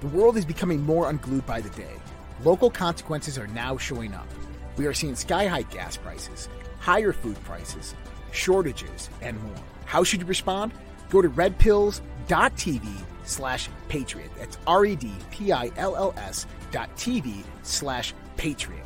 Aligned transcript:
The 0.00 0.08
world 0.08 0.36
is 0.36 0.44
becoming 0.44 0.82
more 0.82 1.10
unglued 1.10 1.44
by 1.46 1.60
the 1.60 1.70
day. 1.70 1.96
Local 2.44 2.70
consequences 2.70 3.38
are 3.38 3.48
now 3.48 3.76
showing 3.76 4.14
up. 4.14 4.28
We 4.76 4.86
are 4.86 4.94
seeing 4.94 5.16
sky 5.16 5.46
high 5.46 5.62
gas 5.62 5.96
prices, 5.96 6.48
higher 6.78 7.12
food 7.12 7.42
prices, 7.44 7.94
shortages, 8.30 9.10
and 9.20 9.42
more. 9.42 9.56
How 9.84 10.04
should 10.04 10.20
you 10.20 10.26
respond? 10.26 10.72
Go 11.10 11.22
to 11.22 11.28
redpills.tv 11.28 12.86
slash 13.24 13.68
patriot. 13.88 14.30
That's 14.38 14.58
R-E-D-P-I-L-L-S 14.66 16.46
dot 16.70 16.96
TV 16.96 17.42
slash 17.62 18.14
patriot. 18.36 18.85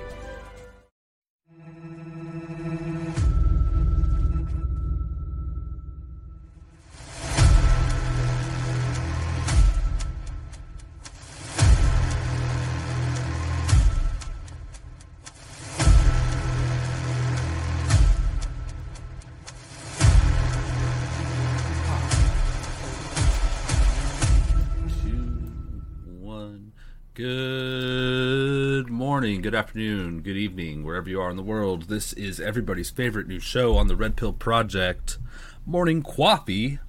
Morning, 29.31 29.41
good 29.43 29.55
afternoon, 29.55 30.19
good 30.19 30.35
evening, 30.35 30.83
wherever 30.83 31.09
you 31.09 31.21
are 31.21 31.29
in 31.29 31.37
the 31.37 31.41
world. 31.41 31.83
This 31.83 32.11
is 32.11 32.41
everybody's 32.41 32.89
favorite 32.89 33.29
new 33.29 33.39
show 33.39 33.77
on 33.77 33.87
the 33.87 33.95
Red 33.95 34.17
Pill 34.17 34.33
Project, 34.33 35.19
Morning 35.65 36.03
Coffee 36.03 36.79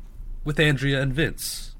with 0.43 0.59
Andrea 0.59 1.01
and 1.01 1.15
Vince. 1.15 1.77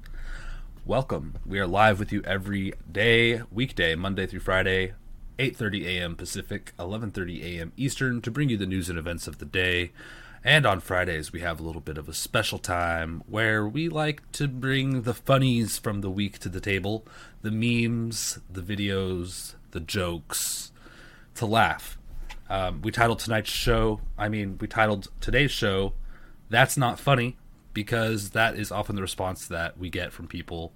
Welcome. 0.85 1.33
We 1.45 1.59
are 1.59 1.67
live 1.67 1.99
with 1.99 2.13
you 2.13 2.21
every 2.23 2.71
day, 2.89 3.41
weekday, 3.51 3.95
Monday 3.95 4.25
through 4.25 4.39
Friday, 4.39 4.93
8:30 5.37 5.85
a.m. 5.85 6.15
Pacific, 6.15 6.71
11:30 6.79 7.43
a.m. 7.43 7.73
Eastern 7.75 8.21
to 8.21 8.31
bring 8.31 8.47
you 8.47 8.55
the 8.55 8.65
news 8.65 8.89
and 8.89 8.97
events 8.97 9.27
of 9.27 9.39
the 9.39 9.45
day. 9.45 9.91
And 10.45 10.65
on 10.65 10.79
Fridays, 10.79 11.33
we 11.33 11.41
have 11.41 11.59
a 11.59 11.63
little 11.63 11.81
bit 11.81 11.97
of 11.97 12.07
a 12.07 12.13
special 12.13 12.57
time 12.57 13.21
where 13.27 13.67
we 13.67 13.89
like 13.89 14.31
to 14.33 14.47
bring 14.47 15.01
the 15.01 15.13
funnies 15.13 15.77
from 15.77 15.99
the 15.99 16.09
week 16.09 16.39
to 16.39 16.47
the 16.47 16.61
table 16.61 17.05
the 17.41 17.51
memes, 17.51 18.39
the 18.49 18.61
videos, 18.61 19.55
the 19.73 19.79
jokes 19.79 20.71
to 21.35 21.45
laugh. 21.45 21.97
Um, 22.49 22.81
we 22.81 22.91
titled 22.91 23.19
tonight's 23.19 23.49
show, 23.49 23.99
I 24.17 24.29
mean, 24.29 24.57
we 24.59 24.67
titled 24.67 25.09
today's 25.19 25.51
show, 25.51 25.93
That's 26.49 26.77
Not 26.77 26.99
Funny, 26.99 27.37
because 27.73 28.31
that 28.31 28.55
is 28.55 28.71
often 28.71 28.95
the 28.95 29.01
response 29.01 29.47
that 29.47 29.77
we 29.77 29.89
get 29.89 30.11
from 30.13 30.27
people 30.27 30.71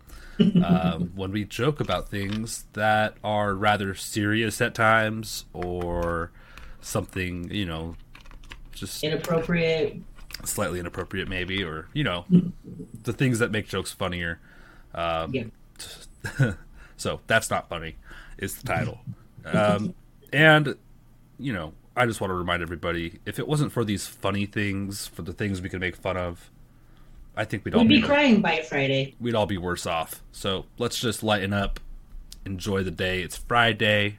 um, 0.64 1.12
when 1.16 1.32
we 1.32 1.44
joke 1.46 1.80
about 1.80 2.10
things 2.10 2.66
that 2.74 3.16
are 3.24 3.54
rather 3.54 3.94
serious 3.94 4.60
at 4.62 4.74
times 4.74 5.46
or 5.54 6.32
something, 6.82 7.52
you 7.52 7.66
know, 7.66 7.96
just 8.72 9.04
inappropriate. 9.04 9.98
slightly 10.44 10.80
inappropriate 10.80 11.28
maybe 11.28 11.64
or 11.64 11.88
you 11.94 12.04
know 12.04 12.26
the 13.04 13.12
things 13.12 13.40
that 13.40 13.50
make 13.52 13.68
jokes 13.68 13.92
funnier 13.92 14.40
um, 14.94 15.34
Yeah. 15.34 16.54
so 16.98 17.20
that's 17.26 17.50
not 17.50 17.68
funny 17.70 17.96
is 18.38 18.56
the 18.56 18.68
title. 18.68 19.00
Um, 19.46 19.94
and 20.34 20.76
you 21.40 21.54
know 21.54 21.72
i 21.96 22.06
just 22.06 22.20
want 22.20 22.32
to 22.32 22.36
remind 22.36 22.62
everybody 22.62 23.20
if 23.26 23.40
it 23.40 23.48
wasn't 23.48 23.72
for 23.72 23.86
these 23.86 24.08
funny 24.08 24.46
things 24.46 25.08
for 25.08 25.22
the 25.22 25.32
things 25.32 25.62
we 25.62 25.70
can 25.70 25.80
make 25.80 25.96
fun 25.96 26.18
of 26.18 26.50
i 27.38 27.46
think 27.46 27.64
we'd 27.64 27.74
all 27.74 27.82
We'd 27.82 27.88
be 27.88 28.02
be 28.02 28.08
crying 28.08 28.42
by 28.42 28.62
Friday. 28.68 29.16
we'd 29.22 29.36
all 29.36 29.46
be 29.46 29.58
worse 29.58 29.86
off. 29.86 30.22
So 30.32 30.66
let's 30.78 31.00
just 31.00 31.24
lighten 31.24 31.54
up. 31.54 31.80
Enjoy 32.46 32.84
the 32.84 32.92
day. 32.92 33.22
It's 33.22 33.38
friday. 33.38 34.18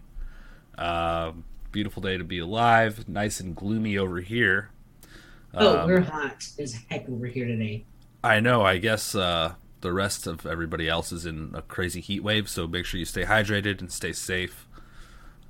Um, 0.78 1.44
beautiful 1.72 2.00
day 2.00 2.16
to 2.16 2.24
be 2.24 2.38
alive. 2.38 3.08
Nice 3.08 3.40
and 3.40 3.54
gloomy 3.54 3.98
over 3.98 4.20
here. 4.20 4.70
Oh, 5.54 5.80
Um, 5.80 5.88
we're 5.88 6.00
hot 6.00 6.46
as 6.58 6.74
heck 6.88 7.08
over 7.08 7.26
here 7.26 7.46
today. 7.46 7.84
I 8.22 8.40
know. 8.40 8.62
I 8.62 8.78
guess 8.78 9.14
uh, 9.14 9.54
the 9.80 9.92
rest 9.92 10.26
of 10.26 10.46
everybody 10.46 10.88
else 10.88 11.12
is 11.12 11.26
in 11.26 11.52
a 11.54 11.62
crazy 11.62 12.00
heat 12.00 12.20
wave, 12.20 12.48
so 12.48 12.66
make 12.66 12.84
sure 12.84 12.98
you 12.98 13.06
stay 13.06 13.24
hydrated 13.24 13.80
and 13.80 13.92
stay 13.92 14.12
safe. 14.12 14.66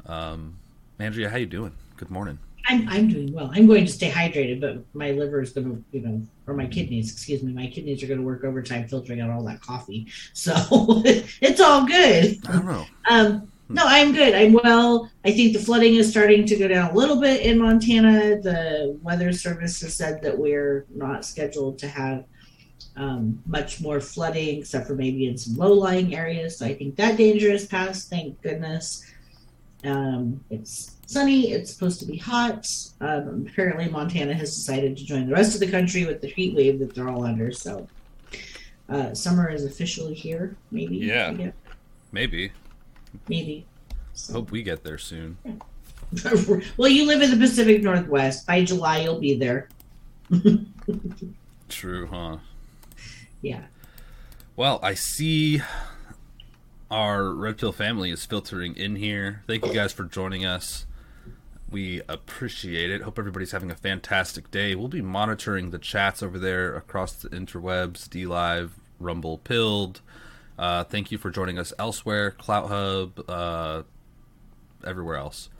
Um, 0.06 0.59
Andrea, 0.99 1.31
how 1.31 1.37
you 1.37 1.47
doing? 1.47 1.75
Good 1.97 2.11
morning. 2.11 2.39
I'm 2.66 2.89
I'm 2.89 3.09
doing 3.09 3.33
well. 3.33 3.50
I'm 3.55 3.66
going 3.66 3.87
to 3.87 3.93
stay 3.93 4.11
hydrated, 4.11 4.61
but 4.61 4.84
my 4.93 5.12
liver 5.12 5.41
is 5.41 5.53
going 5.53 5.71
to, 5.71 5.84
you 5.91 6.06
know, 6.06 6.22
or 6.47 6.55
my 6.55 6.66
kidneys, 6.66 7.11
excuse 7.11 7.43
me, 7.43 7.53
my 7.53 7.66
kidneys 7.66 8.03
are 8.03 8.06
going 8.06 8.21
to 8.21 8.27
work 8.27 8.44
overtime 8.44 8.87
filtering 8.87 9.21
out 9.21 9.31
all 9.31 9.43
that 9.44 9.61
coffee. 9.61 10.06
So 10.34 10.55
it's 11.05 11.60
all 11.60 11.87
good. 11.87 12.39
I 12.47 12.53
don't 12.53 12.66
know. 12.66 12.87
Um, 13.10 13.50
no, 13.71 13.83
I'm 13.84 14.12
good. 14.12 14.34
I'm 14.34 14.53
well. 14.53 15.10
I 15.25 15.33
think 15.33 15.53
the 15.53 15.59
flooding 15.59 15.95
is 15.95 16.09
starting 16.09 16.47
to 16.47 16.56
go 16.56 16.69
down 16.69 16.91
a 16.91 16.95
little 16.95 17.21
bit 17.21 17.43
in 17.43 17.59
Montana. 17.59 18.41
The 18.41 18.99
weather 19.03 19.33
service 19.33 19.81
has 19.83 19.95
said 19.95 20.22
that 20.22 20.39
we're 20.39 20.86
not 20.95 21.24
scheduled 21.24 21.78
to 21.81 21.89
have 21.89 22.24
um, 22.98 23.41
much 23.47 23.80
more 23.80 24.00
flooding, 24.00 24.59
except 24.59 24.86
for 24.89 24.95
maybe 24.95 25.27
in 25.28 25.39
some 25.39 25.54
low-lying 25.56 26.15
areas. 26.15 26.59
So 26.59 26.66
I 26.66 26.74
think 26.74 26.97
that 26.97 27.16
danger 27.16 27.50
is 27.50 27.66
past. 27.66 28.10
Thank 28.10 28.42
goodness. 28.42 29.06
Um, 29.84 30.45
it's 30.50 30.97
sunny. 31.06 31.53
It's 31.53 31.72
supposed 31.72 32.00
to 32.00 32.06
be 32.06 32.16
hot. 32.16 32.66
Um, 33.00 33.47
apparently, 33.48 33.89
Montana 33.89 34.34
has 34.34 34.54
decided 34.54 34.97
to 34.97 35.04
join 35.04 35.28
the 35.28 35.33
rest 35.33 35.54
of 35.54 35.60
the 35.60 35.71
country 35.71 36.04
with 36.06 36.21
the 36.21 36.27
heat 36.27 36.56
wave 36.56 36.80
that 36.80 36.95
they're 36.95 37.09
all 37.09 37.24
under. 37.24 37.53
So 37.53 37.86
uh, 38.89 39.15
summer 39.15 39.48
is 39.48 39.65
officially 39.65 40.15
here. 40.15 40.56
Maybe. 40.72 40.97
Yeah. 40.97 41.33
Guess. 41.33 41.53
Maybe. 42.10 42.50
Maybe. 43.28 43.65
So- 44.15 44.33
Hope 44.33 44.50
we 44.50 44.62
get 44.65 44.83
there 44.83 44.98
soon. 44.98 45.39
well, 46.77 46.89
you 46.89 47.06
live 47.06 47.22
in 47.22 47.30
the 47.30 47.36
Pacific 47.36 47.83
Northwest. 47.83 48.47
By 48.47 48.65
July, 48.65 49.03
you'll 49.03 49.21
be 49.21 49.34
there. 49.34 49.68
True, 51.68 52.06
huh? 52.06 52.39
Yeah. 53.40 53.62
Well, 54.56 54.80
I 54.82 54.94
see 54.94 55.62
our 56.90 57.32
Red 57.32 57.58
Pill 57.58 57.72
family 57.72 58.10
is 58.10 58.24
filtering 58.24 58.74
in 58.76 58.96
here. 58.96 59.42
Thank 59.46 59.64
you 59.64 59.72
guys 59.72 59.92
for 59.92 60.04
joining 60.04 60.44
us. 60.44 60.86
We 61.70 62.00
appreciate 62.08 62.90
it. 62.90 63.02
Hope 63.02 63.18
everybody's 63.18 63.52
having 63.52 63.70
a 63.70 63.74
fantastic 63.74 64.50
day. 64.50 64.74
We'll 64.74 64.88
be 64.88 65.02
monitoring 65.02 65.70
the 65.70 65.78
chats 65.78 66.22
over 66.22 66.38
there 66.38 66.74
across 66.74 67.12
the 67.12 67.28
interwebs, 67.28 68.08
D 68.08 68.26
Live, 68.26 68.80
Rumble, 68.98 69.38
Pilled. 69.38 70.00
Uh, 70.58 70.82
thank 70.84 71.12
you 71.12 71.18
for 71.18 71.30
joining 71.30 71.58
us 71.58 71.72
elsewhere, 71.78 72.30
Clout 72.32 72.68
Hub, 72.68 73.22
uh, 73.28 73.82
everywhere 74.84 75.16
else. 75.16 75.50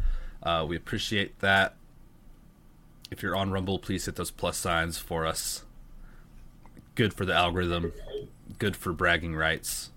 Uh, 0.42 0.64
we 0.66 0.76
appreciate 0.76 1.38
that. 1.40 1.76
If 3.10 3.22
you're 3.22 3.36
on 3.36 3.50
Rumble, 3.50 3.78
please 3.78 4.06
hit 4.06 4.16
those 4.16 4.30
plus 4.30 4.56
signs 4.56 4.98
for 4.98 5.26
us. 5.26 5.64
Good 6.99 7.15
for 7.15 7.25
the 7.25 7.33
algorithm, 7.33 7.93
good 8.59 8.75
for 8.75 8.93
bragging 8.93 9.37
rights. 9.37 9.93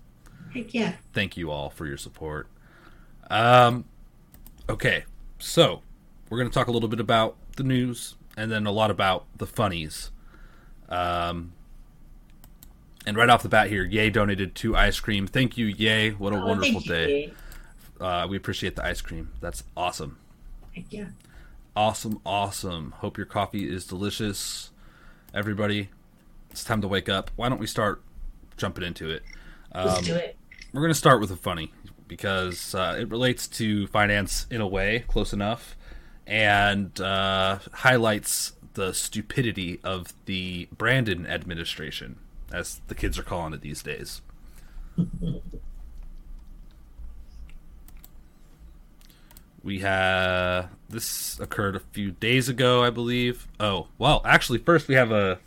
Heck 0.54 0.72
yeah. 0.72 0.92
Thank 1.12 1.36
you 1.36 1.50
all 1.50 1.68
for 1.68 1.84
your 1.84 1.96
support. 1.96 2.46
Um, 3.28 3.86
okay, 4.68 5.02
so 5.40 5.82
we're 6.30 6.38
going 6.38 6.48
to 6.48 6.54
talk 6.54 6.68
a 6.68 6.70
little 6.70 6.88
bit 6.88 7.00
about 7.00 7.34
the 7.56 7.64
news 7.64 8.14
and 8.36 8.52
then 8.52 8.66
a 8.66 8.70
lot 8.70 8.92
about 8.92 9.26
the 9.36 9.48
funnies. 9.48 10.12
Um, 10.88 11.54
and 13.04 13.16
right 13.16 13.28
off 13.28 13.42
the 13.42 13.48
bat 13.48 13.68
here, 13.68 13.82
Yay 13.84 14.08
donated 14.10 14.54
two 14.54 14.76
ice 14.76 15.00
cream. 15.00 15.26
Thank 15.26 15.58
you, 15.58 15.66
Yay. 15.66 16.10
What 16.10 16.32
a 16.32 16.36
Oh, 16.36 16.46
wonderful 16.46 16.74
thank 16.82 16.86
day. 16.86 17.32
Uh, 18.00 18.28
we 18.30 18.36
appreciate 18.36 18.76
the 18.76 18.84
ice 18.84 19.00
cream. 19.00 19.32
That's 19.40 19.64
awesome. 19.76 20.18
Heck 20.72 20.84
yeah. 20.90 21.06
Awesome, 21.74 22.20
awesome. 22.24 22.92
Hope 22.98 23.16
your 23.16 23.26
coffee 23.26 23.68
is 23.68 23.88
delicious. 23.88 24.70
Everybody, 25.34 25.88
it's 26.52 26.62
time 26.64 26.80
to 26.82 26.88
wake 26.88 27.08
up. 27.08 27.30
Why 27.36 27.48
don't 27.48 27.58
we 27.58 27.66
start 27.66 28.02
jumping 28.56 28.84
into 28.84 29.10
it? 29.10 29.22
Let's 29.74 29.98
Um, 29.98 30.04
do 30.04 30.14
it. 30.14 30.36
We're 30.72 30.82
going 30.82 30.92
to 30.92 30.98
start 30.98 31.20
with 31.20 31.30
a 31.30 31.36
funny 31.36 31.72
because 32.06 32.74
uh, 32.74 32.96
it 32.98 33.08
relates 33.08 33.48
to 33.48 33.86
finance 33.88 34.46
in 34.50 34.60
a 34.60 34.66
way, 34.66 35.04
close 35.08 35.32
enough, 35.32 35.76
and 36.26 37.00
uh, 37.00 37.58
highlights 37.72 38.52
the 38.74 38.92
stupidity 38.94 39.80
of 39.82 40.12
the 40.26 40.68
Brandon 40.76 41.26
administration, 41.26 42.16
as 42.52 42.80
the 42.88 42.94
kids 42.94 43.18
are 43.18 43.22
calling 43.22 43.52
it 43.54 43.60
these 43.62 43.82
days. 43.82 44.20
we 49.62 49.80
have 49.80 50.68
this 50.88 51.38
occurred 51.40 51.76
a 51.76 51.80
few 51.80 52.10
days 52.12 52.48
ago, 52.48 52.82
I 52.82 52.90
believe. 52.90 53.46
Oh, 53.60 53.88
well, 53.98 54.20
actually, 54.24 54.58
first 54.58 54.88
we 54.88 54.94
have 54.94 55.12
a 55.12 55.38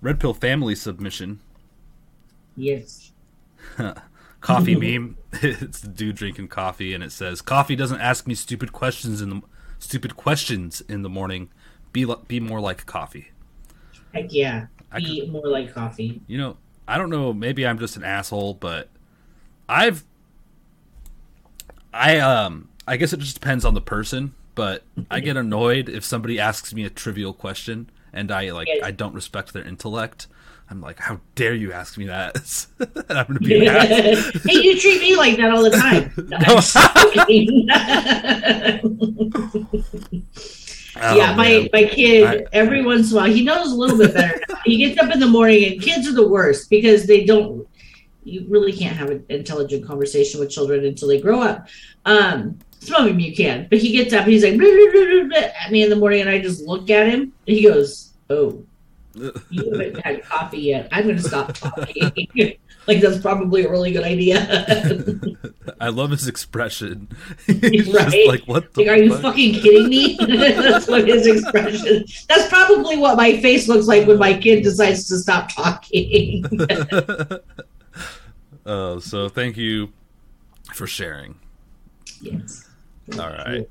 Red 0.00 0.20
Pill 0.20 0.34
family 0.34 0.74
submission 0.74 1.40
Yes. 2.56 3.12
coffee 4.40 4.74
meme. 4.98 5.16
it's 5.32 5.80
the 5.80 5.88
dude 5.88 6.16
drinking 6.16 6.48
coffee, 6.48 6.92
and 6.92 7.04
it 7.04 7.12
says, 7.12 7.40
"Coffee 7.40 7.76
doesn't 7.76 8.00
ask 8.00 8.26
me 8.26 8.34
stupid 8.34 8.72
questions 8.72 9.20
in 9.22 9.30
the 9.30 9.42
stupid 9.78 10.16
questions 10.16 10.80
in 10.82 11.02
the 11.02 11.08
morning. 11.08 11.50
Be 11.92 12.04
li- 12.04 12.16
be 12.26 12.40
more 12.40 12.60
like 12.60 12.84
coffee." 12.86 13.30
Heck 14.12 14.32
yeah. 14.32 14.66
I 14.90 15.00
Be 15.00 15.26
more 15.28 15.46
like 15.46 15.72
coffee. 15.72 16.20
You 16.26 16.38
know, 16.38 16.56
I 16.88 16.96
don't 16.98 17.10
know. 17.10 17.32
Maybe 17.32 17.66
I'm 17.66 17.78
just 17.78 17.96
an 17.96 18.02
asshole, 18.04 18.54
but 18.54 18.88
I've, 19.68 20.04
I 21.92 22.18
um, 22.18 22.70
I 22.86 22.96
guess 22.96 23.12
it 23.12 23.20
just 23.20 23.34
depends 23.34 23.64
on 23.64 23.74
the 23.74 23.80
person. 23.80 24.34
But 24.54 24.82
I 25.08 25.20
get 25.20 25.36
annoyed 25.36 25.88
if 25.88 26.04
somebody 26.04 26.40
asks 26.40 26.74
me 26.74 26.84
a 26.84 26.90
trivial 26.90 27.32
question 27.32 27.90
and 28.12 28.30
I 28.30 28.50
like 28.52 28.68
Yes. 28.68 28.82
I 28.84 28.90
don't 28.90 29.14
respect 29.14 29.52
their 29.52 29.64
intellect. 29.64 30.26
I'm 30.70 30.82
like, 30.82 30.98
how 30.98 31.20
dare 31.34 31.54
you 31.54 31.72
ask 31.72 31.96
me 31.96 32.06
that? 32.06 32.66
and 32.78 33.18
I'm 33.18 33.26
gonna 33.26 33.40
be 33.40 33.64
hey, 33.66 34.60
you 34.62 34.78
treat 34.78 35.00
me 35.00 35.16
like 35.16 35.38
that 35.38 35.50
all 35.50 35.62
the 35.62 35.70
time. 35.70 36.12
No. 36.28 36.38
Oh, 41.00 41.16
yeah, 41.16 41.34
my, 41.36 41.48
man. 41.48 41.68
my 41.72 41.84
kid, 41.84 42.24
I- 42.26 42.44
every 42.52 42.82
once 42.84 43.10
in 43.12 43.16
a 43.16 43.20
while, 43.20 43.30
he 43.32 43.44
knows 43.44 43.70
a 43.70 43.74
little 43.74 43.96
bit 43.96 44.12
better 44.14 44.40
now. 44.48 44.56
He 44.64 44.78
gets 44.78 45.00
up 45.00 45.12
in 45.12 45.20
the 45.20 45.28
morning, 45.28 45.72
and 45.72 45.80
kids 45.80 46.08
are 46.08 46.12
the 46.12 46.26
worst 46.26 46.68
because 46.70 47.06
they 47.06 47.24
don't, 47.24 47.68
you 48.24 48.44
really 48.48 48.72
can't 48.72 48.96
have 48.96 49.10
an 49.10 49.24
intelligent 49.28 49.86
conversation 49.86 50.40
with 50.40 50.50
children 50.50 50.84
until 50.84 51.06
they 51.08 51.20
grow 51.20 51.40
up. 51.40 51.68
Um, 52.04 52.58
some 52.80 53.02
of 53.02 53.08
them 53.08 53.20
you 53.20 53.34
can, 53.34 53.66
but 53.70 53.78
he 53.78 53.92
gets 53.92 54.12
up, 54.14 54.26
he's 54.26 54.42
like, 54.44 54.56
"Blah, 54.58 54.66
blah, 54.68 54.92
blah, 54.92 55.04
blah, 55.04 55.24
blah," 55.40 55.48
at 55.64 55.72
me 55.72 55.82
in 55.82 55.90
the 55.90 55.96
morning, 55.96 56.20
and 56.22 56.30
I 56.30 56.38
just 56.40 56.62
look 56.62 56.88
at 56.90 57.08
him, 57.08 57.20
and 57.22 57.32
he 57.56 57.62
goes, 57.62 58.12
Oh, 58.30 58.62
you 59.14 59.70
haven't 59.72 60.00
had 60.04 60.22
coffee 60.24 60.60
yet. 60.60 60.88
I'm 60.92 61.04
going 61.04 61.16
to 61.16 61.22
stop 61.22 61.52
talking. 61.54 62.12
like, 62.86 63.00
that's 63.00 63.18
probably 63.18 63.64
a 63.64 63.70
really 63.70 63.90
good 63.90 64.04
idea. 64.04 64.46
I 65.80 65.88
love 65.88 66.10
his 66.10 66.28
expression. 66.28 67.08
He's 67.46 67.86
just 67.86 67.94
Right? 67.96 68.28
like, 68.28 68.44
what 68.44 68.72
the 68.74 68.82
Like, 68.84 68.90
are 68.90 69.02
you 69.02 69.10
fuck? 69.12 69.22
fucking 69.22 69.54
kidding 69.54 69.88
me? 69.88 70.16
That's 70.20 70.86
what 70.86 71.08
his 71.08 71.26
expression. 71.26 72.04
That's 72.28 72.48
probably 72.48 72.96
what 72.98 73.16
my 73.16 73.40
face 73.40 73.66
looks 73.66 73.86
like 73.86 74.06
when 74.06 74.18
my 74.18 74.34
kid 74.38 74.62
decides 74.62 75.08
to 75.08 75.18
stop 75.18 75.50
talking. 75.52 76.44
Oh, 78.66 78.98
so 78.98 79.28
thank 79.28 79.56
you 79.56 79.92
for 80.74 80.86
sharing. 80.86 81.36
yes. 82.20 82.67
All 83.14 83.28
right. 83.28 83.68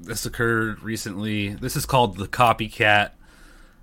This 0.00 0.26
occurred 0.26 0.82
recently. 0.82 1.50
This 1.50 1.76
is 1.76 1.86
called 1.86 2.16
the 2.16 2.26
copycat, 2.26 3.10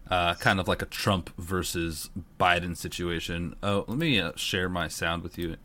uh, 0.09 0.33
kind 0.35 0.59
of 0.59 0.67
like 0.67 0.81
a 0.81 0.85
Trump 0.85 1.29
versus 1.37 2.09
Biden 2.39 2.75
situation. 2.75 3.55
Oh, 3.63 3.85
let 3.87 3.97
me 3.97 4.19
uh, 4.19 4.33
share 4.35 4.67
my 4.69 4.87
sound 4.87 5.23
with 5.23 5.37
you 5.37 5.55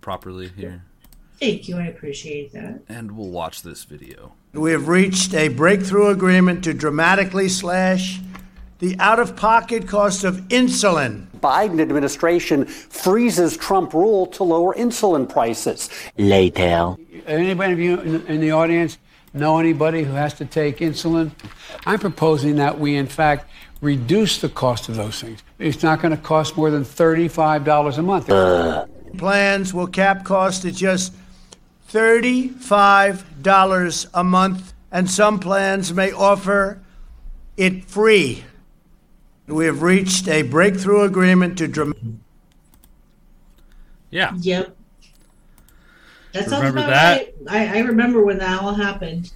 properly 0.00 0.48
here, 0.48 0.82
Thank 1.38 1.68
you. 1.68 1.76
I 1.76 1.84
appreciate 1.86 2.52
that. 2.52 2.80
and 2.88 3.12
we'll 3.12 3.28
watch 3.30 3.62
this 3.62 3.84
video. 3.84 4.32
We 4.52 4.72
have 4.72 4.88
reached 4.88 5.32
a 5.34 5.48
breakthrough 5.48 6.08
agreement 6.08 6.64
to 6.64 6.74
dramatically 6.74 7.48
slash 7.48 8.20
the 8.80 8.96
out 8.98 9.20
of 9.20 9.36
pocket 9.36 9.86
cost 9.86 10.24
of 10.24 10.36
insulin. 10.48 11.26
Biden 11.40 11.80
administration 11.80 12.66
freezes 12.66 13.56
Trump 13.56 13.94
rule 13.94 14.26
to 14.26 14.42
lower 14.42 14.74
insulin 14.74 15.28
prices. 15.28 15.88
Later. 16.18 16.96
Anybody 17.26 17.72
of 17.72 17.78
you 17.78 18.00
in, 18.00 18.26
in 18.26 18.40
the 18.40 18.50
audience 18.50 18.98
know 19.32 19.58
anybody 19.58 20.02
who 20.02 20.14
has 20.14 20.34
to 20.34 20.44
take 20.44 20.78
insulin? 20.78 21.30
I'm 21.86 22.00
proposing 22.00 22.56
that 22.56 22.80
we, 22.80 22.96
in 22.96 23.06
fact, 23.06 23.48
reduce 23.80 24.40
the 24.40 24.48
cost 24.48 24.88
of 24.88 24.96
those 24.96 25.20
things. 25.20 25.42
It's 25.58 25.82
not 25.82 26.00
going 26.02 26.16
to 26.16 26.22
cost 26.22 26.56
more 26.56 26.70
than 26.70 26.84
$35 26.84 27.98
a 27.98 28.02
month. 28.02 28.26
Plans 29.18 29.74
will 29.74 29.86
cap 29.86 30.24
cost 30.24 30.64
at 30.64 30.74
just 30.74 31.14
$35 31.90 34.06
a 34.14 34.24
month, 34.24 34.72
and 34.92 35.10
some 35.10 35.38
plans 35.38 35.92
may 35.92 36.10
offer 36.12 36.80
it 37.56 37.84
free. 37.84 38.44
We 39.50 39.66
have 39.66 39.82
reached 39.82 40.28
a 40.28 40.42
breakthrough 40.42 41.02
agreement 41.02 41.58
to 41.58 41.68
dram- 41.68 42.20
Yeah, 44.10 44.32
Yep. 44.40 44.76
That 46.32 46.48
sounds 46.48 46.52
Remember 46.62 46.78
about 46.78 46.90
that? 46.90 47.34
right. 47.46 47.70
I, 47.72 47.78
I 47.78 47.80
remember 47.82 48.24
when 48.24 48.38
that 48.38 48.62
all 48.62 48.74
happened. 48.74 49.32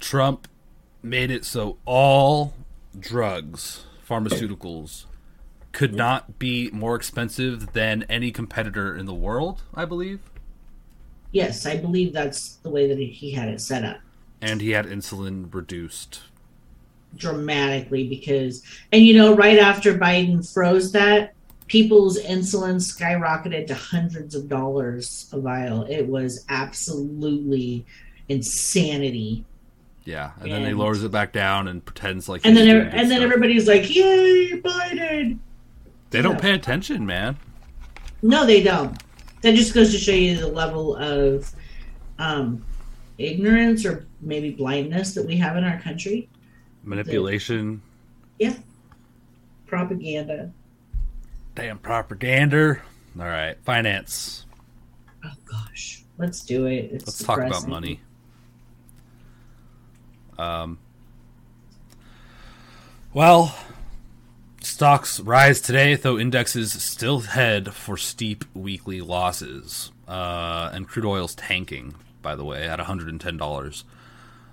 Trump 0.00 0.48
made 1.04 1.30
it 1.30 1.44
so 1.44 1.78
all 1.84 2.54
drugs, 2.98 3.84
pharmaceuticals, 4.08 5.04
could 5.70 5.94
not 5.94 6.38
be 6.40 6.68
more 6.72 6.96
expensive 6.96 7.72
than 7.74 8.02
any 8.08 8.32
competitor 8.32 8.96
in 8.96 9.06
the 9.06 9.14
world. 9.14 9.62
I 9.72 9.84
believe. 9.84 10.18
Yes, 11.30 11.64
I 11.64 11.76
believe 11.76 12.12
that's 12.12 12.54
the 12.56 12.70
way 12.70 12.88
that 12.88 12.98
he 12.98 13.30
had 13.30 13.48
it 13.48 13.60
set 13.60 13.84
up 13.84 13.98
and 14.40 14.60
he 14.60 14.70
had 14.70 14.86
insulin 14.86 15.52
reduced. 15.54 16.20
Dramatically 17.16 18.08
because, 18.08 18.62
and 18.92 19.04
you 19.04 19.14
know, 19.14 19.34
right 19.34 19.58
after 19.58 19.96
Biden 19.96 20.50
froze 20.52 20.92
that, 20.92 21.34
people's 21.66 22.20
insulin 22.20 22.76
skyrocketed 22.76 23.66
to 23.68 23.74
hundreds 23.74 24.34
of 24.34 24.48
dollars 24.48 25.28
a 25.32 25.40
vial. 25.40 25.84
It 25.84 26.06
was 26.06 26.44
absolutely 26.48 27.86
insanity. 28.28 29.44
Yeah, 30.04 30.32
and 30.40 30.52
then 30.52 30.66
he 30.66 30.74
lowers 30.74 31.02
it 31.02 31.10
back 31.10 31.32
down 31.32 31.66
and 31.68 31.82
pretends 31.84 32.28
like. 32.28 32.44
And 32.44 32.56
then, 32.56 32.88
and 32.88 33.10
then 33.10 33.22
everybody's 33.22 33.66
like, 33.66 33.94
"Yay, 33.94 34.60
Biden!" 34.60 35.38
they 36.10 36.20
don't 36.20 36.40
pay 36.40 36.52
attention, 36.52 37.06
man. 37.06 37.38
No, 38.22 38.44
they 38.44 38.62
don't. 38.62 39.02
That 39.40 39.54
just 39.54 39.74
goes 39.74 39.92
to 39.92 39.98
show 39.98 40.12
you 40.12 40.38
the 40.38 40.48
level 40.48 40.96
of 40.96 41.50
um, 42.18 42.64
ignorance 43.18 43.84
or 43.84 44.06
maybe 44.20 44.50
blindness 44.50 45.14
that 45.14 45.26
we 45.26 45.36
have 45.36 45.56
in 45.56 45.64
our 45.64 45.78
country. 45.80 46.28
Manipulation, 46.84 47.80
Yeah, 48.38 48.54
propaganda. 49.66 50.52
damn 51.54 51.78
propaganda. 51.78 52.80
All 53.18 53.24
right, 53.26 53.56
finance. 53.64 54.44
Oh 55.24 55.30
gosh, 55.50 56.02
let's 56.18 56.42
do 56.44 56.66
it. 56.66 56.90
It's 56.92 57.06
Let's 57.06 57.22
talk 57.22 57.38
about 57.40 57.66
money. 57.68 58.00
Um. 60.38 60.78
Well, 63.12 63.54
stocks 64.60 65.20
rise 65.20 65.60
today, 65.60 65.94
though 65.94 66.18
indexes 66.18 66.72
still 66.82 67.20
head 67.20 67.72
for 67.72 67.96
steep 67.96 68.44
weekly 68.54 69.00
losses. 69.00 69.92
Uh, 70.08 70.70
and 70.72 70.88
crude 70.88 71.04
oil's 71.06 71.34
tanking, 71.36 71.94
by 72.20 72.34
the 72.34 72.44
way, 72.44 72.68
at 72.68 72.78
$110. 72.80 73.84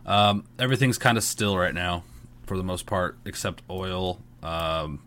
Um, 0.05 0.45
everything's 0.59 0.97
kind 0.99 1.17
of 1.17 1.23
still 1.23 1.57
right 1.57 1.73
now, 1.73 2.03
for 2.51 2.57
the 2.57 2.63
most 2.63 2.85
part, 2.85 3.17
except 3.23 3.63
oil. 3.69 4.19
Um, 4.43 4.99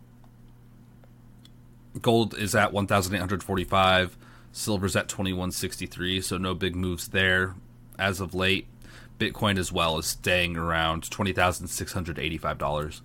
gold 2.01 2.33
is 2.33 2.55
at 2.55 2.73
1,845. 2.73 4.17
Silver's 4.51 4.95
at 4.95 5.07
2163, 5.07 6.21
so 6.21 6.39
no 6.39 6.55
big 6.55 6.75
moves 6.75 7.09
there 7.09 7.53
as 7.99 8.19
of 8.19 8.33
late. 8.33 8.65
Bitcoin 9.19 9.59
as 9.59 9.71
well 9.71 9.99
is 9.99 10.07
staying 10.07 10.57
around 10.57 11.03
$20,685. 11.03 13.01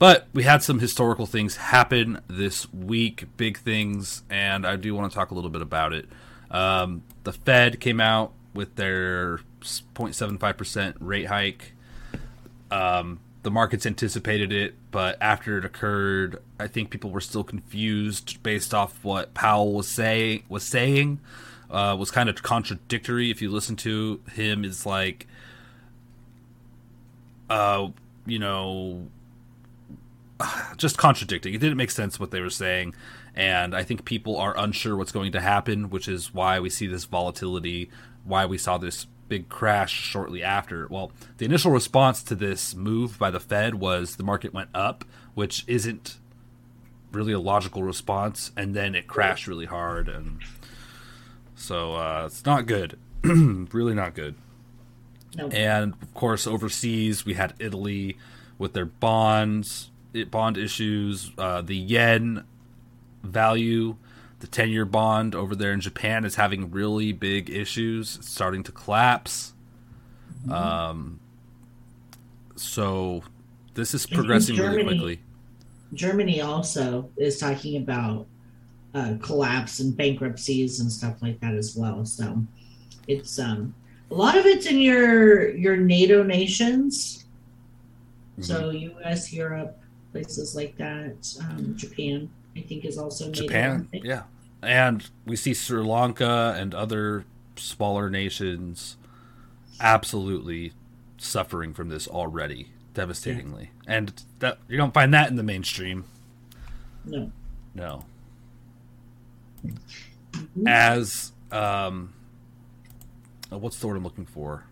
But 0.00 0.26
we 0.32 0.42
had 0.42 0.64
some 0.64 0.80
historical 0.80 1.26
things 1.26 1.54
happen 1.54 2.20
this 2.26 2.72
week, 2.72 3.26
big 3.36 3.56
things, 3.56 4.24
and 4.28 4.66
I 4.66 4.74
do 4.74 4.96
want 4.96 5.12
to 5.12 5.14
talk 5.14 5.30
a 5.30 5.34
little 5.34 5.48
bit 5.48 5.62
about 5.62 5.92
it. 5.92 6.08
Um, 6.50 7.04
the 7.22 7.32
Fed 7.32 7.78
came 7.78 8.00
out 8.00 8.32
with 8.52 8.74
their 8.74 9.38
0.75% 9.60 10.96
rate 10.98 11.26
hike. 11.26 11.74
Um, 12.72 13.20
the 13.42 13.50
markets 13.50 13.86
anticipated 13.86 14.52
it, 14.52 14.74
but 14.90 15.16
after 15.20 15.56
it 15.58 15.64
occurred, 15.64 16.42
I 16.58 16.66
think 16.66 16.90
people 16.90 17.10
were 17.10 17.20
still 17.20 17.44
confused 17.44 18.42
based 18.42 18.74
off 18.74 19.02
what 19.02 19.32
Powell 19.32 19.72
was 19.72 19.88
say 19.88 20.44
was 20.48 20.62
saying. 20.62 21.20
Uh, 21.70 21.96
was 21.96 22.10
kind 22.10 22.28
of 22.28 22.42
contradictory. 22.42 23.30
If 23.30 23.40
you 23.40 23.48
listen 23.48 23.76
to 23.76 24.20
him, 24.32 24.64
it's 24.64 24.84
like, 24.84 25.28
uh, 27.48 27.88
you 28.26 28.40
know, 28.40 29.06
just 30.76 30.98
contradicting. 30.98 31.54
It 31.54 31.58
didn't 31.58 31.76
make 31.76 31.92
sense 31.92 32.18
what 32.18 32.32
they 32.32 32.40
were 32.40 32.50
saying, 32.50 32.94
and 33.36 33.74
I 33.74 33.84
think 33.84 34.04
people 34.04 34.36
are 34.36 34.58
unsure 34.58 34.96
what's 34.96 35.12
going 35.12 35.30
to 35.32 35.40
happen, 35.40 35.90
which 35.90 36.08
is 36.08 36.34
why 36.34 36.58
we 36.58 36.70
see 36.70 36.88
this 36.88 37.04
volatility, 37.04 37.88
why 38.24 38.46
we 38.46 38.58
saw 38.58 38.76
this 38.76 39.06
big 39.30 39.48
crash 39.48 39.92
shortly 39.92 40.42
after. 40.42 40.86
Well, 40.90 41.12
the 41.38 41.46
initial 41.46 41.70
response 41.70 42.22
to 42.24 42.34
this 42.34 42.74
move 42.74 43.18
by 43.18 43.30
the 43.30 43.40
Fed 43.40 43.76
was 43.76 44.16
the 44.16 44.24
market 44.24 44.52
went 44.52 44.68
up, 44.74 45.06
which 45.34 45.64
isn't 45.66 46.18
really 47.12 47.32
a 47.32 47.38
logical 47.38 47.82
response, 47.82 48.50
and 48.56 48.74
then 48.74 48.94
it 48.94 49.06
crashed 49.06 49.46
really 49.46 49.66
hard, 49.66 50.08
and 50.08 50.40
so 51.54 51.94
uh, 51.94 52.24
it's 52.26 52.44
not 52.44 52.66
good, 52.66 52.98
really 53.22 53.94
not 53.94 54.14
good. 54.14 54.34
Nope. 55.36 55.54
And 55.54 55.94
of 56.02 56.12
course, 56.12 56.46
overseas 56.46 57.24
we 57.24 57.34
had 57.34 57.54
Italy 57.60 58.16
with 58.58 58.72
their 58.72 58.84
bonds, 58.84 59.90
bond 60.30 60.58
issues, 60.58 61.30
uh, 61.38 61.62
the 61.62 61.76
yen 61.76 62.44
value 63.22 63.96
the 64.40 64.46
10 64.46 64.70
year 64.70 64.84
bond 64.84 65.34
over 65.34 65.54
there 65.54 65.72
in 65.72 65.80
Japan 65.80 66.24
is 66.24 66.34
having 66.34 66.70
really 66.70 67.12
big 67.12 67.48
issues. 67.50 68.16
It's 68.16 68.30
starting 68.30 68.62
to 68.64 68.72
collapse. 68.72 69.52
Mm-hmm. 70.42 70.52
Um, 70.52 71.20
so 72.56 73.22
this 73.74 73.94
is 73.94 74.06
progressing 74.06 74.56
Germany, 74.56 74.76
really 74.76 74.96
quickly. 74.96 75.20
Germany 75.94 76.40
also 76.40 77.10
is 77.16 77.38
talking 77.38 77.76
about 77.76 78.26
uh, 78.94 79.14
collapse 79.20 79.80
and 79.80 79.96
bankruptcies 79.96 80.80
and 80.80 80.90
stuff 80.90 81.22
like 81.22 81.38
that 81.40 81.54
as 81.54 81.76
well. 81.76 82.04
So 82.04 82.42
it's 83.08 83.38
um, 83.38 83.74
a 84.10 84.14
lot 84.14 84.36
of 84.36 84.46
it's 84.46 84.66
in 84.66 84.78
your 84.78 85.54
your 85.54 85.76
NATO 85.76 86.22
nations. 86.22 87.26
Mm-hmm. 88.32 88.42
So 88.42 88.70
U.S., 88.70 89.32
Europe, 89.32 89.78
places 90.12 90.56
like 90.56 90.76
that, 90.78 91.36
um, 91.40 91.76
Japan. 91.76 92.30
I 92.60 92.62
think 92.66 92.84
is 92.84 92.98
also 92.98 93.30
Japan. 93.30 93.88
Yeah, 93.92 94.24
and 94.62 95.08
we 95.24 95.34
see 95.36 95.54
Sri 95.54 95.82
Lanka 95.82 96.54
and 96.58 96.74
other 96.74 97.24
smaller 97.56 98.10
nations 98.10 98.96
absolutely 99.80 100.72
suffering 101.16 101.72
from 101.72 101.88
this 101.88 102.06
already 102.06 102.68
devastatingly, 102.92 103.70
yeah. 103.86 103.94
and 103.94 104.22
that 104.40 104.58
you 104.68 104.76
don't 104.76 104.92
find 104.92 105.14
that 105.14 105.30
in 105.30 105.36
the 105.36 105.42
mainstream. 105.42 106.04
No. 107.04 107.32
No. 107.74 108.04
Mm-hmm. 109.64 110.66
As 110.66 111.32
um, 111.50 112.12
uh, 113.50 113.56
what's 113.56 113.78
the 113.78 113.86
word 113.86 113.96
I'm 113.96 114.04
looking 114.04 114.26
for? 114.26 114.64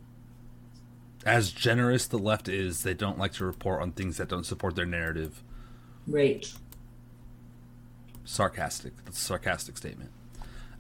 As 1.25 1.52
generous 1.52 2.07
the 2.07 2.18
left 2.18 2.49
is, 2.49 2.83
they 2.83 2.95
don't 2.95 3.18
like 3.18 3.33
to 3.35 3.47
report 3.47 3.80
on 3.80 3.92
things 3.92 4.18
that 4.18 4.28
don't 4.28 4.45
support 4.45 4.76
their 4.76 4.87
narrative. 4.87 5.42
Right 6.07 6.47
sarcastic. 8.28 8.92
That's 9.04 9.18
a 9.18 9.20
sarcastic 9.20 9.76
statement. 9.76 10.11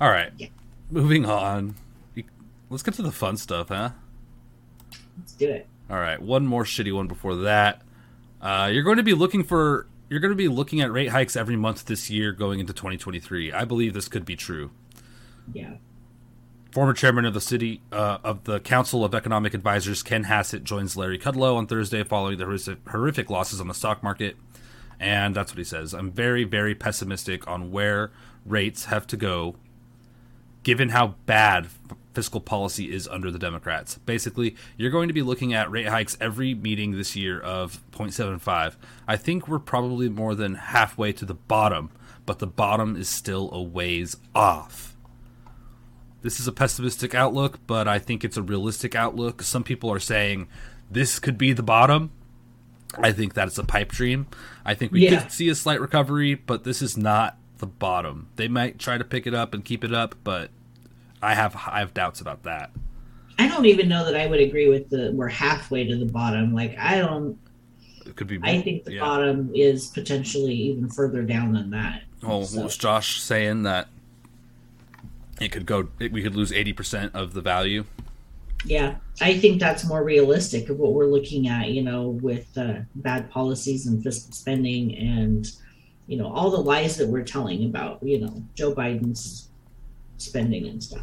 All 0.00 0.10
right. 0.10 0.32
Yeah. 0.36 0.48
Moving 0.90 1.26
on. 1.26 1.74
Let's 2.70 2.82
get 2.82 2.94
to 2.94 3.02
the 3.02 3.10
fun 3.10 3.36
stuff, 3.36 3.68
huh? 3.68 3.90
Let's 5.18 5.32
do 5.32 5.48
it. 5.48 5.66
All 5.90 5.96
right. 5.96 6.20
One 6.20 6.46
more 6.46 6.64
shitty 6.64 6.94
one 6.94 7.08
before 7.08 7.34
that. 7.36 7.82
Uh, 8.40 8.68
you're 8.72 8.82
going 8.82 8.98
to 8.98 9.02
be 9.02 9.14
looking 9.14 9.42
for. 9.42 9.86
You're 10.10 10.20
going 10.20 10.32
to 10.32 10.36
be 10.36 10.48
looking 10.48 10.80
at 10.80 10.92
rate 10.92 11.08
hikes 11.08 11.36
every 11.36 11.56
month 11.56 11.86
this 11.86 12.08
year 12.08 12.32
going 12.32 12.60
into 12.60 12.72
2023. 12.72 13.52
I 13.52 13.64
believe 13.64 13.94
this 13.94 14.08
could 14.08 14.24
be 14.24 14.36
true. 14.36 14.70
Yeah. 15.52 15.74
Former 16.72 16.92
chairman 16.92 17.24
of 17.24 17.34
the 17.34 17.40
city 17.40 17.80
uh, 17.90 18.18
of 18.22 18.44
the 18.44 18.60
Council 18.60 19.04
of 19.04 19.14
Economic 19.14 19.54
Advisors, 19.54 20.02
Ken 20.02 20.24
Hassett, 20.24 20.64
joins 20.64 20.96
Larry 20.96 21.18
Kudlow 21.18 21.56
on 21.56 21.66
Thursday 21.66 22.04
following 22.04 22.38
the 22.38 22.78
horrific 22.90 23.30
losses 23.30 23.60
on 23.60 23.68
the 23.68 23.74
stock 23.74 24.02
market. 24.02 24.36
And 25.00 25.34
that's 25.34 25.52
what 25.52 25.58
he 25.58 25.64
says. 25.64 25.94
I'm 25.94 26.10
very, 26.10 26.44
very 26.44 26.74
pessimistic 26.74 27.46
on 27.46 27.70
where 27.70 28.10
rates 28.44 28.86
have 28.86 29.06
to 29.08 29.16
go, 29.16 29.56
given 30.62 30.90
how 30.90 31.14
bad 31.26 31.68
fiscal 32.14 32.40
policy 32.40 32.92
is 32.92 33.06
under 33.06 33.30
the 33.30 33.38
Democrats. 33.38 33.98
Basically, 33.98 34.56
you're 34.76 34.90
going 34.90 35.06
to 35.06 35.14
be 35.14 35.22
looking 35.22 35.54
at 35.54 35.70
rate 35.70 35.86
hikes 35.86 36.16
every 36.20 36.52
meeting 36.52 36.92
this 36.92 37.14
year 37.14 37.38
of 37.38 37.80
0.75. 37.92 38.74
I 39.06 39.16
think 39.16 39.46
we're 39.46 39.60
probably 39.60 40.08
more 40.08 40.34
than 40.34 40.56
halfway 40.56 41.12
to 41.12 41.24
the 41.24 41.34
bottom, 41.34 41.90
but 42.26 42.40
the 42.40 42.46
bottom 42.48 42.96
is 42.96 43.08
still 43.08 43.50
a 43.52 43.62
ways 43.62 44.16
off. 44.34 44.96
This 46.22 46.40
is 46.40 46.48
a 46.48 46.52
pessimistic 46.52 47.14
outlook, 47.14 47.60
but 47.68 47.86
I 47.86 48.00
think 48.00 48.24
it's 48.24 48.36
a 48.36 48.42
realistic 48.42 48.96
outlook. 48.96 49.40
Some 49.40 49.62
people 49.62 49.92
are 49.92 50.00
saying 50.00 50.48
this 50.90 51.20
could 51.20 51.38
be 51.38 51.52
the 51.52 51.62
bottom. 51.62 52.10
I 52.98 53.12
think 53.12 53.34
that's 53.34 53.58
a 53.58 53.64
pipe 53.64 53.92
dream. 53.92 54.26
I 54.68 54.74
think 54.74 54.92
we 54.92 55.00
yeah. 55.00 55.22
could 55.22 55.32
see 55.32 55.48
a 55.48 55.54
slight 55.54 55.80
recovery, 55.80 56.34
but 56.34 56.64
this 56.64 56.82
is 56.82 56.94
not 56.94 57.38
the 57.56 57.64
bottom. 57.64 58.28
They 58.36 58.48
might 58.48 58.78
try 58.78 58.98
to 58.98 59.04
pick 59.04 59.26
it 59.26 59.32
up 59.32 59.54
and 59.54 59.64
keep 59.64 59.82
it 59.82 59.94
up, 59.94 60.14
but 60.24 60.50
I 61.22 61.32
have 61.32 61.56
I 61.56 61.78
have 61.78 61.94
doubts 61.94 62.20
about 62.20 62.42
that. 62.42 62.70
I 63.38 63.48
don't 63.48 63.64
even 63.64 63.88
know 63.88 64.04
that 64.04 64.14
I 64.14 64.26
would 64.26 64.40
agree 64.40 64.68
with 64.68 64.90
the 64.90 65.10
we're 65.14 65.28
halfway 65.28 65.86
to 65.86 65.96
the 65.96 66.04
bottom. 66.04 66.54
Like 66.54 66.76
I 66.78 66.98
don't. 66.98 67.38
It 68.04 68.14
could 68.14 68.26
be. 68.26 68.38
I 68.42 68.60
think 68.60 68.84
the 68.84 68.96
yeah. 68.96 69.00
bottom 69.00 69.50
is 69.54 69.86
potentially 69.86 70.52
even 70.52 70.90
further 70.90 71.22
down 71.22 71.54
than 71.54 71.70
that. 71.70 72.02
Oh, 72.22 72.44
so. 72.44 72.64
was 72.64 72.76
Josh 72.76 73.22
saying 73.22 73.62
that 73.62 73.88
it 75.40 75.50
could 75.50 75.64
go? 75.64 75.88
We 75.98 76.22
could 76.22 76.36
lose 76.36 76.52
eighty 76.52 76.74
percent 76.74 77.14
of 77.14 77.32
the 77.32 77.40
value. 77.40 77.86
Yeah, 78.66 78.96
I 79.20 79.38
think 79.38 79.60
that's 79.60 79.84
more 79.84 80.04
realistic 80.04 80.68
of 80.68 80.78
what 80.78 80.92
we're 80.92 81.06
looking 81.06 81.48
at, 81.48 81.70
you 81.70 81.82
know, 81.82 82.08
with 82.08 82.56
uh, 82.56 82.80
bad 82.96 83.30
policies 83.30 83.86
and 83.86 84.02
fiscal 84.02 84.32
spending 84.32 84.96
and, 84.96 85.46
you 86.06 86.16
know, 86.16 86.32
all 86.32 86.50
the 86.50 86.60
lies 86.60 86.96
that 86.96 87.08
we're 87.08 87.24
telling 87.24 87.64
about, 87.64 88.02
you 88.02 88.20
know, 88.20 88.42
Joe 88.54 88.74
Biden's 88.74 89.48
spending 90.18 90.66
and 90.66 90.82
stuff. 90.82 91.02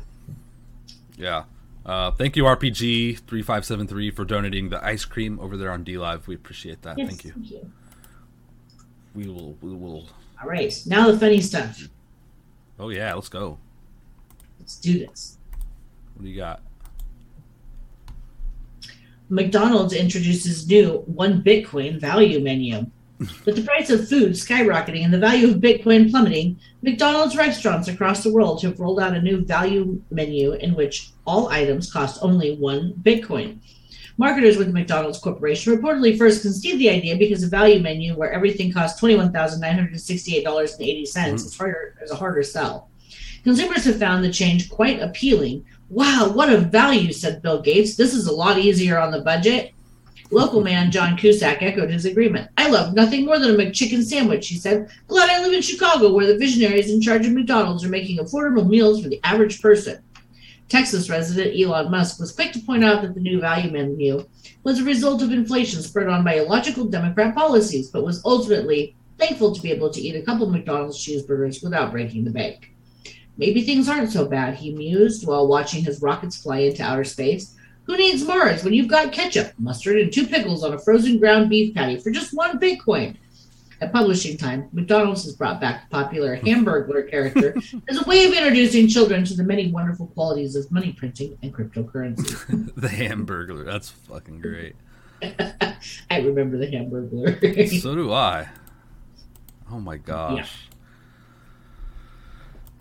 Yeah. 1.17 1.43
Uh, 1.85 2.11
thank 2.11 2.35
you, 2.35 2.43
RPG 2.45 3.19
three 3.27 3.43
five 3.43 3.63
seven 3.63 3.87
three, 3.87 4.09
for 4.09 4.25
donating 4.25 4.69
the 4.69 4.83
ice 4.83 5.05
cream 5.05 5.39
over 5.39 5.55
there 5.55 5.71
on 5.71 5.83
D 5.83 5.97
Live. 5.97 6.27
We 6.27 6.33
appreciate 6.33 6.81
that. 6.81 6.97
Yes, 6.97 7.09
thank, 7.09 7.25
you. 7.25 7.31
thank 7.31 7.51
you. 7.51 7.71
We 9.13 9.27
will. 9.27 9.55
We 9.61 9.73
will. 9.73 10.07
All 10.41 10.49
right, 10.49 10.73
now 10.87 11.11
the 11.11 11.19
funny 11.19 11.41
stuff. 11.41 11.87
Oh 12.79 12.89
yeah, 12.89 13.13
let's 13.13 13.29
go. 13.29 13.59
Let's 14.59 14.77
do 14.77 14.97
this. 14.97 15.37
What 16.15 16.23
do 16.23 16.29
you 16.29 16.37
got? 16.37 16.63
McDonald's 19.29 19.93
introduces 19.93 20.67
new 20.67 21.03
one 21.07 21.41
Bitcoin 21.41 21.99
value 21.99 22.39
menu. 22.39 22.85
With 23.45 23.55
the 23.55 23.63
price 23.63 23.89
of 23.89 24.09
food 24.09 24.33
skyrocketing 24.33 25.03
and 25.03 25.13
the 25.13 25.17
value 25.17 25.49
of 25.49 25.61
Bitcoin 25.61 26.11
plummeting, 26.11 26.59
McDonald's 26.81 27.37
restaurants 27.37 27.87
across 27.87 28.23
the 28.23 28.31
world 28.31 28.61
have 28.61 28.79
rolled 28.79 28.99
out 28.99 29.15
a 29.15 29.21
new 29.21 29.43
value 29.45 30.01
menu 30.11 30.53
in 30.53 30.75
which 30.75 31.11
all 31.25 31.47
items 31.47 31.91
cost 31.91 32.19
only 32.21 32.57
one 32.57 32.93
Bitcoin. 33.01 33.59
Marketers 34.17 34.57
with 34.57 34.73
McDonald's 34.73 35.19
Corporation 35.19 35.75
reportedly 35.75 36.17
first 36.17 36.41
conceived 36.41 36.79
the 36.79 36.89
idea 36.89 37.17
because 37.17 37.43
a 37.43 37.47
value 37.47 37.81
menu 37.81 38.15
where 38.15 38.31
everything 38.31 38.71
costs 38.71 39.01
$21,968.80 39.01 40.43
mm-hmm. 40.43 41.35
is, 41.35 41.57
harder, 41.57 41.95
is 42.01 42.11
a 42.11 42.15
harder 42.15 42.43
sell. 42.43 42.89
Consumers 43.43 43.85
have 43.85 43.99
found 43.99 44.23
the 44.23 44.31
change 44.31 44.69
quite 44.69 45.01
appealing, 45.01 45.65
Wow, 45.89 46.31
what 46.33 46.51
a 46.51 46.57
value, 46.57 47.13
said 47.13 47.43
Bill 47.43 47.61
Gates. 47.61 47.95
This 47.95 48.15
is 48.15 48.25
a 48.25 48.33
lot 48.33 48.57
easier 48.57 48.97
on 48.97 49.11
the 49.11 49.21
budget. 49.21 49.71
Local 50.31 50.61
man 50.61 50.89
John 50.89 51.15
Cusack 51.15 51.61
echoed 51.61 51.91
his 51.91 52.05
agreement. 52.05 52.49
I 52.57 52.69
love 52.69 52.95
nothing 52.95 53.25
more 53.25 53.37
than 53.37 53.53
a 53.53 53.57
McChicken 53.57 54.03
sandwich, 54.03 54.47
he 54.47 54.57
said. 54.57 54.89
Glad 55.07 55.29
I 55.29 55.43
live 55.43 55.53
in 55.53 55.61
Chicago, 55.61 56.11
where 56.11 56.25
the 56.25 56.39
visionaries 56.39 56.89
in 56.89 57.01
charge 57.01 57.27
of 57.27 57.33
McDonald's 57.33 57.85
are 57.85 57.89
making 57.89 58.17
affordable 58.17 58.67
meals 58.67 59.03
for 59.03 59.09
the 59.09 59.19
average 59.23 59.61
person. 59.61 60.01
Texas 60.69 61.07
resident 61.07 61.55
Elon 61.55 61.91
Musk 61.91 62.19
was 62.19 62.31
quick 62.31 62.51
to 62.53 62.59
point 62.59 62.83
out 62.83 63.03
that 63.03 63.13
the 63.13 63.21
new 63.21 63.39
value 63.39 63.71
menu 63.71 64.25
was 64.63 64.79
a 64.79 64.83
result 64.83 65.21
of 65.21 65.31
inflation 65.31 65.83
spurred 65.83 66.09
on 66.09 66.23
by 66.23 66.37
illogical 66.37 66.85
Democrat 66.85 67.35
policies, 67.35 67.91
but 67.91 68.03
was 68.03 68.25
ultimately 68.25 68.95
thankful 69.19 69.53
to 69.53 69.61
be 69.61 69.71
able 69.71 69.91
to 69.91 70.01
eat 70.01 70.15
a 70.15 70.23
couple 70.23 70.49
McDonald's 70.49 70.97
cheeseburgers 70.97 71.63
without 71.63 71.91
breaking 71.91 72.23
the 72.23 72.31
bank. 72.31 72.74
Maybe 73.37 73.61
things 73.61 73.89
aren't 73.89 74.11
so 74.11 74.25
bad, 74.25 74.55
he 74.55 74.73
mused 74.73 75.27
while 75.27 75.47
watching 75.47 75.83
his 75.83 76.01
rockets 76.01 76.41
fly 76.41 76.59
into 76.59 76.83
outer 76.83 77.03
space. 77.03 77.55
Who 77.83 77.97
needs 77.97 78.23
Mars 78.23 78.63
when 78.63 78.73
you've 78.73 78.87
got 78.87 79.11
ketchup, 79.11 79.53
mustard, 79.59 79.97
and 79.99 80.11
two 80.11 80.25
pickles 80.25 80.63
on 80.63 80.73
a 80.73 80.79
frozen 80.79 81.19
ground 81.19 81.49
beef 81.49 81.75
patty 81.75 81.97
for 81.97 82.09
just 82.09 82.33
one 82.33 82.59
Bitcoin? 82.59 83.15
At 83.81 83.91
publishing 83.91 84.37
time, 84.37 84.69
McDonald's 84.71 85.25
has 85.25 85.35
brought 85.35 85.59
back 85.59 85.89
the 85.89 85.95
popular 85.95 86.37
Hamburglar 86.37 87.09
character 87.09 87.55
as 87.89 88.01
a 88.01 88.09
way 88.09 88.25
of 88.25 88.33
introducing 88.33 88.87
children 88.87 89.25
to 89.25 89.35
the 89.35 89.43
many 89.43 89.69
wonderful 89.69 90.07
qualities 90.07 90.55
of 90.55 90.71
money 90.71 90.93
printing 90.93 91.37
and 91.43 91.53
cryptocurrency. 91.53 92.73
the 92.75 92.87
Hamburglar. 92.87 93.65
That's 93.65 93.89
fucking 93.89 94.39
great. 94.39 94.75
I 96.09 96.19
remember 96.19 96.57
the 96.57 96.67
Hamburglar. 96.67 97.81
so 97.81 97.95
do 97.95 98.13
I. 98.13 98.47
Oh 99.69 99.79
my 99.79 99.97
gosh. 99.97 100.37
Yeah. 100.37 100.64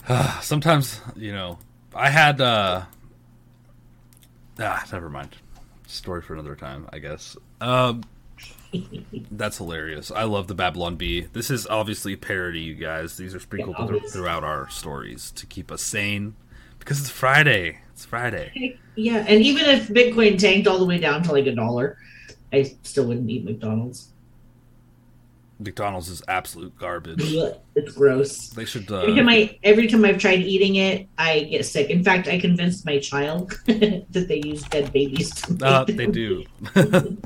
Sometimes, 0.41 1.01
you 1.15 1.31
know, 1.33 1.59
I 1.93 2.09
had 2.09 2.41
uh 2.41 2.85
Ah, 4.59 4.85
never 4.91 5.09
mind. 5.09 5.35
Story 5.87 6.21
for 6.21 6.33
another 6.33 6.55
time, 6.55 6.87
I 6.91 6.99
guess. 6.99 7.37
Um 7.61 8.03
that's 9.31 9.57
hilarious. 9.57 10.11
I 10.11 10.23
love 10.23 10.47
the 10.47 10.55
Babylon 10.55 10.97
Bee. 10.97 11.21
This 11.31 11.49
is 11.49 11.65
obviously 11.67 12.15
parody, 12.15 12.59
you 12.59 12.75
guys. 12.75 13.15
These 13.15 13.33
are 13.33 13.39
sprinkled 13.39 13.77
yeah, 13.79 13.99
throughout 14.09 14.43
our 14.43 14.69
stories 14.69 15.31
to 15.31 15.45
keep 15.45 15.71
us 15.71 15.81
sane 15.81 16.35
because 16.79 16.99
it's 16.99 17.09
Friday. 17.09 17.79
It's 17.93 18.05
Friday. 18.05 18.77
Yeah, 18.95 19.25
and 19.27 19.41
even 19.41 19.65
if 19.65 19.87
Bitcoin 19.87 20.37
tanked 20.37 20.67
all 20.67 20.77
the 20.77 20.85
way 20.85 20.97
down 20.97 21.23
to 21.23 21.31
like 21.31 21.45
a 21.47 21.55
dollar, 21.55 21.97
I 22.51 22.75
still 22.83 23.05
wouldn't 23.05 23.29
eat 23.29 23.45
McDonald's. 23.45 24.09
McDonald's 25.59 26.09
is 26.09 26.21
absolute 26.27 26.75
garbage. 26.77 27.21
It's 27.75 27.93
gross. 27.93 28.49
They 28.49 28.65
should. 28.65 28.91
Uh, 28.91 29.01
every 29.01 29.15
time 29.15 29.29
I 29.29 29.59
every 29.63 29.87
time 29.87 30.03
I've 30.03 30.17
tried 30.17 30.39
eating 30.39 30.75
it, 30.75 31.07
I 31.17 31.43
get 31.43 31.65
sick. 31.65 31.89
In 31.89 32.03
fact, 32.03 32.27
I 32.27 32.39
convinced 32.39 32.85
my 32.85 32.99
child 32.99 33.51
that 33.65 34.25
they 34.27 34.41
use 34.43 34.63
dead 34.63 34.91
babies. 34.91 35.31
To 35.31 35.65
Uh, 35.65 35.83
they 35.85 36.07
do. 36.07 36.43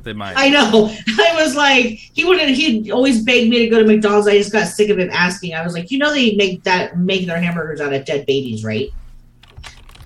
they 0.04 0.14
might. 0.14 0.36
I 0.38 0.50
know. 0.50 0.94
I 1.08 1.44
was 1.44 1.56
like, 1.56 2.00
he 2.14 2.24
wouldn't. 2.24 2.50
He 2.50 2.92
always 2.92 3.24
begged 3.24 3.50
me 3.50 3.60
to 3.60 3.70
go 3.70 3.80
to 3.80 3.86
McDonald's. 3.86 4.28
I 4.28 4.38
just 4.38 4.52
got 4.52 4.68
sick 4.68 4.90
of 4.90 5.00
him 5.00 5.10
asking. 5.12 5.56
I 5.56 5.64
was 5.64 5.74
like, 5.74 5.90
you 5.90 5.98
know, 5.98 6.14
they 6.14 6.36
make 6.36 6.64
that 6.64 6.98
make 6.98 7.26
their 7.26 7.40
hamburgers 7.40 7.82
out 7.82 7.94
of 7.94 8.06
dead 8.06 8.26
babies, 8.28 8.64
right? 8.64 8.90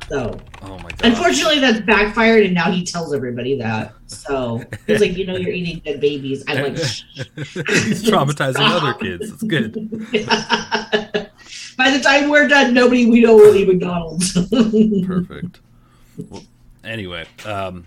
So, 0.09 0.39
oh 0.61 0.77
my 0.79 0.89
god. 0.89 1.01
Unfortunately, 1.03 1.59
that's 1.59 1.81
backfired, 1.81 2.43
and 2.45 2.53
now 2.53 2.71
he 2.71 2.85
tells 2.85 3.13
everybody 3.13 3.57
that. 3.57 3.93
So 4.13 4.63
he's 4.87 5.01
like, 5.01 5.17
you 5.17 5.25
know, 5.25 5.35
you're 5.35 5.51
eating 5.51 5.79
dead 5.79 5.99
babies. 5.99 6.43
I'm 6.47 6.63
like, 6.63 6.77
he's 6.77 8.03
traumatizing 8.03 8.59
other 8.59 8.93
kids. 8.93 9.31
It's 9.31 9.43
good. 9.43 9.73
By 11.77 11.89
the 11.89 11.99
time 11.99 12.29
we're 12.29 12.47
done, 12.47 12.73
nobody 12.73 13.05
we 13.05 13.21
know 13.21 13.35
will 13.35 13.55
eat 13.55 13.67
McDonald's. 13.67 14.33
Perfect. 15.05 15.59
Well, 16.29 16.43
anyway, 16.83 17.25
um, 17.45 17.85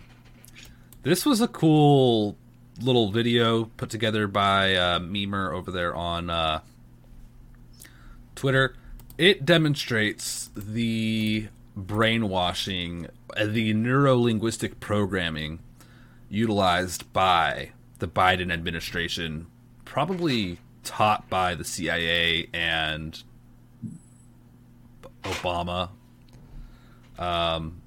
this 1.03 1.25
was 1.25 1.41
a 1.41 1.49
cool 1.49 2.37
little 2.81 3.11
video 3.11 3.65
put 3.77 3.91
together 3.91 4.27
by 4.27 4.75
uh, 4.75 4.99
Memer 4.99 5.53
over 5.53 5.71
there 5.71 5.95
on 5.95 6.31
uh, 6.31 6.61
Twitter. 8.35 8.75
It 9.17 9.47
demonstrates 9.47 10.51
the 10.57 11.49
brainwashing, 11.77 13.09
uh, 13.37 13.47
the 13.47 13.73
neuro 13.73 14.19
linguistic 14.19 14.81
programming 14.81 15.61
utilized 16.29 17.13
by 17.13 17.71
the 17.99 18.09
Biden 18.09 18.53
administration, 18.53 19.47
probably 19.85 20.59
taught 20.85 21.29
by 21.29 21.55
the 21.55 21.65
CIA 21.65 22.49
and 22.53 23.23
Obama. 25.25 25.91
Um, 27.19 27.83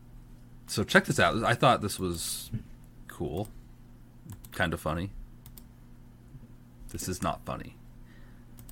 so 0.68 0.84
check 0.84 1.06
this 1.06 1.20
out. 1.20 1.44
I 1.44 1.54
thought 1.54 1.82
this 1.82 2.00
was 2.00 2.52
cool, 3.08 3.48
kind 4.52 4.74
of 4.74 4.80
funny. 4.80 5.12
This 6.90 7.08
is 7.08 7.22
not 7.22 7.46
funny. 7.46 7.76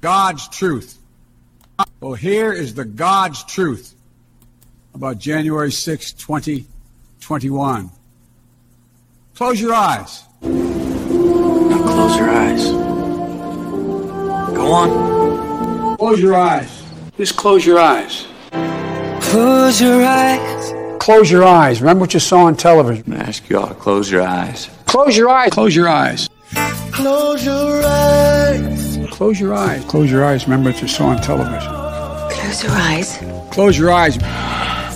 God's 0.02 0.48
truth. 0.50 1.00
Well, 2.00 2.14
here 2.14 2.52
is 2.52 2.74
the 2.74 2.86
God's 2.86 3.44
truth 3.44 3.96
about 4.94 5.20
January 5.20 5.72
6, 5.72 6.14
2021. 6.14 7.92
Close 9.38 9.62
your 9.62 9.76
eyes. 9.76 10.24
Now 10.42 11.84
close 11.84 12.18
your 12.18 12.28
eyes. 12.28 12.72
Go 14.56 14.72
on. 14.72 15.98
Close 15.98 16.20
your 16.20 16.34
eyes. 16.34 16.84
Just 17.18 17.38
close 17.38 17.64
your 17.64 17.78
eyes. 17.78 18.26
Close 19.22 19.80
your 19.80 20.04
eyes. 20.04 20.74
Close 21.00 21.30
your 21.30 21.44
eyes. 21.44 21.82
Remember 21.82 22.02
what 22.02 22.16
you 22.16 22.20
saw 22.20 22.46
on 22.46 22.56
television. 22.56 23.04
I'm 23.06 23.12
gonna 23.12 23.26
ask 23.26 23.48
you 23.48 23.60
all 23.60 23.68
to 23.68 23.76
close 23.76 24.10
your 24.10 24.24
eyes. 24.24 24.72
Close 24.88 25.16
your 25.16 25.30
eyes. 25.30 25.52
Close 25.52 25.76
your 25.76 25.88
eyes. 25.88 26.30
Close 26.92 27.46
your 27.46 27.86
eyes. 27.86 28.98
Close 29.12 29.40
your 29.40 29.54
eyes. 29.54 29.86
Close 29.86 30.10
your 30.10 30.26
eyes. 30.26 30.46
Remember 30.46 30.72
what 30.72 30.82
you 30.82 30.88
saw 30.88 31.10
on 31.10 31.22
television. 31.22 31.72
Close 32.32 32.64
your 32.64 32.72
eyes. 32.72 33.20
Close 33.52 33.78
your 33.78 33.92
eyes. 33.92 34.18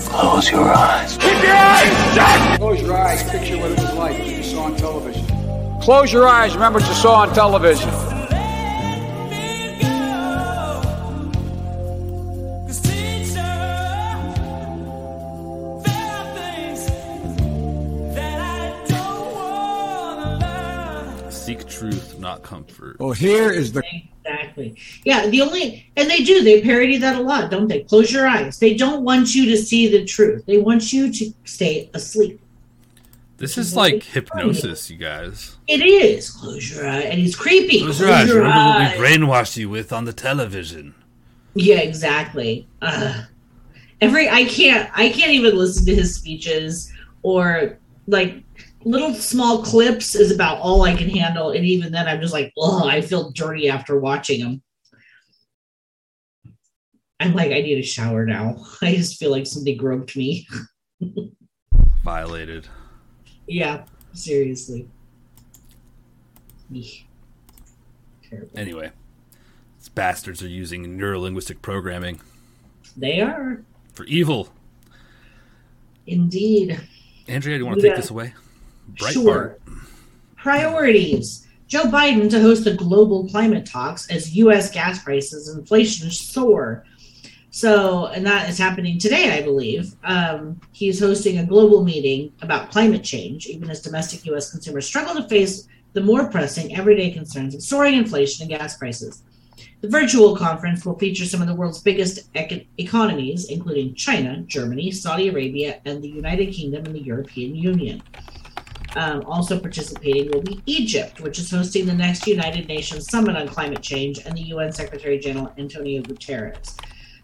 Close 0.09 0.49
your 0.49 0.73
eyes. 0.73 1.17
Keep 1.17 1.43
your 1.43 1.55
eyes 1.55 1.71
shut! 2.13 2.59
Close 2.59 2.81
your 2.81 2.97
eyes. 2.97 3.23
Picture 3.23 3.57
what 3.57 3.71
it 3.71 3.79
what 3.79 3.80
Close 5.81 6.13
your 6.13 6.27
eyes. 6.27 6.53
Remember 6.53 6.77
what 6.77 6.87
you 6.87 6.93
saw 6.93 7.21
on 7.21 7.33
television. 7.33 7.89
Seek 21.31 21.67
truth, 21.67 22.19
not 22.19 22.43
comfort. 22.43 22.99
Well, 22.99 23.11
here 23.13 23.51
is 23.51 23.73
the 23.73 23.81
exactly. 24.23 24.77
Yeah, 25.03 25.27
the 25.27 25.41
only 25.41 25.91
and 25.97 26.07
they 26.07 26.23
do 26.23 26.43
they 26.43 26.61
parody 26.61 26.97
that 26.99 27.15
a 27.15 27.21
lot, 27.21 27.49
don't 27.49 27.67
they? 27.67 27.81
Close 27.81 28.11
your 28.11 28.27
eyes. 28.27 28.59
They 28.59 28.75
don't 28.75 29.03
want 29.03 29.33
you 29.33 29.47
to 29.47 29.57
see 29.57 29.87
the 29.87 30.05
truth. 30.05 30.45
They 30.45 30.59
want 30.59 30.93
you 30.93 31.11
to 31.11 31.33
stay 31.45 31.89
asleep. 31.95 32.39
This 33.41 33.57
is 33.57 33.75
like 33.75 34.03
hypnosis, 34.03 34.89
you 34.91 34.97
guys. 34.97 35.57
It 35.67 35.81
is. 35.81 36.29
Close 36.29 36.71
your 36.71 36.87
eyes, 36.87 37.05
and 37.05 37.19
it's 37.19 37.35
creepy. 37.35 37.81
Close 37.81 37.99
your 37.99 38.11
eyes. 38.11 38.29
Remember 38.29 38.47
what 38.49 38.99
we 38.99 39.03
brainwashed 39.03 39.57
you 39.57 39.67
with 39.67 39.91
on 39.91 40.05
the 40.05 40.13
television. 40.13 40.93
Yeah, 41.55 41.79
exactly. 41.79 42.67
Uh, 42.83 43.23
every 43.99 44.29
I 44.29 44.45
can't 44.45 44.91
I 44.93 45.09
can't 45.09 45.31
even 45.31 45.57
listen 45.57 45.87
to 45.87 45.95
his 45.95 46.15
speeches 46.15 46.93
or 47.23 47.79
like 48.07 48.43
little 48.83 49.15
small 49.15 49.63
clips 49.63 50.13
is 50.13 50.31
about 50.31 50.59
all 50.59 50.83
I 50.83 50.95
can 50.95 51.09
handle, 51.09 51.49
and 51.49 51.65
even 51.65 51.91
then 51.91 52.07
I'm 52.07 52.21
just 52.21 52.33
like, 52.33 52.53
oh, 52.57 52.87
I 52.87 53.01
feel 53.01 53.31
dirty 53.31 53.69
after 53.69 53.99
watching 53.99 54.39
him. 54.39 54.61
I'm 57.19 57.33
like, 57.33 57.51
I 57.51 57.61
need 57.61 57.79
a 57.79 57.83
shower 57.83 58.23
now. 58.23 58.63
I 58.81 58.95
just 58.95 59.17
feel 59.17 59.31
like 59.31 59.47
somebody 59.47 59.75
groped 59.75 60.15
me. 60.15 60.47
Violated. 62.03 62.67
Yeah, 63.51 63.83
seriously. 64.13 64.87
Terrible. 68.29 68.49
Anyway, 68.55 68.91
these 69.77 69.89
bastards 69.89 70.41
are 70.41 70.47
using 70.47 70.97
neurolinguistic 70.97 71.61
programming. 71.61 72.21
They 72.95 73.19
are. 73.19 73.61
For 73.91 74.05
evil. 74.05 74.53
Indeed. 76.07 76.79
Andrea, 77.27 77.57
do 77.57 77.63
you 77.63 77.65
want 77.65 77.81
to 77.81 77.85
yeah. 77.85 77.93
take 77.93 78.01
this 78.01 78.09
away? 78.09 78.33
Breitbart. 78.93 79.11
Sure. 79.11 79.57
Priorities. 80.37 81.45
Joe 81.67 81.83
Biden 81.83 82.29
to 82.29 82.39
host 82.39 82.63
the 82.63 82.73
global 82.73 83.27
climate 83.27 83.65
talks 83.65 84.09
as 84.09 84.33
U.S. 84.37 84.71
gas 84.71 85.03
prices 85.03 85.49
and 85.49 85.59
inflation 85.59 86.09
soar. 86.09 86.85
So, 87.53 88.05
and 88.07 88.25
that 88.25 88.49
is 88.49 88.57
happening 88.57 88.97
today, 88.97 89.37
I 89.37 89.41
believe. 89.41 89.93
Um, 90.05 90.59
he's 90.71 91.01
hosting 91.01 91.37
a 91.37 91.45
global 91.45 91.83
meeting 91.83 92.31
about 92.41 92.71
climate 92.71 93.03
change, 93.03 93.45
even 93.45 93.69
as 93.69 93.81
domestic 93.81 94.25
U.S. 94.27 94.51
consumers 94.51 94.87
struggle 94.87 95.15
to 95.15 95.27
face 95.27 95.67
the 95.91 95.99
more 95.99 96.29
pressing 96.29 96.75
everyday 96.77 97.11
concerns 97.11 97.53
of 97.53 97.61
soaring 97.61 97.95
inflation 97.95 98.43
and 98.43 98.57
gas 98.57 98.77
prices. 98.77 99.23
The 99.81 99.89
virtual 99.89 100.37
conference 100.37 100.85
will 100.85 100.97
feature 100.97 101.25
some 101.25 101.41
of 101.41 101.47
the 101.49 101.53
world's 101.53 101.81
biggest 101.81 102.29
ec- 102.35 102.67
economies, 102.77 103.49
including 103.49 103.95
China, 103.95 104.41
Germany, 104.43 104.89
Saudi 104.91 105.27
Arabia, 105.27 105.81
and 105.83 106.01
the 106.01 106.07
United 106.07 106.53
Kingdom 106.53 106.85
and 106.85 106.95
the 106.95 107.03
European 107.03 107.53
Union. 107.53 108.01
Um, 108.95 109.23
also 109.25 109.59
participating 109.59 110.31
will 110.31 110.41
be 110.41 110.61
Egypt, 110.65 111.19
which 111.19 111.37
is 111.39 111.51
hosting 111.51 111.85
the 111.85 111.93
next 111.93 112.27
United 112.27 112.67
Nations 112.69 113.09
Summit 113.09 113.35
on 113.35 113.47
Climate 113.47 113.81
Change, 113.81 114.19
and 114.25 114.37
the 114.37 114.43
UN 114.43 114.71
Secretary 114.71 115.19
General 115.19 115.53
Antonio 115.57 116.01
Guterres. 116.01 116.77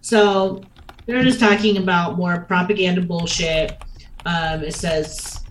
So 0.08 0.62
they're 1.06 1.22
just 1.22 1.38
talking 1.38 1.80
about 1.80 2.16
more 2.16 2.40
propaganda 2.48 3.02
bullshit. 3.02 3.74
Um, 4.26 4.64
it 4.64 4.74
says 4.74 5.44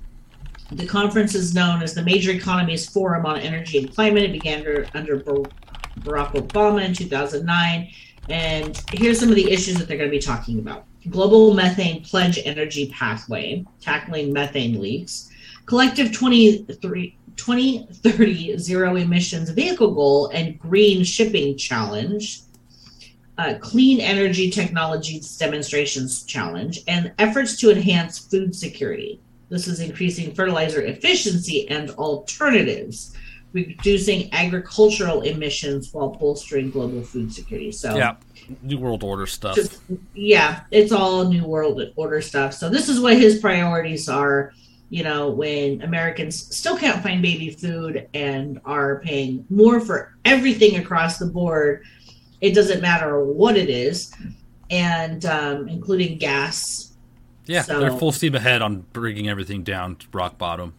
the 0.73 0.87
conference 0.87 1.35
is 1.35 1.55
known 1.55 1.83
as 1.83 1.92
the 1.92 2.03
Major 2.03 2.31
Economies 2.31 2.88
Forum 2.88 3.27
on 3.27 3.38
Energy 3.38 3.77
and 3.77 3.95
Climate. 3.95 4.23
It 4.23 4.33
began 4.33 4.61
under, 4.61 4.87
under 4.95 5.21
Barack 5.21 6.33
Obama 6.37 6.83
in 6.87 6.95
2009. 6.95 7.90
And 8.31 8.83
here's 8.92 9.21
some 9.21 9.29
of 9.29 9.35
the 9.35 9.51
issues 9.51 9.77
that 9.77 9.88
they're 9.88 9.99
going 9.99 10.09
to 10.09 10.16
be 10.16 10.23
talking 10.23 10.59
about 10.59 10.87
global 11.11 11.53
methane 11.53 12.03
pledge 12.03 12.40
energy 12.47 12.90
pathway, 12.90 13.62
tackling 13.83 14.33
methane 14.33 14.81
leaks, 14.81 15.29
collective 15.66 16.12
23, 16.12 17.14
2030 17.37 18.57
zero 18.57 18.97
emissions 18.97 19.51
vehicle 19.51 19.92
goal 19.92 20.29
and 20.29 20.59
green 20.59 21.05
shipping 21.05 21.59
challenge, 21.59 22.40
uh, 23.38 23.55
clean 23.61 24.01
energy 24.01 24.51
technologies 24.51 25.37
demonstrations 25.37 26.22
challenge, 26.25 26.81
and 26.88 27.12
efforts 27.18 27.57
to 27.61 27.70
enhance 27.70 28.18
food 28.18 28.55
security. 28.55 29.20
This 29.49 29.68
is 29.68 29.81
increasing 29.81 30.35
fertilizer 30.35 30.83
efficiency 30.83 31.68
and 31.68 31.90
alternatives, 31.90 33.14
reducing 33.53 34.33
agricultural 34.33 35.22
emissions 35.22 35.92
while 35.92 36.09
bolstering 36.09 36.70
global 36.70 37.03
food 37.03 37.33
security. 37.33 37.72
So, 37.72 37.96
Yeah. 37.96 38.16
New 38.62 38.79
World 38.79 39.03
Order 39.03 39.27
stuff. 39.27 39.57
just 39.57 39.81
yeah, 40.14 40.61
it's 40.70 40.92
all 40.92 41.29
new 41.29 41.44
world 41.44 41.83
order 41.96 42.20
stuff. 42.20 42.55
So 42.55 42.68
this 42.68 42.88
is 42.88 43.01
what 43.01 43.16
his 43.16 43.40
priorities 43.40 44.09
are. 44.09 44.53
You 44.88 45.03
know, 45.03 45.31
when 45.31 45.83
Americans 45.83 46.57
still 46.57 46.77
can't 46.77 47.03
find 47.03 47.20
baby 47.20 47.51
food 47.51 48.09
and 48.14 48.61
are 48.64 49.01
paying 49.01 49.44
more 49.51 49.81
for 49.81 50.14
everything 50.25 50.77
across 50.77 51.18
the 51.18 51.27
board, 51.27 51.83
it 52.40 52.55
doesn't 52.55 52.81
matter 52.83 53.22
what 53.25 53.57
it 53.57 53.68
is, 53.70 54.12
and 54.70 55.25
um, 55.27 55.68
including 55.68 56.18
gas. 56.18 56.94
yeah, 57.46 57.62
so- 57.62 57.81
they're 57.81 57.90
full 57.96 58.12
steam 58.12 58.35
ahead 58.35 58.62
on 58.62 58.85
bringing 58.92 59.29
everything 59.29 59.62
down 59.62 59.96
to 59.96 60.07
rock 60.12 60.38
bottom. 60.38 60.75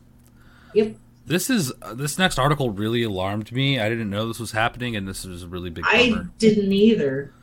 Yep. 0.74 0.96
This 1.26 1.50
is 1.50 1.74
uh, 1.82 1.93
this 1.93 2.17
next 2.17 2.39
article 2.39 2.70
really 2.72 3.04
alarmed 3.04 3.52
me. 3.52 3.80
I 3.80 3.89
didn't 3.89 4.10
know 4.10 4.28
this 4.28 4.39
was 4.39 4.52
happening, 4.54 4.96
and 4.96 5.08
this 5.08 5.26
was 5.26 5.43
a 5.43 5.48
really 5.48 5.70
big 5.70 5.84
I 5.88 6.10
bummer. 6.10 6.32
didn't 6.38 6.72
either. 6.72 7.34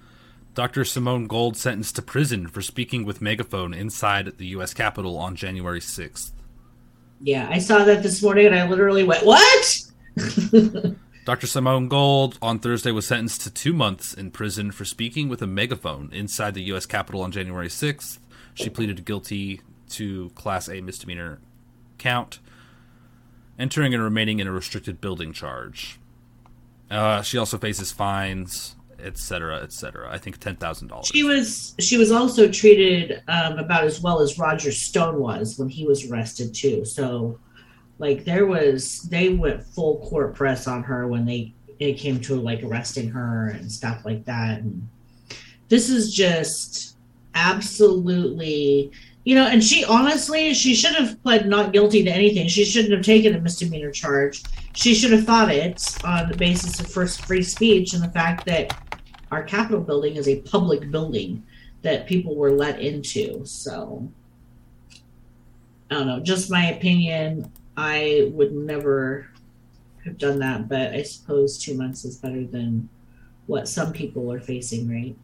Dr. 0.54 0.84
Simone 0.84 1.26
Gold 1.26 1.56
sentenced 1.56 1.96
to 1.96 2.02
prison 2.02 2.46
for 2.46 2.62
speaking 2.62 3.04
with 3.04 3.20
megaphone 3.20 3.74
inside 3.74 4.38
the 4.38 4.46
U.S. 4.48 4.72
Capitol 4.72 5.18
on 5.18 5.34
January 5.34 5.80
6th. 5.80 6.30
Yeah, 7.20 7.48
I 7.50 7.58
saw 7.58 7.84
that 7.84 8.02
this 8.04 8.22
morning 8.22 8.46
and 8.46 8.54
I 8.54 8.68
literally 8.68 9.02
went, 9.02 9.26
"What?" 9.26 9.82
Dr. 11.24 11.46
Simone 11.46 11.88
Gold 11.88 12.38
on 12.42 12.58
Thursday 12.58 12.90
was 12.90 13.06
sentenced 13.06 13.40
to 13.42 13.50
two 13.50 13.72
months 13.72 14.12
in 14.12 14.30
prison 14.30 14.70
for 14.70 14.84
speaking 14.84 15.30
with 15.30 15.40
a 15.40 15.46
megaphone 15.46 16.10
inside 16.12 16.52
the 16.52 16.62
U.S. 16.64 16.84
Capitol 16.84 17.22
on 17.22 17.32
January 17.32 17.68
6th. 17.68 18.18
She 18.52 18.68
pleaded 18.68 19.06
guilty 19.06 19.62
to 19.90 20.30
Class 20.34 20.68
A 20.68 20.82
misdemeanor 20.82 21.40
count, 21.96 22.40
entering 23.58 23.94
and 23.94 24.02
remaining 24.02 24.38
in 24.38 24.46
a 24.46 24.52
restricted 24.52 25.00
building 25.00 25.32
charge. 25.32 25.98
Uh, 26.90 27.22
she 27.22 27.38
also 27.38 27.56
faces 27.56 27.90
fines, 27.90 28.76
etc., 28.98 29.62
etc. 29.62 30.08
I 30.12 30.18
think 30.18 30.38
ten 30.38 30.56
thousand 30.56 30.88
dollars. 30.88 31.06
She 31.06 31.24
was 31.24 31.74
she 31.80 31.96
was 31.96 32.12
also 32.12 32.50
treated 32.50 33.22
um, 33.28 33.58
about 33.58 33.84
as 33.84 34.00
well 34.00 34.20
as 34.20 34.38
Roger 34.38 34.70
Stone 34.70 35.18
was 35.18 35.58
when 35.58 35.70
he 35.70 35.86
was 35.86 36.10
arrested 36.10 36.54
too. 36.54 36.84
So, 36.84 37.38
like 37.98 38.24
there 38.24 38.46
was 38.46 39.02
they 39.02 39.30
went 39.30 39.62
full 39.62 39.98
court 40.08 40.34
press 40.34 40.66
on 40.66 40.82
her 40.82 41.06
when 41.06 41.24
they 41.24 41.54
it 41.78 41.94
came 41.94 42.20
to 42.20 42.36
like 42.36 42.62
arresting 42.62 43.08
her 43.10 43.48
and 43.48 43.70
stuff 43.70 44.04
like 44.04 44.24
that. 44.24 44.60
And 44.60 44.88
this 45.68 45.90
is 45.90 46.14
just 46.14 46.96
absolutely 47.34 48.92
you 49.24 49.34
know. 49.34 49.46
And 49.46 49.62
she 49.62 49.84
honestly 49.84 50.54
she 50.54 50.74
should 50.74 50.94
have 50.94 51.22
pled 51.22 51.46
not 51.46 51.72
guilty 51.72 52.04
to 52.04 52.10
anything. 52.10 52.48
She 52.48 52.64
shouldn't 52.64 52.92
have 52.92 53.02
taken 53.02 53.34
a 53.34 53.40
misdemeanor 53.40 53.90
charge. 53.90 54.42
She 54.74 54.94
should 54.94 55.12
have 55.12 55.24
fought 55.24 55.50
it 55.50 55.96
on 56.04 56.28
the 56.28 56.36
basis 56.36 56.80
of 56.80 56.90
first 56.90 57.24
free 57.24 57.42
speech 57.42 57.94
and 57.94 58.02
the 58.02 58.10
fact 58.10 58.44
that 58.46 58.76
our 59.30 59.42
Capitol 59.42 59.80
building 59.80 60.16
is 60.16 60.28
a 60.28 60.40
public 60.42 60.90
building 60.90 61.44
that 61.82 62.06
people 62.06 62.34
were 62.34 62.50
let 62.50 62.80
into. 62.80 63.44
So 63.44 64.08
I 65.90 65.94
don't 65.94 66.06
know, 66.06 66.20
just 66.20 66.50
my 66.50 66.70
opinion. 66.70 67.52
I 67.76 68.30
would 68.32 68.52
never 68.52 69.26
have 70.04 70.18
done 70.18 70.38
that, 70.40 70.68
but 70.68 70.92
I 70.92 71.02
suppose 71.02 71.58
two 71.58 71.74
months 71.74 72.04
is 72.04 72.16
better 72.16 72.44
than 72.44 72.88
what 73.46 73.68
some 73.68 73.92
people 73.92 74.32
are 74.32 74.40
facing, 74.40 74.88
right? 74.88 75.16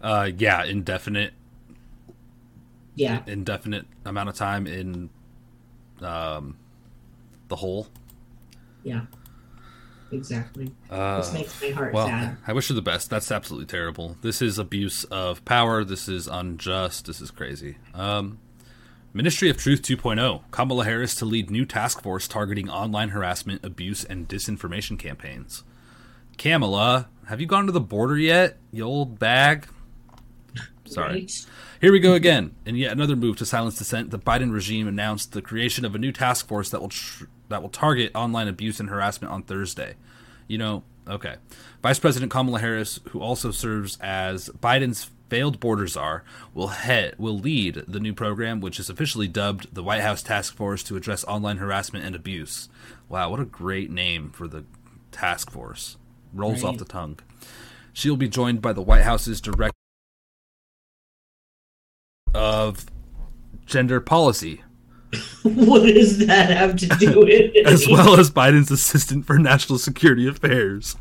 Uh, 0.00 0.30
yeah, 0.36 0.64
indefinite, 0.64 1.32
Yeah. 2.94 3.22
indefinite 3.26 3.86
amount 4.04 4.28
of 4.28 4.34
time 4.34 4.66
in 4.66 5.10
um, 6.00 6.56
the 7.48 7.56
hole. 7.56 7.88
Yeah. 8.82 9.02
Exactly. 10.10 10.70
Uh, 10.90 11.18
this 11.18 11.32
makes 11.32 11.62
my 11.62 11.70
heart 11.70 11.94
well, 11.94 12.06
sad. 12.06 12.36
I 12.46 12.52
wish 12.52 12.68
her 12.68 12.74
the 12.74 12.82
best. 12.82 13.08
That's 13.08 13.32
absolutely 13.32 13.66
terrible. 13.66 14.16
This 14.20 14.42
is 14.42 14.58
abuse 14.58 15.04
of 15.04 15.42
power. 15.46 15.84
This 15.84 16.06
is 16.06 16.28
unjust. 16.28 17.06
This 17.06 17.20
is 17.22 17.30
crazy. 17.30 17.78
Um, 17.94 18.38
Ministry 19.14 19.50
of 19.50 19.58
Truth 19.58 19.82
2.0. 19.82 20.40
Kamala 20.50 20.84
Harris 20.86 21.14
to 21.16 21.26
lead 21.26 21.50
new 21.50 21.66
task 21.66 22.02
force 22.02 22.26
targeting 22.26 22.70
online 22.70 23.10
harassment, 23.10 23.62
abuse, 23.62 24.04
and 24.04 24.26
disinformation 24.26 24.98
campaigns. 24.98 25.64
Kamala, 26.38 27.10
have 27.28 27.38
you 27.38 27.46
gone 27.46 27.66
to 27.66 27.72
the 27.72 27.80
border 27.80 28.16
yet, 28.16 28.56
you 28.70 28.84
old 28.84 29.18
bag? 29.18 29.68
Sorry. 30.86 31.12
Right? 31.12 31.46
Here 31.82 31.92
we 31.92 32.00
go 32.00 32.14
again. 32.14 32.54
In 32.64 32.74
yet 32.74 32.92
another 32.92 33.14
move 33.14 33.36
to 33.36 33.44
silence 33.44 33.76
dissent, 33.76 34.10
the 34.10 34.18
Biden 34.18 34.50
regime 34.50 34.88
announced 34.88 35.32
the 35.32 35.42
creation 35.42 35.84
of 35.84 35.94
a 35.94 35.98
new 35.98 36.10
task 36.10 36.48
force 36.48 36.70
that 36.70 36.80
will 36.80 36.88
tr- 36.88 37.24
that 37.50 37.60
will 37.60 37.68
target 37.68 38.12
online 38.14 38.48
abuse 38.48 38.80
and 38.80 38.88
harassment 38.88 39.30
on 39.30 39.42
Thursday. 39.42 39.96
You 40.48 40.56
know, 40.56 40.84
okay. 41.06 41.36
Vice 41.82 41.98
President 41.98 42.32
Kamala 42.32 42.60
Harris, 42.60 42.98
who 43.10 43.20
also 43.20 43.50
serves 43.50 43.98
as 44.00 44.48
Biden's 44.48 45.10
failed 45.32 45.58
border 45.60 45.86
czar, 45.86 46.24
will 46.52 46.68
head 46.68 47.14
will 47.16 47.38
lead 47.38 47.84
the 47.88 47.98
new 47.98 48.12
program, 48.12 48.60
which 48.60 48.78
is 48.78 48.90
officially 48.90 49.26
dubbed 49.26 49.74
the 49.74 49.82
White 49.82 50.02
House 50.02 50.22
Task 50.22 50.54
Force 50.54 50.82
to 50.82 50.94
address 50.94 51.24
online 51.24 51.56
harassment 51.56 52.04
and 52.04 52.14
abuse. 52.14 52.68
Wow, 53.08 53.30
what 53.30 53.40
a 53.40 53.46
great 53.46 53.90
name 53.90 54.28
for 54.28 54.46
the 54.46 54.66
task 55.10 55.50
force. 55.50 55.96
Rolls 56.34 56.62
off 56.62 56.76
the 56.76 56.84
tongue. 56.84 57.18
She'll 57.94 58.18
be 58.18 58.28
joined 58.28 58.60
by 58.60 58.74
the 58.74 58.82
White 58.82 59.04
House's 59.04 59.40
director 59.40 59.72
of 62.34 62.84
gender 63.64 64.02
policy, 64.02 64.62
what 65.44 65.86
does 65.86 66.26
that 66.26 66.50
have 66.50 66.76
to 66.76 66.88
do 66.88 67.20
with 67.20 67.28
it? 67.54 67.66
as 67.66 67.88
well 67.88 68.20
as 68.20 68.30
Biden's 68.30 68.70
assistant 68.70 69.24
for 69.24 69.38
national 69.38 69.78
security 69.78 70.28
affairs, 70.28 70.94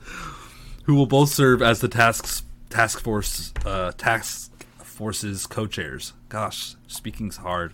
who 0.84 0.96
will 0.96 1.06
both 1.06 1.34
serve 1.34 1.62
as 1.62 1.82
the 1.82 1.90
task 1.90 2.46
task 2.72 3.00
force 3.02 3.54
uh, 3.66 3.92
task 3.98 4.52
force's 4.84 5.46
co-chairs. 5.46 6.14
Gosh, 6.30 6.76
speaking's 6.88 7.38
hard. 7.38 7.74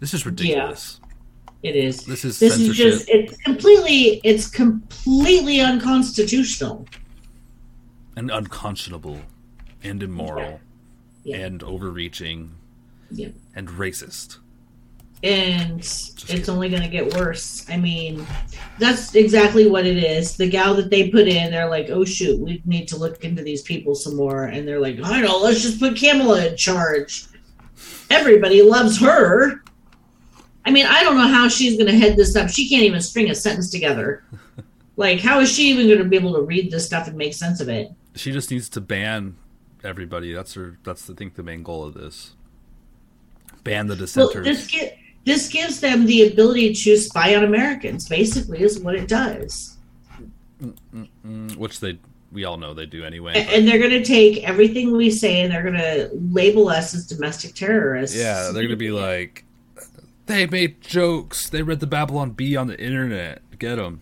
This 0.00 0.14
is 0.14 0.26
ridiculous. 0.26 1.00
It 1.62 1.76
is. 1.76 2.04
This 2.04 2.24
is 2.24 2.38
this 2.38 2.54
is 2.54 2.58
censorship. 2.76 2.92
just 2.92 3.08
it's 3.08 3.36
completely 3.42 4.20
it's 4.24 4.48
completely 4.50 5.60
unconstitutional. 5.60 6.86
and 8.16 8.30
unconscionable, 8.30 9.20
and 9.84 10.02
immoral, 10.02 10.60
Yeah. 11.22 11.36
and 11.38 11.62
overreaching, 11.62 12.56
Yeah. 13.10 13.28
and 13.54 13.68
racist. 13.68 14.38
And 15.22 15.80
it's 15.80 16.48
only 16.48 16.68
going 16.68 16.82
to 16.82 16.88
get 16.88 17.14
worse. 17.14 17.66
I 17.68 17.76
mean, 17.76 18.26
that's 18.78 19.14
exactly 19.14 19.68
what 19.68 19.86
it 19.86 19.98
is. 19.98 20.36
The 20.36 20.48
gal 20.48 20.74
that 20.76 20.88
they 20.90 21.10
put 21.10 21.28
in, 21.28 21.50
they're 21.50 21.68
like, 21.68 21.90
"Oh 21.90 22.04
shoot, 22.04 22.38
we 22.40 22.62
need 22.64 22.88
to 22.88 22.96
look 22.96 23.24
into 23.24 23.42
these 23.42 23.62
people 23.62 23.94
some 23.94 24.16
more," 24.16 24.44
and 24.44 24.66
they're 24.66 24.80
like, 24.80 24.98
"I 25.02 25.20
know, 25.20 25.38
let's 25.38 25.62
just 25.62 25.78
put 25.80 25.96
Kamala 25.98 26.46
in 26.46 26.56
charge." 26.56 27.26
Everybody 28.10 28.62
loves 28.62 28.98
her. 29.00 29.62
I 30.64 30.70
mean, 30.70 30.86
I 30.86 31.02
don't 31.02 31.16
know 31.16 31.28
how 31.28 31.48
she's 31.48 31.76
going 31.76 31.86
to 31.90 31.96
head 31.96 32.16
this 32.16 32.34
up. 32.36 32.50
She 32.50 32.68
can't 32.68 32.82
even 32.82 33.00
string 33.00 33.30
a 33.30 33.34
sentence 33.34 33.70
together. 33.70 34.24
Like, 34.96 35.20
how 35.20 35.40
is 35.40 35.50
she 35.50 35.70
even 35.70 35.86
going 35.86 35.96
to 36.00 36.04
be 36.04 36.16
able 36.16 36.34
to 36.34 36.42
read 36.42 36.70
this 36.70 36.84
stuff 36.84 37.08
and 37.08 37.16
make 37.16 37.32
sense 37.32 37.62
of 37.62 37.70
it? 37.70 37.90
She 38.16 38.32
just 38.32 38.50
needs 38.50 38.68
to 38.70 38.82
ban 38.82 39.34
everybody. 39.82 40.34
That's 40.34 40.52
her. 40.54 40.76
That's 40.84 41.08
I 41.08 41.14
think 41.14 41.36
the 41.36 41.42
main 41.42 41.62
goal 41.62 41.84
of 41.84 41.94
this. 41.94 42.34
Ban 43.64 43.86
the 43.86 43.94
Well, 43.94 44.00
dissenters. 44.00 44.66
gi- 44.66 44.90
this 45.24 45.48
gives 45.48 45.80
them 45.80 46.06
the 46.06 46.26
ability 46.28 46.74
to 46.74 46.96
spy 46.96 47.34
on 47.36 47.44
Americans. 47.44 48.08
Basically, 48.08 48.62
is 48.62 48.78
what 48.80 48.94
it 48.94 49.08
does. 49.08 49.76
Which 51.56 51.80
they 51.80 51.98
we 52.32 52.44
all 52.44 52.56
know 52.58 52.74
they 52.74 52.86
do 52.86 53.04
anyway. 53.04 53.32
But- 53.34 53.52
And 53.52 53.66
they're 53.66 53.78
going 53.78 53.90
to 53.90 54.04
take 54.04 54.44
everything 54.48 54.92
we 54.96 55.10
say 55.10 55.40
and 55.40 55.52
they're 55.52 55.62
going 55.64 55.74
to 55.74 56.10
label 56.30 56.68
us 56.68 56.94
as 56.94 57.04
domestic 57.06 57.54
terrorists. 57.54 58.16
yeah, 58.16 58.50
they're 58.52 58.62
gonna 58.62 58.76
be 58.76 58.92
like, 58.92 59.44
they 60.26 60.46
made 60.46 60.80
jokes. 60.80 61.48
They 61.48 61.62
read 61.62 61.80
the 61.80 61.88
Babylon 61.88 62.30
Bee 62.30 62.54
on 62.56 62.68
the 62.68 62.78
internet. 62.80 63.42
Get 63.58 63.76
them. 63.76 64.00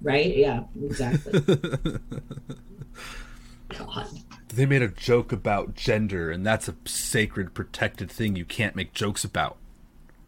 right. 0.00 0.34
Yeah, 0.36 0.62
exactly. 0.84 1.40
God. 3.76 4.06
They 4.48 4.66
made 4.66 4.82
a 4.82 4.88
joke 4.88 5.32
about 5.32 5.74
gender, 5.74 6.30
and 6.30 6.46
that's 6.46 6.68
a 6.68 6.76
sacred, 6.84 7.52
protected 7.54 8.08
thing 8.10 8.36
you 8.36 8.44
can't 8.44 8.76
make 8.76 8.92
jokes 8.94 9.24
about. 9.24 9.56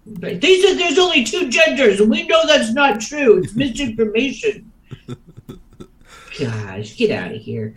But 0.07 0.41
they 0.41 0.61
said 0.61 0.79
there's 0.79 0.99
only 0.99 1.25
two 1.25 1.49
genders, 1.51 2.01
and 2.01 2.11
we 2.11 2.27
know 2.27 2.47
that's 2.47 2.73
not 2.73 3.01
true. 3.01 3.39
It's 3.39 3.55
misinformation. 3.57 4.71
Gosh, 6.39 6.97
get 6.97 7.11
out 7.11 7.33
of 7.33 7.41
here. 7.41 7.73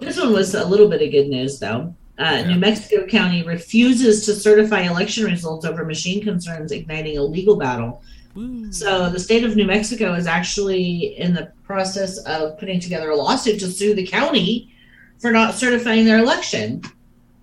this 0.00 0.18
one 0.18 0.32
was 0.32 0.54
a 0.54 0.66
little 0.66 0.88
bit 0.88 1.02
of 1.02 1.10
good 1.10 1.28
news, 1.28 1.58
though. 1.58 1.94
Uh, 2.16 2.42
New 2.42 2.58
Mexico 2.58 3.06
County 3.06 3.42
refuses 3.42 4.24
to 4.24 4.34
certify 4.34 4.82
election 4.82 5.24
results 5.24 5.66
over 5.66 5.84
machine 5.84 6.22
concerns, 6.22 6.70
igniting 6.70 7.18
a 7.18 7.22
legal 7.22 7.56
battle. 7.56 8.02
So 8.70 9.10
the 9.10 9.20
state 9.20 9.44
of 9.44 9.54
New 9.54 9.64
Mexico 9.64 10.14
is 10.14 10.26
actually 10.26 11.16
in 11.18 11.34
the 11.34 11.52
process 11.62 12.18
of 12.18 12.58
putting 12.58 12.80
together 12.80 13.10
a 13.10 13.16
lawsuit 13.16 13.60
to 13.60 13.68
sue 13.68 13.94
the 13.94 14.04
county 14.04 14.74
for 15.20 15.30
not 15.30 15.54
certifying 15.54 16.04
their 16.04 16.18
election. 16.18 16.82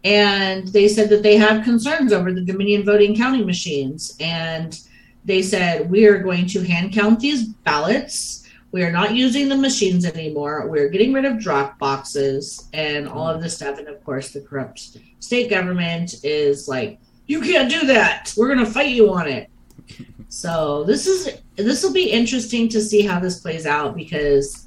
And 0.04 0.68
they 0.70 0.88
said 0.88 1.10
that 1.10 1.24
they 1.24 1.38
have 1.38 1.64
concerns 1.64 2.12
over 2.12 2.32
the 2.34 2.42
Dominion 2.42 2.84
voting 2.84 3.16
counting 3.16 3.46
machines. 3.46 4.16
And 4.20 4.80
they 5.26 5.42
said, 5.42 5.90
we 5.90 6.06
are 6.06 6.20
going 6.20 6.48
to 6.48 6.62
hand 6.62 6.94
count 6.94 7.20
these 7.20 7.48
ballots. 7.48 8.48
We 8.72 8.84
are 8.84 8.92
not 8.92 9.16
using 9.16 9.50
the 9.50 9.58
machines 9.58 10.06
anymore. 10.06 10.68
We're 10.68 10.90
getting 10.90 11.14
rid 11.14 11.26
of 11.26 11.40
drop 11.40 11.78
boxes 11.78 12.70
and 12.74 13.08
all 13.08 13.28
of 13.28 13.42
this 13.42 13.56
stuff. 13.56 13.78
And 13.78 13.88
of 13.88 14.04
course, 14.04 14.32
the 14.32 14.42
corrupt 14.42 14.98
state 15.20 15.50
government 15.50 16.16
is 16.24 16.68
like, 16.68 17.00
you 17.28 17.42
can't 17.42 17.70
do 17.70 17.86
that. 17.88 18.34
We're 18.38 18.54
going 18.54 18.66
to 18.66 18.72
fight 18.72 18.90
you 18.90 19.12
on 19.14 19.28
it. 19.28 19.50
So 20.34 20.86
this 20.86 21.08
is 21.08 21.42
this 21.58 21.84
will 21.84 21.92
be 21.92 22.10
interesting 22.10 22.70
to 22.70 22.80
see 22.80 23.02
how 23.02 23.20
this 23.20 23.42
plays 23.42 23.66
out 23.66 23.98
because 23.98 24.66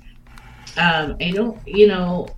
um, 0.77 1.17
I 1.23 1.31
don't, 1.31 1.59
you 1.67 1.87
know, 1.87 2.29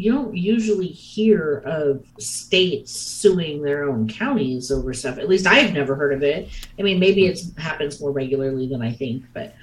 you 0.00 0.12
don't 0.12 0.36
usually 0.36 0.88
hear 0.88 1.62
of 1.64 2.04
states 2.18 2.92
suing 2.92 3.62
their 3.62 3.88
own 3.88 4.08
counties 4.08 4.70
over 4.70 4.92
stuff. 4.92 5.18
At 5.18 5.28
least 5.28 5.46
I've 5.46 5.72
never 5.72 5.94
heard 5.94 6.12
of 6.12 6.22
it. 6.22 6.48
I 6.78 6.82
mean, 6.82 6.98
maybe 6.98 7.26
it 7.26 7.40
happens 7.58 8.00
more 8.00 8.10
regularly 8.12 8.68
than 8.68 8.82
I 8.82 8.92
think, 8.92 9.24
but 9.32 9.54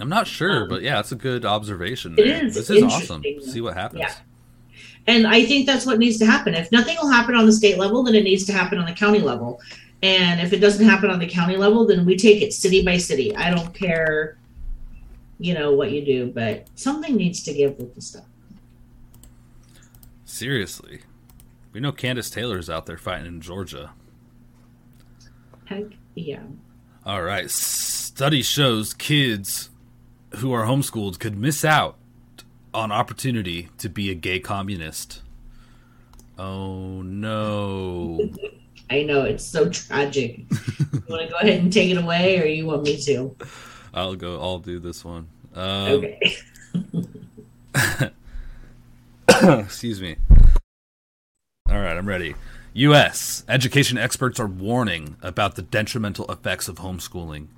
I'm 0.00 0.08
not 0.08 0.26
sure, 0.26 0.62
um, 0.62 0.68
but 0.68 0.82
yeah, 0.82 1.00
it's 1.00 1.12
a 1.12 1.16
good 1.16 1.44
observation. 1.44 2.14
It 2.18 2.26
is 2.26 2.54
This 2.54 2.70
is 2.70 2.82
awesome. 2.82 3.22
See 3.42 3.60
what 3.60 3.74
happens. 3.74 4.00
Yeah. 4.00 4.14
and 5.06 5.26
I 5.26 5.44
think 5.44 5.66
that's 5.66 5.86
what 5.86 5.98
needs 5.98 6.18
to 6.18 6.26
happen. 6.26 6.54
If 6.54 6.72
nothing 6.72 6.96
will 7.00 7.10
happen 7.10 7.34
on 7.34 7.46
the 7.46 7.52
state 7.52 7.78
level, 7.78 8.02
then 8.02 8.14
it 8.14 8.24
needs 8.24 8.44
to 8.46 8.52
happen 8.52 8.78
on 8.78 8.86
the 8.86 8.94
county 8.94 9.20
level. 9.20 9.60
And 10.02 10.40
if 10.40 10.52
it 10.52 10.58
doesn't 10.58 10.84
happen 10.84 11.10
on 11.10 11.18
the 11.18 11.28
county 11.28 11.56
level, 11.56 11.86
then 11.86 12.04
we 12.04 12.16
take 12.16 12.42
it 12.42 12.52
city 12.52 12.84
by 12.84 12.98
city. 12.98 13.34
I 13.36 13.50
don't 13.50 13.72
care, 13.72 14.36
you 15.38 15.54
know, 15.54 15.72
what 15.72 15.92
you 15.92 16.04
do, 16.04 16.32
but 16.32 16.68
something 16.74 17.16
needs 17.16 17.42
to 17.44 17.54
give 17.54 17.78
with 17.78 17.94
the 17.94 18.02
stuff. 18.02 18.24
Seriously. 20.34 21.02
We 21.72 21.78
know 21.78 21.92
Candace 21.92 22.28
Taylor's 22.28 22.68
out 22.68 22.86
there 22.86 22.98
fighting 22.98 23.26
in 23.26 23.40
Georgia. 23.40 23.92
Heck 25.66 25.84
yeah. 26.16 26.42
All 27.06 27.22
right. 27.22 27.48
Study 27.48 28.42
shows 28.42 28.94
kids 28.94 29.70
who 30.38 30.52
are 30.52 30.64
homeschooled 30.64 31.20
could 31.20 31.38
miss 31.38 31.64
out 31.64 31.98
on 32.74 32.90
opportunity 32.90 33.68
to 33.78 33.88
be 33.88 34.10
a 34.10 34.14
gay 34.14 34.40
communist. 34.40 35.22
Oh 36.36 37.00
no. 37.02 38.28
I 38.90 39.04
know 39.04 39.22
it's 39.22 39.44
so 39.44 39.68
tragic. 39.68 40.38
you 40.50 41.02
want 41.08 41.22
to 41.22 41.28
go 41.28 41.36
ahead 41.36 41.60
and 41.60 41.72
take 41.72 41.90
it 41.92 41.96
away, 41.96 42.40
or 42.42 42.46
you 42.46 42.66
want 42.66 42.82
me 42.82 43.00
to? 43.02 43.36
I'll 43.94 44.16
go. 44.16 44.40
I'll 44.40 44.58
do 44.58 44.80
this 44.80 45.04
one. 45.04 45.28
Um, 45.54 45.92
Okay. 45.92 46.36
excuse 49.42 50.00
me. 50.00 50.16
All 51.68 51.80
right, 51.80 51.96
I'm 51.96 52.08
ready. 52.08 52.34
U.S. 52.74 53.44
education 53.48 53.96
experts 53.96 54.40
are 54.40 54.46
warning 54.46 55.16
about 55.22 55.54
the 55.54 55.62
detrimental 55.62 56.26
effects 56.30 56.68
of 56.68 56.76
homeschooling, 56.76 57.48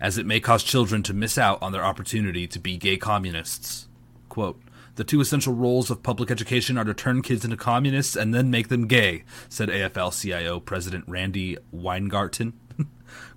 as 0.00 0.18
it 0.18 0.26
may 0.26 0.40
cause 0.40 0.62
children 0.62 1.02
to 1.04 1.14
miss 1.14 1.38
out 1.38 1.60
on 1.62 1.72
their 1.72 1.84
opportunity 1.84 2.46
to 2.46 2.58
be 2.58 2.76
gay 2.76 2.96
communists. 2.96 3.88
Quote, 4.28 4.60
the 4.96 5.04
two 5.04 5.20
essential 5.20 5.54
roles 5.54 5.90
of 5.90 6.02
public 6.02 6.30
education 6.30 6.76
are 6.76 6.84
to 6.84 6.92
turn 6.92 7.22
kids 7.22 7.44
into 7.44 7.56
communists 7.56 8.16
and 8.16 8.34
then 8.34 8.50
make 8.50 8.68
them 8.68 8.86
gay, 8.86 9.22
said 9.48 9.68
AFL 9.68 10.20
CIO 10.20 10.60
President 10.60 11.04
Randi 11.06 11.56
Weingarten. 11.70 12.52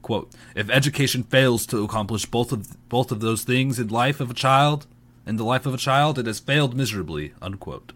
Quote, 0.02 0.34
if 0.56 0.70
education 0.70 1.24
fails 1.24 1.66
to 1.68 1.84
accomplish 1.84 2.26
both 2.26 2.52
of 2.52 2.90
both 2.90 3.12
of 3.12 3.20
those 3.20 3.44
things 3.44 3.80
in 3.80 3.90
life 3.90 4.20
of 4.20 4.32
a 4.32 4.34
child, 4.34 4.88
in 5.26 5.36
the 5.38 5.46
life 5.46 5.66
of 5.66 5.74
a 5.74 5.78
child, 5.78 6.18
it 6.18 6.26
has 6.26 6.40
failed 6.40 6.76
miserably, 6.76 7.34
unquote. 7.42 7.94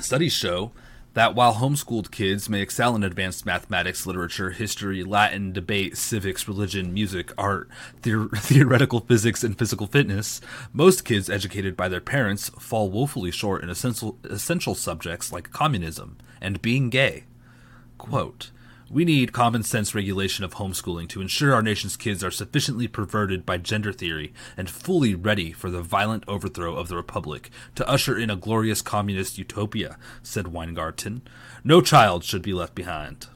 Studies 0.00 0.32
show 0.32 0.72
that 1.16 1.34
while 1.34 1.54
homeschooled 1.54 2.10
kids 2.10 2.50
may 2.50 2.60
excel 2.60 2.94
in 2.94 3.02
advanced 3.02 3.46
mathematics, 3.46 4.06
literature, 4.06 4.50
history, 4.50 5.02
Latin, 5.02 5.50
debate, 5.50 5.96
civics, 5.96 6.46
religion, 6.46 6.92
music, 6.92 7.32
art, 7.38 7.70
theor- 8.02 8.30
theoretical 8.38 9.00
physics, 9.00 9.42
and 9.42 9.58
physical 9.58 9.86
fitness, 9.86 10.42
most 10.74 11.06
kids 11.06 11.30
educated 11.30 11.74
by 11.74 11.88
their 11.88 12.02
parents 12.02 12.50
fall 12.58 12.90
woefully 12.90 13.30
short 13.30 13.62
in 13.62 13.70
essential, 13.70 14.18
essential 14.24 14.74
subjects 14.74 15.32
like 15.32 15.50
communism 15.50 16.18
and 16.38 16.60
being 16.60 16.90
gay. 16.90 17.24
Quote, 17.96 18.50
we 18.88 19.04
need 19.04 19.32
common 19.32 19.64
sense 19.64 19.94
regulation 19.96 20.44
of 20.44 20.54
homeschooling 20.54 21.08
to 21.08 21.20
ensure 21.20 21.52
our 21.52 21.62
nation's 21.62 21.96
kids 21.96 22.22
are 22.22 22.30
sufficiently 22.30 22.86
perverted 22.86 23.44
by 23.44 23.58
gender 23.58 23.92
theory 23.92 24.32
and 24.56 24.70
fully 24.70 25.12
ready 25.14 25.50
for 25.50 25.70
the 25.70 25.82
violent 25.82 26.22
overthrow 26.28 26.76
of 26.76 26.86
the 26.88 26.94
Republic 26.96 27.50
to 27.74 27.88
usher 27.88 28.16
in 28.16 28.30
a 28.30 28.36
glorious 28.36 28.82
communist 28.82 29.38
utopia, 29.38 29.98
said 30.22 30.48
Weingarten. 30.48 31.22
No 31.64 31.80
child 31.80 32.22
should 32.22 32.42
be 32.42 32.52
left 32.52 32.76
behind. 32.76 33.26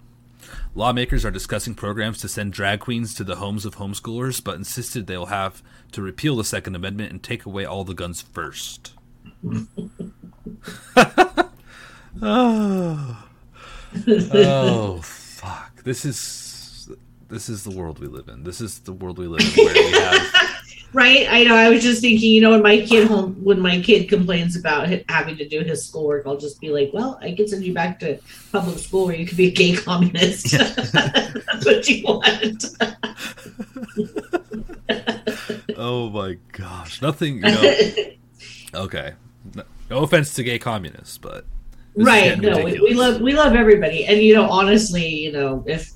Lawmakers 0.75 1.25
are 1.25 1.33
discussing 1.33 1.75
programs 1.75 2.21
to 2.21 2.29
send 2.29 2.53
drag 2.53 2.79
queens 2.79 3.13
to 3.15 3.25
the 3.25 3.37
homes 3.37 3.65
of 3.65 3.77
homeschoolers, 3.77 4.43
but 4.43 4.55
insisted 4.55 5.07
they 5.07 5.17
will 5.17 5.27
have 5.27 5.65
to 5.91 6.01
repeal 6.01 6.37
the 6.37 6.45
Second 6.45 6.77
Amendment 6.77 7.11
and 7.11 7.23
take 7.23 7.45
away 7.45 7.65
all 7.65 7.83
the 7.83 7.95
guns 7.95 8.23
first. 8.23 8.93
oh. 12.23 13.27
oh 14.33 15.03
this 15.85 16.05
is 16.05 16.90
this 17.29 17.49
is 17.49 17.64
the 17.64 17.71
world 17.71 17.99
we 17.99 18.07
live 18.07 18.29
in 18.29 18.43
this 18.45 18.61
is 18.61 18.81
the 18.81 18.93
world 18.93 19.19
we 19.19 19.27
live 19.27 19.40
in 19.40 19.64
where 19.64 19.75
we 19.75 19.93
have 19.93 20.35
Right? 20.93 21.29
I 21.31 21.45
know. 21.45 21.55
I 21.55 21.69
was 21.69 21.85
just 21.85 22.01
thinking, 22.01 22.33
you 22.33 22.40
know, 22.40 22.51
when 22.51 22.62
my 22.62 22.81
kid 22.81 23.07
home, 23.07 23.37
when 23.45 23.61
my 23.61 23.81
kid 23.81 24.09
complains 24.09 24.57
about 24.57 24.88
having 25.09 25.37
to 25.37 25.49
do 25.49 25.61
his 25.61 25.87
schoolwork, 25.87 26.27
I'll 26.27 26.37
just 26.37 26.61
be 26.61 26.71
like, 26.71 26.90
"Well, 26.93 27.16
I 27.23 27.31
can 27.31 27.47
send 27.47 27.64
you 27.64 27.73
back 27.73 28.01
to 28.01 28.19
public 28.51 28.77
school 28.79 29.07
where 29.07 29.14
you 29.14 29.25
could 29.25 29.37
be 29.37 29.47
a 29.47 29.51
gay 29.53 29.77
communist. 29.77 30.51
That's 30.93 31.64
what 31.64 31.88
you 31.88 32.03
want." 32.03 32.64
oh 35.77 36.11
my 36.11 36.37
gosh 36.53 37.01
nothing 37.01 37.37
you 37.37 37.43
know 37.43 37.75
okay 38.75 39.14
no, 39.55 39.62
no 39.88 40.03
offense 40.03 40.35
to 40.35 40.43
gay 40.43 40.59
communists 40.59 41.16
but 41.16 41.47
right? 41.94 42.38
No, 42.40 42.62
we, 42.64 42.81
we 42.81 42.94
love 42.94 43.20
we 43.20 43.35
love 43.35 43.55
everybody, 43.55 44.07
and 44.07 44.20
you 44.20 44.35
know, 44.35 44.48
honestly, 44.48 45.07
you 45.07 45.33
know, 45.33 45.64
if 45.66 45.92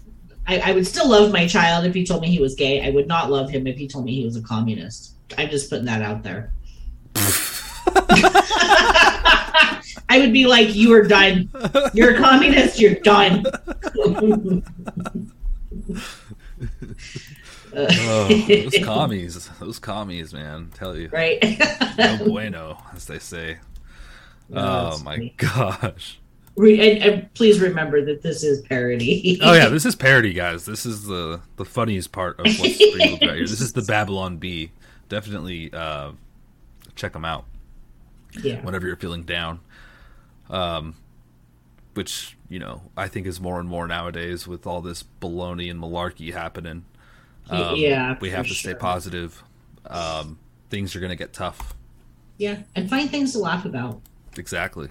I, 0.46 0.59
I 0.59 0.72
would 0.72 0.87
still 0.87 1.09
love 1.09 1.33
my 1.33 1.46
child 1.46 1.87
if 1.87 1.94
he 1.94 2.04
told 2.04 2.22
me 2.22 2.28
he 2.28 2.40
was 2.40 2.54
gay, 2.54 2.87
I 2.87 2.90
would 2.90 3.07
not 3.07 3.30
love 3.30 3.50
him 3.50 3.66
if 3.66 3.76
he 3.76 3.88
told 3.88 4.04
me 4.04 4.14
he 4.14 4.24
was 4.24 4.37
a 4.37 4.42
communist. 4.42 5.14
I'm 5.38 5.48
just 5.48 5.70
putting 5.70 5.87
that 5.87 6.02
out 6.02 6.22
there. 6.22 6.52
I 10.07 10.18
would 10.18 10.33
be 10.33 10.46
like, 10.46 10.74
"You 10.74 10.94
are 10.94 11.02
done. 11.02 11.48
You're 11.92 12.14
a 12.14 12.18
communist. 12.18 12.78
You're 12.78 12.94
done." 12.96 13.44
oh, 17.76 18.44
those 18.48 18.78
commies 18.85 19.48
those 19.61 19.78
commies 19.78 20.33
man 20.33 20.70
tell 20.74 20.96
you 20.96 21.09
right? 21.09 21.42
no 21.98 22.18
bueno 22.24 22.78
as 22.94 23.07
they 23.07 23.18
say 23.18 23.59
No, 24.48 24.90
oh 24.92 24.98
my 25.04 25.16
funny. 25.16 25.35
gosh 25.37 26.18
Re- 26.57 26.92
and, 26.92 27.02
and 27.02 27.35
please 27.35 27.61
remember 27.61 28.04
that 28.04 28.22
this 28.22 28.44
is 28.44 28.62
parody. 28.62 29.38
oh 29.42 29.54
yeah, 29.54 29.68
this 29.70 29.85
is 29.85 29.96
parody, 29.96 30.33
guys. 30.33 30.66
This 30.66 30.87
is 30.87 31.04
the 31.04 31.40
the 31.57 31.64
funniest 31.64 32.12
part 32.12 32.38
of 32.38 32.46
what's 32.46 32.76
sprinkled 32.76 33.22
right 33.22 33.37
here. 33.37 33.46
This 33.46 33.61
is 33.61 33.72
the 33.72 33.83
Babylon 33.88 34.37
Bee. 34.37 34.70
Definitely 35.09 35.72
uh, 35.72 36.12
check 36.94 37.12
them 37.12 37.24
out 37.24 37.44
yeah. 38.40 38.61
whenever 38.64 38.87
you're 38.87 38.96
feeling 38.96 39.24
down. 39.24 39.61
Um, 40.48 40.96
which 41.94 42.37
you 42.48 42.61
know 42.61 42.83
I 42.96 43.09
think 43.09 43.26
is 43.26 43.40
more 43.40 43.59
and 43.59 43.68
more 43.68 43.88
nowadays 43.88 44.46
with 44.46 44.64
all 44.64 44.80
this 44.80 45.02
baloney 45.20 45.70
and 45.70 45.83
malarkey 45.83 46.33
happening. 46.33 46.85
Um, 47.50 47.74
yeah, 47.76 48.16
we 48.20 48.30
have 48.30 48.46
to 48.46 48.54
stay 48.54 48.74
positive. 48.74 49.42
Um, 49.87 50.38
things 50.70 50.94
are 50.94 51.00
gonna 51.00 51.16
get 51.16 51.33
tough. 51.33 51.74
Yeah, 52.38 52.59
and 52.76 52.88
find 52.88 53.11
things 53.11 53.33
to 53.33 53.40
laugh 53.40 53.64
about. 53.64 54.00
Exactly, 54.37 54.88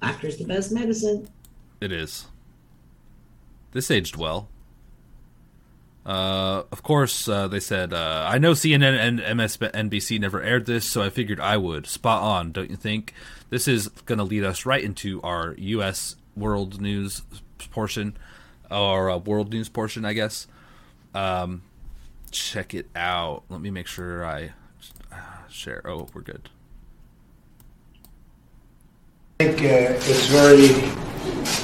Laughter's 0.00 0.36
the 0.36 0.44
best 0.44 0.72
medicine. 0.72 1.28
it 1.80 1.92
is. 1.92 2.26
This 3.72 3.90
aged 3.90 4.16
well. 4.16 4.48
Uh, 6.04 6.64
of 6.72 6.82
course, 6.82 7.28
uh, 7.28 7.46
they 7.46 7.60
said, 7.60 7.92
uh, 7.94 8.26
I 8.28 8.38
know 8.38 8.52
CNN 8.52 8.98
and 8.98 9.20
MSNBC 9.20 10.18
never 10.20 10.42
aired 10.42 10.66
this, 10.66 10.84
so 10.84 11.00
I 11.00 11.10
figured 11.10 11.38
I 11.38 11.56
would. 11.56 11.86
Spot 11.86 12.22
on, 12.22 12.50
don't 12.52 12.70
you 12.70 12.76
think? 12.76 13.14
This 13.50 13.68
is 13.68 13.88
going 14.06 14.18
to 14.18 14.24
lead 14.24 14.42
us 14.44 14.66
right 14.66 14.82
into 14.82 15.22
our 15.22 15.54
U.S. 15.56 16.16
world 16.36 16.80
news 16.80 17.22
portion, 17.70 18.16
or 18.70 19.10
uh, 19.10 19.18
world 19.18 19.52
news 19.52 19.68
portion, 19.68 20.04
I 20.04 20.12
guess. 20.12 20.48
Um, 21.14 21.62
check 22.32 22.74
it 22.74 22.88
out. 22.96 23.44
Let 23.48 23.60
me 23.60 23.70
make 23.70 23.86
sure 23.86 24.24
I 24.24 24.54
uh, 25.12 25.16
share. 25.48 25.82
Oh, 25.84 26.08
we're 26.12 26.22
good. 26.22 26.48
I 29.42 29.46
think 29.46 29.58
uh, 29.62 29.98
it's 30.08 30.26
very 30.26 30.68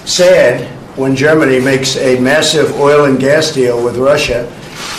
sad 0.04 0.66
when 0.98 1.14
Germany 1.14 1.60
makes 1.60 1.96
a 1.96 2.18
massive 2.18 2.74
oil 2.80 3.04
and 3.04 3.20
gas 3.20 3.52
deal 3.52 3.84
with 3.84 3.98
Russia, 3.98 4.46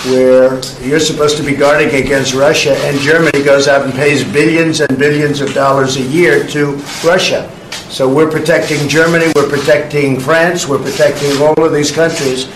where 0.07 0.61
you're 0.81 1.01
supposed 1.01 1.35
to 1.35 1.43
be 1.43 1.53
guarding 1.53 1.93
against 2.01 2.33
Russia, 2.33 2.77
and 2.87 2.97
Germany 2.99 3.43
goes 3.43 3.67
out 3.67 3.83
and 3.83 3.91
pays 3.91 4.23
billions 4.23 4.79
and 4.79 4.97
billions 4.97 5.41
of 5.41 5.53
dollars 5.53 5.97
a 5.97 6.03
year 6.03 6.47
to 6.47 6.75
Russia. 7.03 7.51
So 7.89 8.07
we're 8.07 8.31
protecting 8.31 8.87
Germany, 8.87 9.29
we're 9.35 9.49
protecting 9.49 10.17
France, 10.17 10.65
we're 10.65 10.81
protecting 10.81 11.35
all 11.41 11.61
of 11.61 11.73
these 11.73 11.91
countries. 11.91 12.47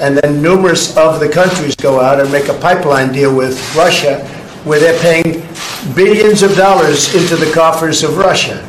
And 0.00 0.16
then 0.16 0.40
numerous 0.40 0.96
of 0.96 1.20
the 1.20 1.28
countries 1.28 1.76
go 1.76 2.00
out 2.00 2.20
and 2.20 2.32
make 2.32 2.48
a 2.48 2.54
pipeline 2.54 3.12
deal 3.12 3.36
with 3.36 3.52
Russia 3.76 4.26
where 4.64 4.80
they're 4.80 4.98
paying 5.00 5.46
billions 5.94 6.42
of 6.42 6.56
dollars 6.56 7.14
into 7.14 7.36
the 7.36 7.52
coffers 7.52 8.02
of 8.02 8.16
Russia. 8.16 8.67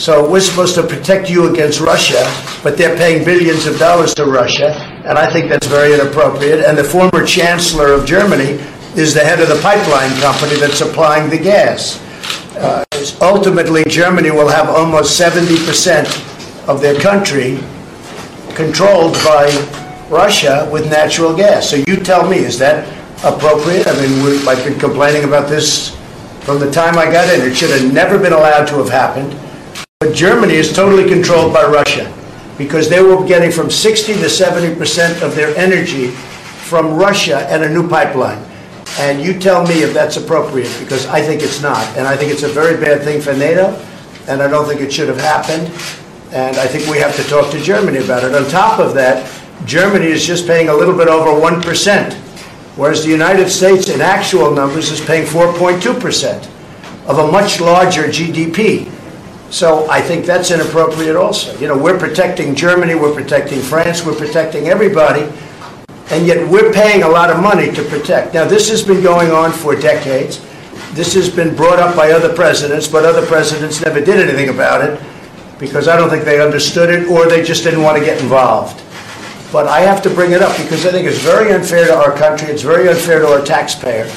So 0.00 0.26
we're 0.26 0.40
supposed 0.40 0.74
to 0.76 0.82
protect 0.82 1.28
you 1.28 1.52
against 1.52 1.78
Russia, 1.78 2.24
but 2.62 2.78
they're 2.78 2.96
paying 2.96 3.22
billions 3.22 3.66
of 3.66 3.78
dollars 3.78 4.14
to 4.14 4.24
Russia, 4.24 4.72
and 5.04 5.18
I 5.18 5.30
think 5.30 5.50
that's 5.50 5.66
very 5.66 5.92
inappropriate. 5.92 6.64
And 6.64 6.78
the 6.78 6.84
former 6.84 7.26
chancellor 7.26 7.92
of 7.92 8.06
Germany 8.06 8.58
is 8.96 9.12
the 9.12 9.20
head 9.20 9.40
of 9.40 9.48
the 9.50 9.60
pipeline 9.60 10.10
company 10.22 10.54
that's 10.56 10.78
supplying 10.78 11.28
the 11.28 11.36
gas. 11.36 12.00
Uh, 12.56 12.82
ultimately, 13.20 13.84
Germany 13.84 14.30
will 14.30 14.48
have 14.48 14.70
almost 14.70 15.20
70% 15.20 16.66
of 16.66 16.80
their 16.80 16.98
country 16.98 17.58
controlled 18.54 19.12
by 19.16 19.52
Russia 20.08 20.66
with 20.72 20.88
natural 20.88 21.36
gas. 21.36 21.68
So 21.68 21.76
you 21.76 21.96
tell 21.96 22.26
me, 22.26 22.38
is 22.38 22.58
that 22.58 22.88
appropriate? 23.22 23.86
I 23.86 23.92
mean, 24.00 24.24
we, 24.24 24.48
I've 24.48 24.64
been 24.64 24.80
complaining 24.80 25.24
about 25.24 25.50
this 25.50 25.94
from 26.40 26.58
the 26.58 26.70
time 26.70 26.96
I 26.96 27.04
got 27.04 27.28
in. 27.34 27.46
It 27.46 27.54
should 27.54 27.78
have 27.78 27.92
never 27.92 28.18
been 28.18 28.32
allowed 28.32 28.64
to 28.68 28.76
have 28.76 28.88
happened. 28.88 29.38
Germany 30.14 30.54
is 30.54 30.72
totally 30.72 31.08
controlled 31.08 31.52
by 31.52 31.64
Russia 31.64 32.12
because 32.58 32.88
they 32.88 33.02
were 33.02 33.26
getting 33.26 33.50
from 33.50 33.70
60 33.70 34.14
to 34.14 34.28
70 34.28 34.74
percent 34.76 35.22
of 35.22 35.34
their 35.34 35.56
energy 35.56 36.08
from 36.08 36.94
Russia 36.94 37.46
and 37.48 37.64
a 37.64 37.68
new 37.68 37.88
pipeline. 37.88 38.44
And 38.98 39.22
you 39.22 39.38
tell 39.38 39.66
me 39.66 39.82
if 39.82 39.94
that's 39.94 40.16
appropriate 40.16 40.74
because 40.78 41.06
I 41.06 41.22
think 41.22 41.42
it's 41.42 41.62
not. 41.62 41.84
And 41.96 42.06
I 42.06 42.16
think 42.16 42.32
it's 42.32 42.42
a 42.42 42.48
very 42.48 42.76
bad 42.76 43.02
thing 43.02 43.20
for 43.20 43.32
NATO, 43.32 43.74
and 44.28 44.42
I 44.42 44.48
don't 44.48 44.66
think 44.66 44.80
it 44.80 44.92
should 44.92 45.08
have 45.08 45.20
happened. 45.20 45.66
And 46.32 46.56
I 46.56 46.66
think 46.66 46.86
we 46.88 46.98
have 46.98 47.16
to 47.16 47.22
talk 47.24 47.50
to 47.52 47.60
Germany 47.60 47.98
about 47.98 48.24
it. 48.24 48.34
On 48.34 48.48
top 48.50 48.78
of 48.78 48.94
that, 48.94 49.28
Germany 49.64 50.06
is 50.06 50.24
just 50.24 50.46
paying 50.46 50.68
a 50.68 50.74
little 50.74 50.96
bit 50.96 51.08
over 51.08 51.30
1%, 51.30 52.12
whereas 52.76 53.04
the 53.04 53.10
United 53.10 53.48
States, 53.48 53.88
in 53.88 54.00
actual 54.00 54.52
numbers, 54.54 54.90
is 54.90 55.00
paying 55.00 55.26
4.2% 55.26 56.48
of 57.08 57.18
a 57.18 57.32
much 57.32 57.60
larger 57.60 58.04
GDP. 58.04 58.90
So 59.50 59.90
I 59.90 60.00
think 60.00 60.26
that's 60.26 60.52
inappropriate 60.52 61.16
also. 61.16 61.58
You 61.58 61.66
know, 61.66 61.76
we're 61.76 61.98
protecting 61.98 62.54
Germany, 62.54 62.94
we're 62.94 63.14
protecting 63.14 63.60
France, 63.60 64.06
we're 64.06 64.14
protecting 64.14 64.68
everybody, 64.68 65.22
and 66.10 66.26
yet 66.26 66.48
we're 66.48 66.72
paying 66.72 67.02
a 67.02 67.08
lot 67.08 67.30
of 67.30 67.42
money 67.42 67.72
to 67.72 67.82
protect. 67.84 68.32
Now, 68.32 68.44
this 68.44 68.70
has 68.70 68.82
been 68.82 69.02
going 69.02 69.32
on 69.32 69.50
for 69.50 69.74
decades. 69.74 70.40
This 70.92 71.14
has 71.14 71.28
been 71.28 71.54
brought 71.56 71.80
up 71.80 71.96
by 71.96 72.12
other 72.12 72.32
presidents, 72.32 72.86
but 72.86 73.04
other 73.04 73.26
presidents 73.26 73.80
never 73.80 74.00
did 74.00 74.20
anything 74.28 74.50
about 74.50 74.82
it 74.82 75.00
because 75.58 75.88
I 75.88 75.96
don't 75.96 76.10
think 76.10 76.24
they 76.24 76.40
understood 76.40 76.88
it 76.88 77.08
or 77.08 77.28
they 77.28 77.42
just 77.42 77.64
didn't 77.64 77.82
want 77.82 77.98
to 77.98 78.04
get 78.04 78.20
involved. 78.22 78.82
But 79.52 79.66
I 79.66 79.80
have 79.80 80.00
to 80.02 80.10
bring 80.10 80.30
it 80.30 80.42
up 80.42 80.56
because 80.56 80.86
I 80.86 80.92
think 80.92 81.08
it's 81.08 81.18
very 81.18 81.52
unfair 81.52 81.86
to 81.86 81.94
our 81.94 82.16
country, 82.16 82.48
it's 82.48 82.62
very 82.62 82.88
unfair 82.88 83.18
to 83.18 83.26
our 83.26 83.44
taxpayer. 83.44 84.10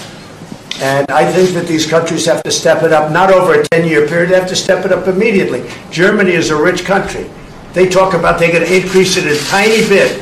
And 0.82 1.10
I 1.12 1.32
think 1.32 1.52
that 1.52 1.68
these 1.68 1.86
countries 1.86 2.26
have 2.26 2.42
to 2.44 2.52
step 2.52 2.84
it 2.84 2.92
up, 2.92 3.12
not 3.12 3.32
over 3.32 3.60
a 3.60 3.64
10 3.68 3.88
year 3.88 4.08
period, 4.08 4.32
they 4.32 4.40
have 4.40 4.50
to 4.50 4.56
step 4.56 4.86
it 4.86 4.92
up 4.92 5.08
immediately. 5.08 5.70
Germany 5.92 6.32
is 6.32 6.50
a 6.50 6.62
rich 6.62 6.84
country. 6.84 7.30
They 7.74 7.88
talk 7.88 8.14
about 8.14 8.40
they're 8.40 8.52
going 8.52 8.66
to 8.66 8.76
increase 8.76 9.18
it 9.18 9.26
a 9.26 9.38
tiny 9.50 9.88
bit 9.88 10.20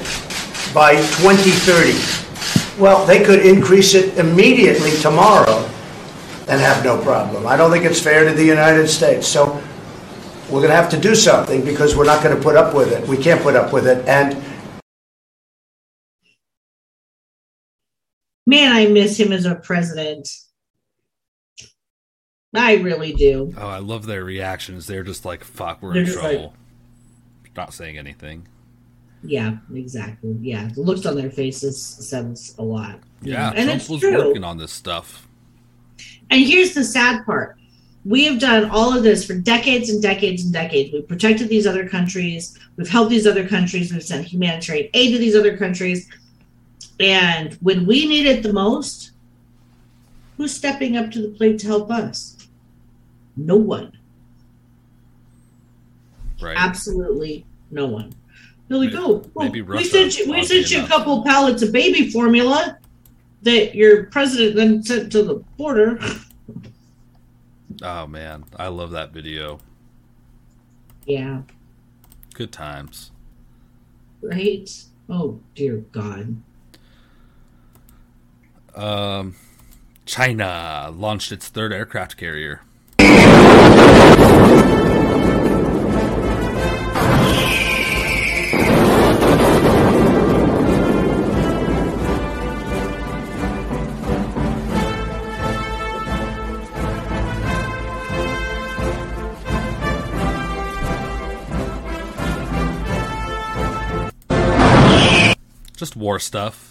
by 0.73 0.95
2030. 0.95 2.79
Well, 2.81 3.05
they 3.05 3.23
could 3.23 3.45
increase 3.45 3.93
it 3.93 4.17
immediately 4.17 4.91
tomorrow 4.99 5.69
and 6.47 6.59
have 6.59 6.83
no 6.83 7.01
problem. 7.01 7.47
I 7.47 7.55
don't 7.55 7.71
think 7.71 7.85
it's 7.85 8.01
fair 8.01 8.27
to 8.27 8.33
the 8.33 8.43
United 8.43 8.87
States. 8.87 9.27
So 9.27 9.61
we're 10.49 10.59
going 10.59 10.69
to 10.69 10.75
have 10.75 10.89
to 10.91 10.99
do 10.99 11.15
something 11.15 11.63
because 11.63 11.95
we're 11.95 12.05
not 12.05 12.23
going 12.23 12.35
to 12.35 12.41
put 12.41 12.55
up 12.55 12.73
with 12.73 12.91
it. 12.91 13.07
We 13.07 13.17
can't 13.17 13.41
put 13.41 13.55
up 13.55 13.71
with 13.71 13.87
it. 13.87 14.05
And 14.07 14.33
Man, 18.51 18.73
I 18.73 18.85
miss 18.87 19.17
him 19.17 19.31
as 19.31 19.45
a 19.45 19.55
president. 19.55 20.27
I 22.53 22.73
really 22.79 23.13
do. 23.13 23.53
Oh, 23.57 23.65
I 23.65 23.77
love 23.77 24.05
their 24.05 24.25
reactions. 24.25 24.87
They're 24.87 25.03
just 25.03 25.23
like, 25.23 25.45
"Fuck, 25.45 25.81
we're 25.81 25.93
They're 25.93 26.03
in 26.03 26.11
trouble." 26.11 26.53
Not 27.55 27.73
saying 27.73 27.97
anything. 27.97 28.49
Yeah, 29.23 29.55
exactly. 29.73 30.35
Yeah, 30.41 30.67
the 30.75 30.81
looks 30.81 31.05
on 31.05 31.15
their 31.15 31.31
faces 31.31 31.81
says 31.81 32.53
a 32.59 32.61
lot. 32.61 32.99
Yeah, 33.21 33.51
know, 33.51 33.55
and 33.55 33.65
Trump 33.67 33.81
it's 33.81 33.89
was 33.89 34.01
true. 34.01 34.17
working 34.17 34.43
on 34.43 34.57
this 34.57 34.73
stuff. 34.73 35.29
And 36.29 36.41
here's 36.41 36.73
the 36.73 36.83
sad 36.83 37.25
part. 37.25 37.55
We 38.03 38.25
have 38.25 38.39
done 38.39 38.69
all 38.69 38.93
of 38.93 39.03
this 39.03 39.25
for 39.25 39.33
decades 39.33 39.89
and 39.89 40.01
decades 40.01 40.43
and 40.43 40.51
decades. 40.51 40.91
We've 40.91 41.07
protected 41.07 41.47
these 41.47 41.65
other 41.65 41.87
countries. 41.87 42.59
We've 42.75 42.89
helped 42.89 43.11
these 43.11 43.27
other 43.27 43.47
countries. 43.47 43.93
We've 43.93 44.03
sent 44.03 44.25
humanitarian 44.25 44.89
aid 44.93 45.13
to 45.13 45.19
these 45.19 45.37
other 45.37 45.55
countries. 45.55 46.09
And 46.99 47.53
when 47.61 47.85
we 47.85 48.07
need 48.07 48.25
it 48.25 48.43
the 48.43 48.53
most, 48.53 49.11
who's 50.37 50.53
stepping 50.55 50.97
up 50.97 51.11
to 51.11 51.21
the 51.21 51.29
plate 51.29 51.59
to 51.59 51.67
help 51.67 51.91
us? 51.91 52.37
No 53.35 53.55
one. 53.57 53.97
Right. 56.41 56.57
Absolutely 56.57 57.45
no 57.69 57.85
one. 57.87 58.13
They're 58.67 58.77
like, 58.77 58.93
oh, 58.95 59.23
well, 59.33 59.51
we 59.51 59.83
sent 59.83 60.17
you, 60.17 60.31
we 60.31 60.43
sent 60.45 60.71
you 60.71 60.83
a 60.83 60.87
couple 60.87 61.23
pallets 61.23 61.61
of 61.61 61.71
baby 61.71 62.09
formula 62.09 62.77
that 63.41 63.75
your 63.75 64.05
president 64.05 64.55
then 64.55 64.83
sent 64.83 65.11
to 65.11 65.23
the 65.23 65.35
border. 65.57 65.99
Oh 67.81 68.05
man, 68.07 68.45
I 68.57 68.67
love 68.67 68.91
that 68.91 69.11
video. 69.11 69.59
Yeah, 71.05 71.41
Good 72.33 72.51
times. 72.51 73.11
right? 74.21 74.69
Oh, 75.09 75.39
dear 75.55 75.77
God. 75.91 76.41
Um, 78.75 79.35
China 80.05 80.91
launched 80.93 81.31
its 81.31 81.47
third 81.47 81.73
aircraft 81.73 82.17
carrier. 82.17 82.61
Just 105.77 105.95
war 105.95 106.19
stuff. 106.19 106.70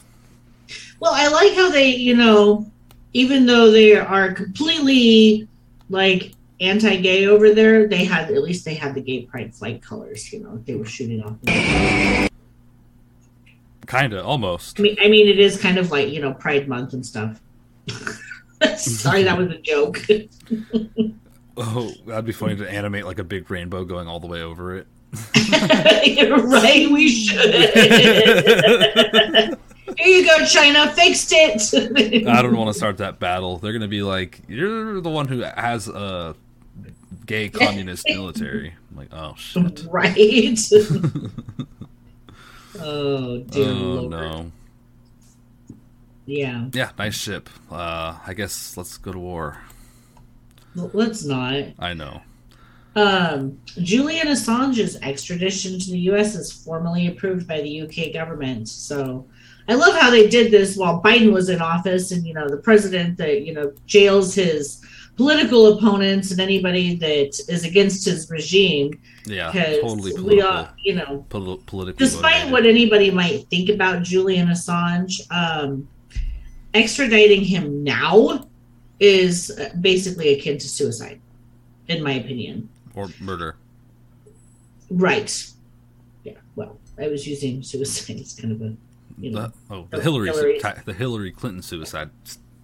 Well, 1.01 1.13
I 1.15 1.29
like 1.29 1.55
how 1.55 1.71
they, 1.71 1.89
you 1.89 2.15
know, 2.15 2.71
even 3.15 3.47
though 3.47 3.71
they 3.71 3.97
are 3.97 4.33
completely 4.33 5.49
like 5.89 6.33
anti-gay 6.61 7.27
over 7.27 7.53
there, 7.55 7.89
they 7.89 8.05
had 8.05 8.31
at 8.31 8.43
least 8.43 8.65
they 8.65 8.75
had 8.75 8.95
the 8.95 9.01
gay 9.01 9.23
pride 9.23 9.55
flag 9.55 9.83
colors. 9.83 10.33
You 10.33 10.41
know, 10.41 10.63
they 10.67 10.77
were 10.77 10.85
shooting 10.85 11.23
off. 11.23 11.37
Kinda, 13.87 14.23
almost. 14.23 14.79
I 14.79 14.83
mean, 14.83 14.97
I 15.03 15.09
mean, 15.09 15.27
it 15.27 15.41
is 15.41 15.61
kind 15.61 15.79
of 15.79 15.91
like 15.91 16.11
you 16.11 16.21
know 16.21 16.33
Pride 16.35 16.69
Month 16.69 16.93
and 16.93 17.05
stuff. 17.05 17.41
Sorry, 18.77 19.25
that 19.25 19.37
was 19.37 19.49
a 19.51 19.59
joke. 19.59 20.07
Oh, 21.63 21.93
that'd 22.07 22.25
be 22.25 22.33
funny 22.33 22.57
to 22.57 22.71
animate 22.71 23.05
like 23.05 23.19
a 23.19 23.25
big 23.25 23.51
rainbow 23.51 23.85
going 23.85 24.09
all 24.09 24.19
the 24.19 24.27
way 24.27 24.41
over 24.41 24.79
it. 24.79 24.87
You're 26.07 26.39
right. 26.47 26.91
We 26.91 27.11
should. 27.11 27.55
Here 29.99 30.21
you 30.21 30.27
go, 30.27 30.45
China. 30.45 30.91
Fixed 30.93 31.33
it. 31.33 32.27
I 32.27 32.43
don't 32.43 32.57
want 32.57 32.69
to 32.69 32.75
start 32.75 32.99
that 32.99 33.19
battle. 33.19 33.59
They're 33.59 33.73
gonna 33.73 33.89
be 33.89 34.03
like, 34.03 34.41
"You're 34.49 35.01
the 35.01 35.11
one 35.11 35.29
who 35.29 35.41
has 35.41 35.89
a 35.89 36.35
gay 37.27 37.49
communist 37.49 38.07
military." 38.09 38.75
I'm 38.91 38.97
like, 38.97 39.13
oh 39.13 39.35
shit. 39.37 39.87
right. 39.89 40.17
oh 42.81 43.39
dear 43.39 43.69
oh 43.69 43.73
lord. 43.73 44.11
no. 44.11 44.53
Yeah. 46.27 46.67
Yeah, 46.73 46.91
nice 46.99 47.17
ship. 47.17 47.51
Uh, 47.71 48.19
I 48.27 48.35
guess 48.35 48.77
let's 48.77 48.97
go 48.99 49.13
to 49.13 49.19
war. 49.19 49.59
Let's 50.77 51.25
not. 51.25 51.65
I 51.79 51.95
know. 51.95 52.23
Um, 52.95 53.59
Julian 53.67 54.29
Assange's 54.29 54.97
extradition 55.03 55.79
to 55.79 55.91
the 55.91 55.99
U.S. 56.01 56.35
is 56.35 56.53
formally 56.53 57.07
approved 57.09 57.47
by 57.47 57.61
the 57.61 57.69
U.K. 57.69 58.13
government. 58.13 58.69
So, 58.69 59.27
I 59.71 59.75
love 59.75 59.95
how 59.95 60.11
they 60.11 60.27
did 60.29 60.51
this 60.51 60.77
while 60.77 61.01
Biden 61.03 61.33
was 61.33 61.49
in 61.49 61.61
office, 61.63 62.11
and 62.13 62.27
you 62.27 62.35
know 62.35 62.49
the 62.49 62.57
president 62.57 63.17
that 63.19 63.43
you 63.43 63.53
know 63.55 63.73
jails 63.87 64.35
his 64.35 64.85
political 65.17 65.77
opponents 65.77 66.31
and 66.31 66.41
anybody 66.41 66.97
that 66.97 67.39
is 67.49 67.65
against 67.65 68.05
his 68.07 68.29
regime. 68.31 68.99
Yeah, 69.27 69.53
totally 69.53 70.13
we 70.13 70.17
political. 70.19 70.49
are, 70.51 70.75
you 70.83 70.95
know, 70.97 71.25
Poli- 71.29 71.61
politically 71.67 72.05
despite 72.07 72.51
motivated. 72.51 72.53
what 72.53 72.67
anybody 72.67 73.11
might 73.11 73.47
think 73.49 73.69
about 73.69 74.03
Julian 74.03 74.49
Assange, 74.49 75.21
um, 75.31 75.87
extraditing 76.75 77.43
him 77.43 77.85
now 77.85 78.49
is 78.99 79.51
basically 79.81 80.35
akin 80.39 80.59
to 80.59 80.69
suicide, 80.69 81.21
in 81.89 82.03
my 82.03 82.13
opinion. 82.13 82.69
or 82.95 83.09
murder. 83.21 83.57
Right. 84.91 85.31
Yeah. 86.25 86.33
Well, 86.57 86.79
I 86.99 87.07
was 87.09 87.27
using 87.27 87.63
suicide 87.63 88.19
as 88.21 88.35
kind 88.35 88.53
of 88.53 88.63
a, 88.63 88.75
you 89.21 89.31
know, 89.31 89.41
The, 89.69 89.75
oh, 89.75 89.87
the 89.91 89.97
Oh, 89.99 90.01
Hillary, 90.01 90.29
Hillary. 90.29 90.61
the 90.85 90.93
Hillary 90.93 91.31
Clinton 91.33 91.63
suicide. 91.63 92.11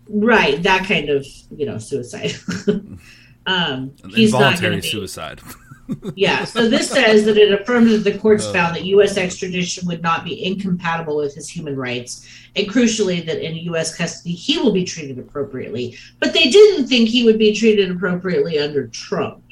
right 0.09 0.63
that 0.63 0.87
kind 0.87 1.09
of, 1.11 1.27
you 1.57 1.67
know, 1.67 1.79
suicide. 1.79 2.35
um, 3.47 3.93
he's 4.09 4.33
not 4.33 4.55
Involuntary 4.55 4.77
to 4.77 4.83
be. 4.83 4.89
suicide. 4.89 5.41
Yeah. 6.17 6.43
So 6.43 6.69
this 6.69 6.91
says 6.91 7.25
that 7.27 7.37
it 7.37 7.53
affirmed 7.61 7.89
that 7.91 7.99
the 8.03 8.19
courts 8.19 8.45
Uh. 8.47 8.53
found 8.53 8.75
that 8.75 8.85
U.S. 8.87 9.17
extradition 9.17 9.87
would 9.87 10.03
not 10.03 10.25
be 10.25 10.45
incompatible 10.45 11.17
with 11.17 11.33
his 11.37 11.49
human 11.49 11.77
rights, 11.77 12.27
and 12.57 12.67
crucially, 12.67 13.25
that 13.25 13.41
in 13.41 13.55
U.S. 13.71 13.95
custody 13.97 14.33
he 14.35 14.59
will 14.59 14.73
be 14.73 14.83
treated 14.83 15.17
appropriately. 15.21 15.97
But 16.19 16.33
they 16.33 16.51
didn't 16.51 16.89
think 16.89 17.09
he 17.09 17.23
would 17.23 17.39
be 17.39 17.55
treated 17.55 17.89
appropriately 17.93 18.59
under 18.59 18.89
Trump, 18.89 19.45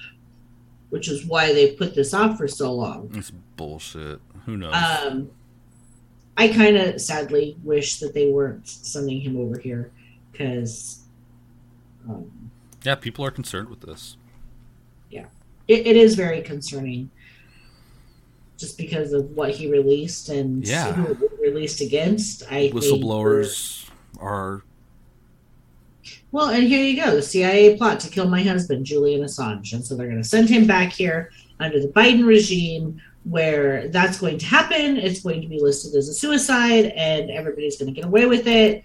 which 0.90 1.08
is 1.08 1.24
why 1.24 1.52
they 1.52 1.70
put 1.70 1.94
this 1.94 2.12
off 2.12 2.36
for 2.36 2.48
so 2.48 2.72
long. 2.74 3.12
It's 3.14 3.30
bullshit. 3.56 4.18
Who 4.46 4.56
knows? 4.56 4.74
Um, 4.74 5.30
I 6.36 6.48
kind 6.48 6.76
of 6.76 7.00
sadly 7.00 7.56
wish 7.62 8.00
that 8.00 8.14
they 8.14 8.30
weren't 8.30 8.66
sending 8.66 9.20
him 9.20 9.36
over 9.36 9.58
here 9.58 9.92
because 10.32 11.00
um, 12.08 12.50
yeah, 12.82 12.94
people 12.96 13.24
are 13.24 13.30
concerned 13.30 13.68
with 13.68 13.80
this. 13.80 14.16
Yeah, 15.10 15.26
it, 15.68 15.86
it 15.86 15.96
is 15.96 16.14
very 16.14 16.42
concerning. 16.42 17.10
Just 18.56 18.78
because 18.78 19.12
of 19.12 19.30
what 19.32 19.50
he 19.50 19.70
released 19.70 20.28
and 20.28 20.66
Yeah. 20.66 20.92
who 20.92 21.12
it 21.12 21.20
was 21.20 21.30
released 21.40 21.80
against, 21.80 22.44
I 22.44 22.68
think 22.70 22.74
Whistleblowers 22.74 23.88
are 24.20 24.62
Well, 26.30 26.50
and 26.50 26.64
here 26.64 26.82
you 26.82 27.00
go 27.00 27.14
the 27.14 27.22
CIA 27.22 27.76
plot 27.76 27.98
to 28.00 28.10
kill 28.10 28.28
my 28.28 28.42
husband, 28.42 28.86
Julian 28.86 29.22
Assange. 29.22 29.72
And 29.72 29.84
so 29.84 29.96
they're 29.96 30.08
going 30.08 30.22
to 30.22 30.28
send 30.28 30.48
him 30.48 30.66
back 30.66 30.92
here 30.92 31.30
under 31.58 31.80
the 31.80 31.88
Biden 31.88 32.26
regime 32.26 33.00
where 33.24 33.88
that's 33.88 34.18
going 34.20 34.38
to 34.38 34.46
happen. 34.46 34.96
It's 34.96 35.20
going 35.20 35.40
to 35.42 35.48
be 35.48 35.60
listed 35.60 35.94
as 35.94 36.08
a 36.08 36.14
suicide, 36.14 36.86
and 36.96 37.30
everybody's 37.30 37.76
going 37.78 37.92
to 37.92 37.98
get 38.00 38.04
away 38.06 38.26
with 38.26 38.46
it. 38.46 38.84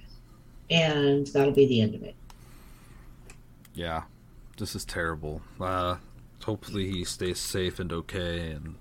And 0.70 1.28
that'll 1.28 1.52
be 1.54 1.68
the 1.68 1.82
end 1.82 1.96
of 1.96 2.04
it. 2.04 2.16
yeah. 3.74 4.04
This 4.58 4.76
is 4.76 4.84
terrible. 4.84 5.42
Uh, 5.60 5.96
hopefully 6.44 6.92
he 6.92 7.06
stays 7.06 7.40
safe 7.40 7.80
and 7.80 7.94
okay, 7.94 8.52
and 8.52 8.76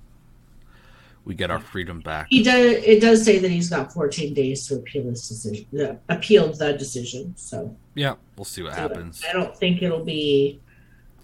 we 1.24 1.36
get 1.36 1.52
our 1.52 1.60
freedom 1.60 2.00
back. 2.00 2.26
He 2.30 2.42
does. 2.42 2.82
It 2.84 3.00
does 3.00 3.24
say 3.24 3.38
that 3.38 3.48
he's 3.48 3.70
got 3.70 3.92
14 3.92 4.34
days 4.34 4.66
to 4.66 4.74
appeal 4.74 5.04
this 5.04 5.28
decision. 5.28 5.66
Uh, 5.80 5.94
appeal 6.08 6.52
the 6.52 6.72
decision. 6.72 7.32
So 7.36 7.76
Yeah, 7.94 8.14
we'll 8.36 8.44
see 8.44 8.62
what 8.62 8.74
so 8.74 8.80
happens. 8.80 9.22
I 9.28 9.32
don't 9.32 9.56
think 9.56 9.80
it'll 9.82 10.04
be. 10.04 10.58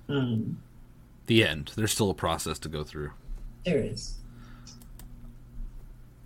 Um, 0.08 0.60
The 1.26 1.44
end. 1.44 1.72
There's 1.74 1.90
still 1.90 2.10
a 2.10 2.14
process 2.14 2.58
to 2.60 2.68
go 2.68 2.84
through. 2.84 3.10
there 3.64 3.78
is. 3.78 4.14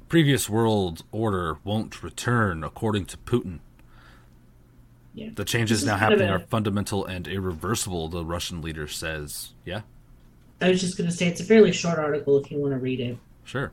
Previous 0.09 0.49
world 0.49 1.05
order 1.13 1.59
won't 1.65 2.03
return, 2.03 2.65
according 2.65 3.05
to 3.07 3.17
Putin. 3.19 3.59
Yeah. 5.15 5.31
The 5.35 5.45
changes 5.45 5.85
now 5.85 5.97
happening 5.97 6.29
a- 6.29 6.33
are 6.33 6.39
fundamental 6.39 7.05
and 7.05 7.27
irreversible, 7.29 8.09
the 8.09 8.25
Russian 8.25 8.63
leader 8.63 8.87
says. 8.87 9.53
Yeah, 9.65 9.83
I 10.61 10.71
was 10.71 10.81
just 10.81 10.97
going 10.97 11.11
to 11.11 11.15
say 11.15 11.27
it's 11.27 11.41
a 11.41 11.45
fairly 11.45 11.73
short 11.73 11.99
article 11.99 12.39
if 12.39 12.51
you 12.51 12.59
want 12.59 12.73
to 12.73 12.79
read 12.79 13.01
it. 13.01 13.19
sure. 13.45 13.73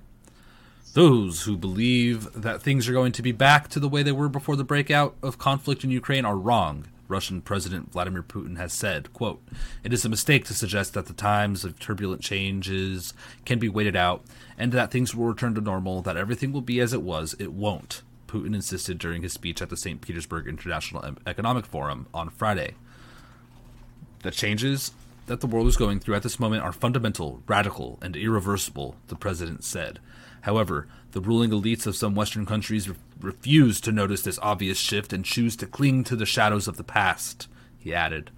Those 0.93 1.41
who 1.43 1.57
believe 1.57 2.31
that 2.41 2.61
things 2.61 2.87
are 2.87 2.93
going 2.93 3.11
to 3.13 3.21
be 3.21 3.33
back 3.33 3.67
to 3.69 3.81
the 3.81 3.89
way 3.89 4.01
they 4.01 4.13
were 4.13 4.29
before 4.29 4.55
the 4.55 4.63
breakout 4.63 5.13
of 5.21 5.37
conflict 5.37 5.83
in 5.83 5.91
Ukraine 5.91 6.23
are 6.23 6.37
wrong. 6.37 6.87
Russian 7.07 7.41
President 7.41 7.91
Vladimir 7.91 8.23
Putin 8.23 8.57
has 8.57 8.73
said, 8.73 9.13
quote, 9.13 9.41
It 9.83 9.93
is 9.93 10.05
a 10.05 10.09
mistake 10.09 10.45
to 10.45 10.53
suggest 10.53 10.93
that 10.93 11.05
the 11.05 11.13
times 11.13 11.63
of 11.63 11.79
turbulent 11.79 12.21
changes 12.21 13.13
can 13.45 13.59
be 13.59 13.69
waited 13.69 13.95
out 13.95 14.23
and 14.57 14.71
that 14.71 14.91
things 14.91 15.13
will 15.13 15.25
return 15.25 15.55
to 15.55 15.61
normal, 15.61 16.01
that 16.01 16.17
everything 16.17 16.51
will 16.51 16.61
be 16.61 16.79
as 16.79 16.93
it 16.93 17.01
was. 17.01 17.35
It 17.39 17.53
won't, 17.53 18.01
Putin 18.27 18.55
insisted 18.55 18.97
during 18.97 19.21
his 19.21 19.33
speech 19.33 19.61
at 19.61 19.69
the 19.69 19.77
St. 19.77 20.01
Petersburg 20.01 20.47
International 20.47 21.15
Economic 21.25 21.65
Forum 21.65 22.07
on 22.13 22.29
Friday. 22.29 22.75
The 24.23 24.31
changes 24.31 24.91
that 25.27 25.41
the 25.41 25.47
world 25.47 25.67
is 25.67 25.77
going 25.77 25.99
through 25.99 26.15
at 26.15 26.23
this 26.23 26.39
moment 26.39 26.63
are 26.63 26.71
fundamental, 26.71 27.41
radical, 27.47 27.97
and 28.01 28.15
irreversible, 28.15 28.95
the 29.07 29.15
president 29.15 29.63
said. 29.63 29.99
However, 30.45 30.87
the 31.13 31.21
ruling 31.21 31.49
elites 31.49 31.87
of 31.87 31.95
some 31.95 32.13
Western 32.13 32.45
countries 32.45 32.87
re- 32.87 32.95
refuse 33.19 33.81
to 33.81 33.91
notice 33.91 34.21
this 34.21 34.37
obvious 34.43 34.77
shift 34.77 35.11
and 35.11 35.25
choose 35.25 35.55
to 35.55 35.65
cling 35.65 36.03
to 36.03 36.15
the 36.15 36.27
shadows 36.27 36.67
of 36.67 36.77
the 36.77 36.83
past, 36.83 37.47
he 37.79 37.95
added. 37.95 38.29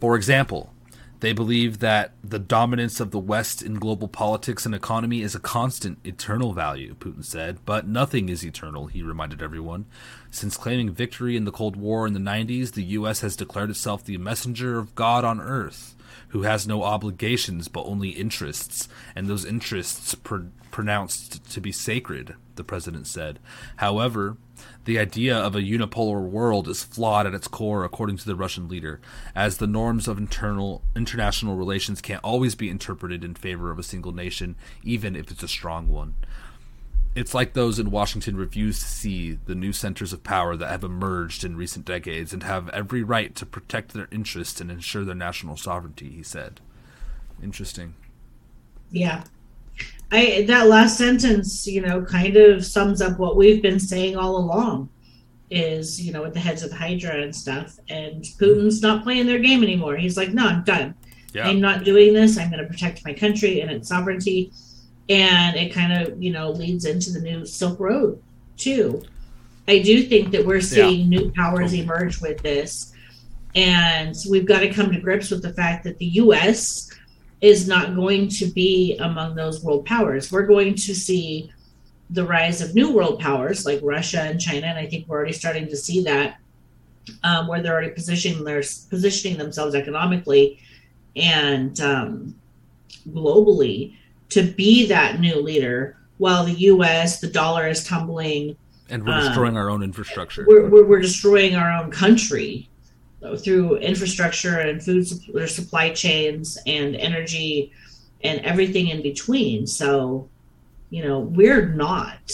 For 0.00 0.16
example, 0.16 0.74
they 1.20 1.32
believe 1.32 1.78
that 1.78 2.12
the 2.22 2.38
dominance 2.38 3.00
of 3.00 3.10
the 3.10 3.18
West 3.18 3.62
in 3.62 3.76
global 3.76 4.06
politics 4.06 4.66
and 4.66 4.74
economy 4.74 5.22
is 5.22 5.34
a 5.34 5.40
constant, 5.40 5.98
eternal 6.04 6.52
value, 6.52 6.94
Putin 6.94 7.24
said. 7.24 7.56
But 7.64 7.88
nothing 7.88 8.28
is 8.28 8.44
eternal, 8.44 8.88
he 8.88 9.02
reminded 9.02 9.40
everyone. 9.40 9.86
Since 10.30 10.58
claiming 10.58 10.92
victory 10.92 11.38
in 11.38 11.46
the 11.46 11.52
Cold 11.52 11.74
War 11.74 12.06
in 12.06 12.12
the 12.12 12.20
90s, 12.20 12.72
the 12.72 12.84
U.S. 12.98 13.20
has 13.20 13.34
declared 13.34 13.70
itself 13.70 14.04
the 14.04 14.18
messenger 14.18 14.78
of 14.78 14.94
God 14.94 15.24
on 15.24 15.40
earth, 15.40 15.96
who 16.28 16.42
has 16.42 16.66
no 16.66 16.82
obligations 16.82 17.68
but 17.68 17.86
only 17.86 18.10
interests, 18.10 18.90
and 19.16 19.26
those 19.26 19.46
interests 19.46 20.14
pr- 20.14 20.48
pronounced 20.74 21.48
to 21.48 21.60
be 21.60 21.70
sacred, 21.70 22.34
the 22.56 22.64
president 22.64 23.06
said. 23.06 23.38
However, 23.76 24.36
the 24.86 24.98
idea 24.98 25.38
of 25.38 25.54
a 25.54 25.60
unipolar 25.60 26.20
world 26.20 26.66
is 26.66 26.82
flawed 26.82 27.28
at 27.28 27.34
its 27.34 27.46
core, 27.46 27.84
according 27.84 28.16
to 28.16 28.26
the 28.26 28.34
Russian 28.34 28.66
leader, 28.66 29.00
as 29.36 29.58
the 29.58 29.68
norms 29.68 30.08
of 30.08 30.18
internal 30.18 30.82
international 30.96 31.54
relations 31.54 32.00
can't 32.00 32.24
always 32.24 32.56
be 32.56 32.68
interpreted 32.68 33.22
in 33.22 33.36
favor 33.36 33.70
of 33.70 33.78
a 33.78 33.84
single 33.84 34.10
nation, 34.10 34.56
even 34.82 35.14
if 35.14 35.30
it's 35.30 35.44
a 35.44 35.48
strong 35.48 35.86
one. 35.86 36.14
It's 37.14 37.34
like 37.34 37.52
those 37.52 37.78
in 37.78 37.92
Washington 37.92 38.36
refuse 38.36 38.80
to 38.80 38.84
see 38.84 39.38
the 39.46 39.54
new 39.54 39.72
centers 39.72 40.12
of 40.12 40.24
power 40.24 40.56
that 40.56 40.70
have 40.70 40.82
emerged 40.82 41.44
in 41.44 41.56
recent 41.56 41.84
decades 41.84 42.32
and 42.32 42.42
have 42.42 42.68
every 42.70 43.04
right 43.04 43.32
to 43.36 43.46
protect 43.46 43.92
their 43.92 44.08
interests 44.10 44.60
and 44.60 44.72
ensure 44.72 45.04
their 45.04 45.14
national 45.14 45.56
sovereignty, 45.56 46.10
he 46.10 46.24
said. 46.24 46.60
Interesting. 47.40 47.94
Yeah. 48.90 49.22
I 50.14 50.42
that 50.42 50.68
last 50.68 50.96
sentence, 50.96 51.66
you 51.66 51.80
know, 51.80 52.02
kind 52.04 52.36
of 52.36 52.64
sums 52.64 53.02
up 53.02 53.18
what 53.18 53.36
we've 53.36 53.60
been 53.60 53.80
saying 53.80 54.16
all 54.16 54.36
along. 54.36 54.88
Is 55.50 56.00
you 56.00 56.12
know 56.12 56.22
with 56.22 56.34
the 56.34 56.40
heads 56.40 56.62
of 56.62 56.70
Hydra 56.70 57.20
and 57.20 57.34
stuff, 57.34 57.78
and 57.88 58.22
Putin's 58.22 58.80
not 58.80 59.02
playing 59.02 59.26
their 59.26 59.40
game 59.40 59.62
anymore. 59.62 59.96
He's 59.96 60.16
like, 60.16 60.30
no, 60.30 60.46
I'm 60.46 60.62
done. 60.62 60.94
Yeah. 61.32 61.48
I'm 61.48 61.60
not 61.60 61.84
doing 61.84 62.14
this. 62.14 62.38
I'm 62.38 62.48
going 62.48 62.62
to 62.62 62.68
protect 62.68 63.04
my 63.04 63.12
country 63.12 63.60
and 63.60 63.70
its 63.70 63.88
sovereignty, 63.88 64.52
and 65.08 65.56
it 65.56 65.74
kind 65.74 65.92
of 65.92 66.22
you 66.22 66.32
know 66.32 66.50
leads 66.50 66.84
into 66.84 67.10
the 67.10 67.20
new 67.20 67.44
Silk 67.44 67.80
Road 67.80 68.22
too. 68.56 69.02
I 69.66 69.80
do 69.80 70.02
think 70.02 70.30
that 70.30 70.46
we're 70.46 70.60
seeing 70.60 71.08
new 71.08 71.32
powers 71.32 71.72
emerge 71.72 72.20
with 72.20 72.40
this, 72.40 72.92
and 73.56 74.14
we've 74.30 74.46
got 74.46 74.60
to 74.60 74.72
come 74.72 74.92
to 74.92 75.00
grips 75.00 75.30
with 75.30 75.42
the 75.42 75.52
fact 75.54 75.82
that 75.84 75.98
the 75.98 76.06
U.S. 76.06 76.88
is 77.44 77.68
not 77.68 77.94
going 77.94 78.26
to 78.26 78.46
be 78.46 78.96
among 78.96 79.34
those 79.34 79.62
world 79.62 79.84
powers. 79.84 80.32
We're 80.32 80.46
going 80.46 80.74
to 80.76 80.94
see 80.94 81.52
the 82.08 82.24
rise 82.24 82.62
of 82.62 82.74
new 82.74 82.90
world 82.90 83.20
powers 83.20 83.66
like 83.66 83.80
Russia 83.82 84.22
and 84.22 84.40
China, 84.40 84.66
and 84.66 84.78
I 84.78 84.86
think 84.86 85.06
we're 85.06 85.18
already 85.18 85.34
starting 85.34 85.66
to 85.68 85.76
see 85.76 86.02
that, 86.04 86.38
um, 87.22 87.46
where 87.46 87.60
they're 87.62 87.74
already 87.74 87.90
positioning 87.90 88.44
their 88.44 88.62
positioning 88.88 89.36
themselves 89.36 89.74
economically 89.74 90.58
and 91.16 91.78
um, 91.82 92.34
globally 93.10 93.94
to 94.30 94.42
be 94.42 94.86
that 94.86 95.20
new 95.20 95.36
leader. 95.40 95.98
While 96.16 96.46
the 96.46 96.52
U.S. 96.72 97.20
the 97.20 97.26
dollar 97.28 97.68
is 97.68 97.84
tumbling, 97.84 98.56
And 98.88 99.04
we're 99.04 99.12
Um, 99.12 99.24
destroying 99.26 99.56
our 99.58 99.68
own 99.68 99.82
infrastructure. 99.82 100.46
we're, 100.48 100.68
we're, 100.70 100.86
we're 100.86 101.00
destroying 101.00 101.56
our 101.56 101.70
own 101.70 101.90
country 101.90 102.70
through 103.38 103.76
infrastructure 103.76 104.58
and 104.58 104.82
food 104.82 105.06
supply 105.48 105.90
chains 105.90 106.58
and 106.66 106.94
energy 106.96 107.72
and 108.22 108.40
everything 108.40 108.88
in 108.88 109.02
between. 109.02 109.66
So, 109.66 110.28
you 110.90 111.02
know, 111.04 111.20
we're 111.20 111.66
not. 111.68 112.32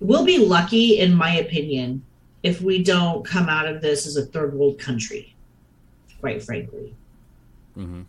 We'll 0.00 0.24
be 0.24 0.38
lucky, 0.38 1.00
in 1.00 1.14
my 1.14 1.36
opinion, 1.36 2.04
if 2.42 2.60
we 2.60 2.82
don't 2.82 3.24
come 3.24 3.48
out 3.48 3.66
of 3.66 3.80
this 3.82 4.06
as 4.06 4.16
a 4.16 4.24
third 4.24 4.54
world 4.54 4.78
country, 4.78 5.34
quite 6.20 6.42
frankly. 6.42 6.94
Mm-hmm. 7.76 8.02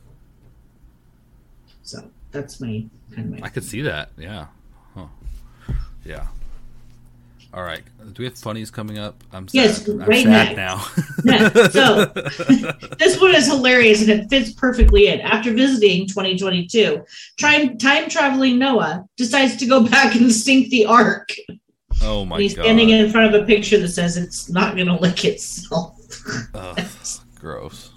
So 1.82 2.10
that's 2.32 2.62
my 2.62 2.86
kind 3.16 3.34
of 3.34 3.40
my. 3.40 3.46
I 3.46 3.50
could 3.50 3.64
see 3.64 3.82
that. 3.82 4.12
Yeah. 4.18 4.48
Huh. 4.94 5.08
Yeah. 6.06 6.28
All 7.52 7.64
right. 7.64 7.82
Do 8.14 8.14
we 8.20 8.26
have 8.26 8.38
funnies 8.38 8.70
coming 8.70 9.00
up? 9.00 9.24
I'm 9.32 9.48
sad. 9.48 9.56
Yes, 9.56 9.88
I'm 9.88 10.00
right 10.00 10.24
sad 10.24 10.56
next. 10.56 10.58
now. 10.58 10.86
Yeah, 11.26 11.50
so 11.70 12.06
this 13.00 13.20
one 13.20 13.36
is 13.36 13.48
hilarious 13.48 14.02
and 14.02 14.10
it 14.10 14.30
fits 14.30 14.54
perfectly 14.54 15.08
in. 15.08 15.20
After 15.22 15.52
visiting 15.54 16.08
2022, 16.08 17.04
time 17.40 17.78
time 17.78 18.08
traveling 18.10 18.58
Noah 18.60 19.06
decides 19.18 19.58
to 19.58 19.66
go 19.66 19.84
back 19.90 20.16
and 20.16 20.32
sink 20.32 20.70
the 20.70 20.86
ark. 20.86 21.30
oh 22.04 22.24
my 22.24 22.36
And 22.36 22.44
he's 22.44 22.56
god. 22.56 22.64
standing 22.64 22.90
in 22.92 23.12
front 23.12 23.34
of 23.34 23.42
a 23.42 23.46
picture 23.46 23.80
that 23.80 23.90
says 23.90 24.16
it's 24.16 24.50
not 24.50 24.76
going 24.76 24.88
to 24.88 24.96
lick 24.96 25.26
itself. 25.26 25.96
Ugh, 26.54 26.80
gross. 27.36 27.89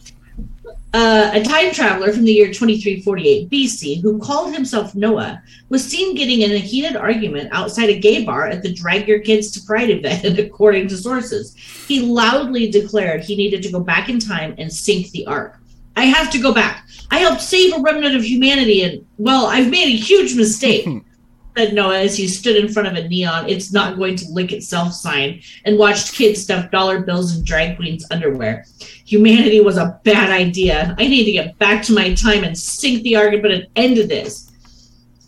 Uh, 0.95 1.31
a 1.33 1.43
time 1.43 1.73
traveler 1.73 2.13
from 2.13 2.25
the 2.25 2.33
year 2.33 2.49
2348 2.49 3.49
BC 3.49 4.03
who 4.03 4.19
called 4.19 4.53
himself 4.53 4.95
Noah 4.95 5.43
was 5.71 5.83
seen 5.83 6.15
getting 6.15 6.43
in 6.43 6.53
a 6.53 6.59
heated 6.59 6.97
argument 6.97 7.49
outside 7.51 7.89
a 7.89 7.99
gay 7.99 8.25
bar 8.25 8.47
at 8.47 8.63
the 8.63 8.75
Drag 8.75 9.09
Your 9.09 9.21
Kids 9.21 9.51
to 9.53 9.63
Pride 9.63 9.89
event, 9.89 10.39
according 10.39 10.89
to 10.89 10.99
sources. 10.99 11.57
He 11.89 12.03
loudly 12.03 12.71
declared 12.71 13.23
he 13.23 13.37
needed 13.37 13.63
to 13.63 13.73
go 13.73 13.81
back 13.81 14.11
in 14.11 14.19
time 14.19 14.55
and 14.59 14.71
sink 14.71 15.11
the 15.13 15.27
ark. 15.27 15.59
I 15.97 16.05
have 16.05 16.31
to 16.31 16.39
go 16.39 16.53
back. 16.53 16.87
I 17.11 17.19
helped 17.19 17.41
save 17.41 17.75
a 17.75 17.81
remnant 17.81 18.15
of 18.15 18.25
humanity, 18.25 18.83
and, 18.83 19.07
well, 19.17 19.47
I've 19.47 19.71
made 19.71 19.87
a 19.87 19.97
huge 19.97 20.35
mistake, 20.37 20.87
said 21.57 21.75
Noah 21.75 22.01
as 22.01 22.17
he 22.17 22.27
stood 22.27 22.57
in 22.57 22.73
front 22.73 22.89
of 22.89 22.95
a 22.95 23.09
neon, 23.09 23.49
it's 23.49 23.73
not 23.73 23.97
going 23.97 24.17
to 24.17 24.29
lick 24.31 24.53
itself 24.53 24.93
sign, 24.93 25.43
and 25.65 25.79
watched 25.79 26.15
kids 26.15 26.43
stuff 26.43 26.71
dollar 26.71 27.01
bills 27.01 27.37
in 27.37 27.45
drag 27.45 27.77
queens' 27.77 28.07
underwear. 28.11 28.65
Humanity 29.05 29.61
was 29.61 29.77
a 29.77 30.01
bad 30.05 30.31
idea. 30.31 30.95
I 30.99 31.07
need 31.07 31.25
to 31.25 31.33
get 31.33 31.59
back 31.59 31.83
to 31.85 31.95
my 31.95 32.15
time 32.15 32.45
and 32.45 32.57
sink 32.57 33.03
the 33.03 33.17
argument 33.17 33.55
and 33.55 33.67
end 33.77 33.97
to 33.97 34.07
this. 34.07 34.51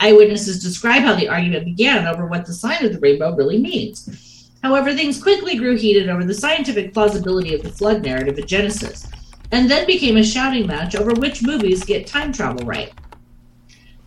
Eyewitnesses 0.00 0.62
describe 0.62 1.02
how 1.02 1.14
the 1.14 1.28
argument 1.28 1.64
began 1.64 2.06
over 2.06 2.26
what 2.26 2.46
the 2.46 2.52
sign 2.52 2.84
of 2.84 2.92
the 2.92 2.98
rainbow 2.98 3.34
really 3.34 3.58
means. 3.58 4.50
However, 4.62 4.94
things 4.94 5.22
quickly 5.22 5.56
grew 5.56 5.76
heated 5.76 6.08
over 6.08 6.24
the 6.24 6.32
scientific 6.32 6.94
plausibility 6.94 7.54
of 7.54 7.62
the 7.62 7.68
flood 7.68 8.02
narrative 8.02 8.38
in 8.38 8.46
Genesis, 8.46 9.06
and 9.52 9.70
then 9.70 9.86
became 9.86 10.16
a 10.16 10.24
shouting 10.24 10.66
match 10.66 10.96
over 10.96 11.12
which 11.12 11.42
movies 11.42 11.84
get 11.84 12.06
time 12.06 12.32
travel 12.32 12.64
right. 12.66 12.92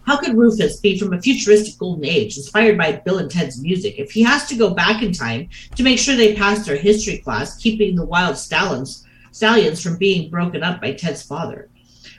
How 0.08 0.16
could 0.16 0.38
Rufus 0.38 0.80
be 0.80 0.98
from 0.98 1.12
a 1.12 1.22
futuristic 1.22 1.78
golden 1.78 2.06
age 2.06 2.38
inspired 2.38 2.78
by 2.78 2.94
Bill 2.94 3.18
and 3.18 3.30
Ted's 3.30 3.62
music 3.62 3.96
if 3.98 4.10
he 4.10 4.24
has 4.24 4.48
to 4.48 4.56
go 4.56 4.74
back 4.74 5.04
in 5.04 5.12
time 5.12 5.50
to 5.76 5.84
make 5.84 6.00
sure 6.00 6.16
they 6.16 6.34
pass 6.34 6.66
their 6.66 6.78
history 6.78 7.18
class, 7.18 7.58
keeping 7.58 7.94
the 7.94 8.08
Wyld 8.08 8.36
Stallyns, 8.36 9.04
stallions 9.34 9.84
from 9.84 9.98
being 9.98 10.30
broken 10.30 10.64
up 10.64 10.80
by 10.80 10.94
Ted's 10.94 11.24
father? 11.24 11.70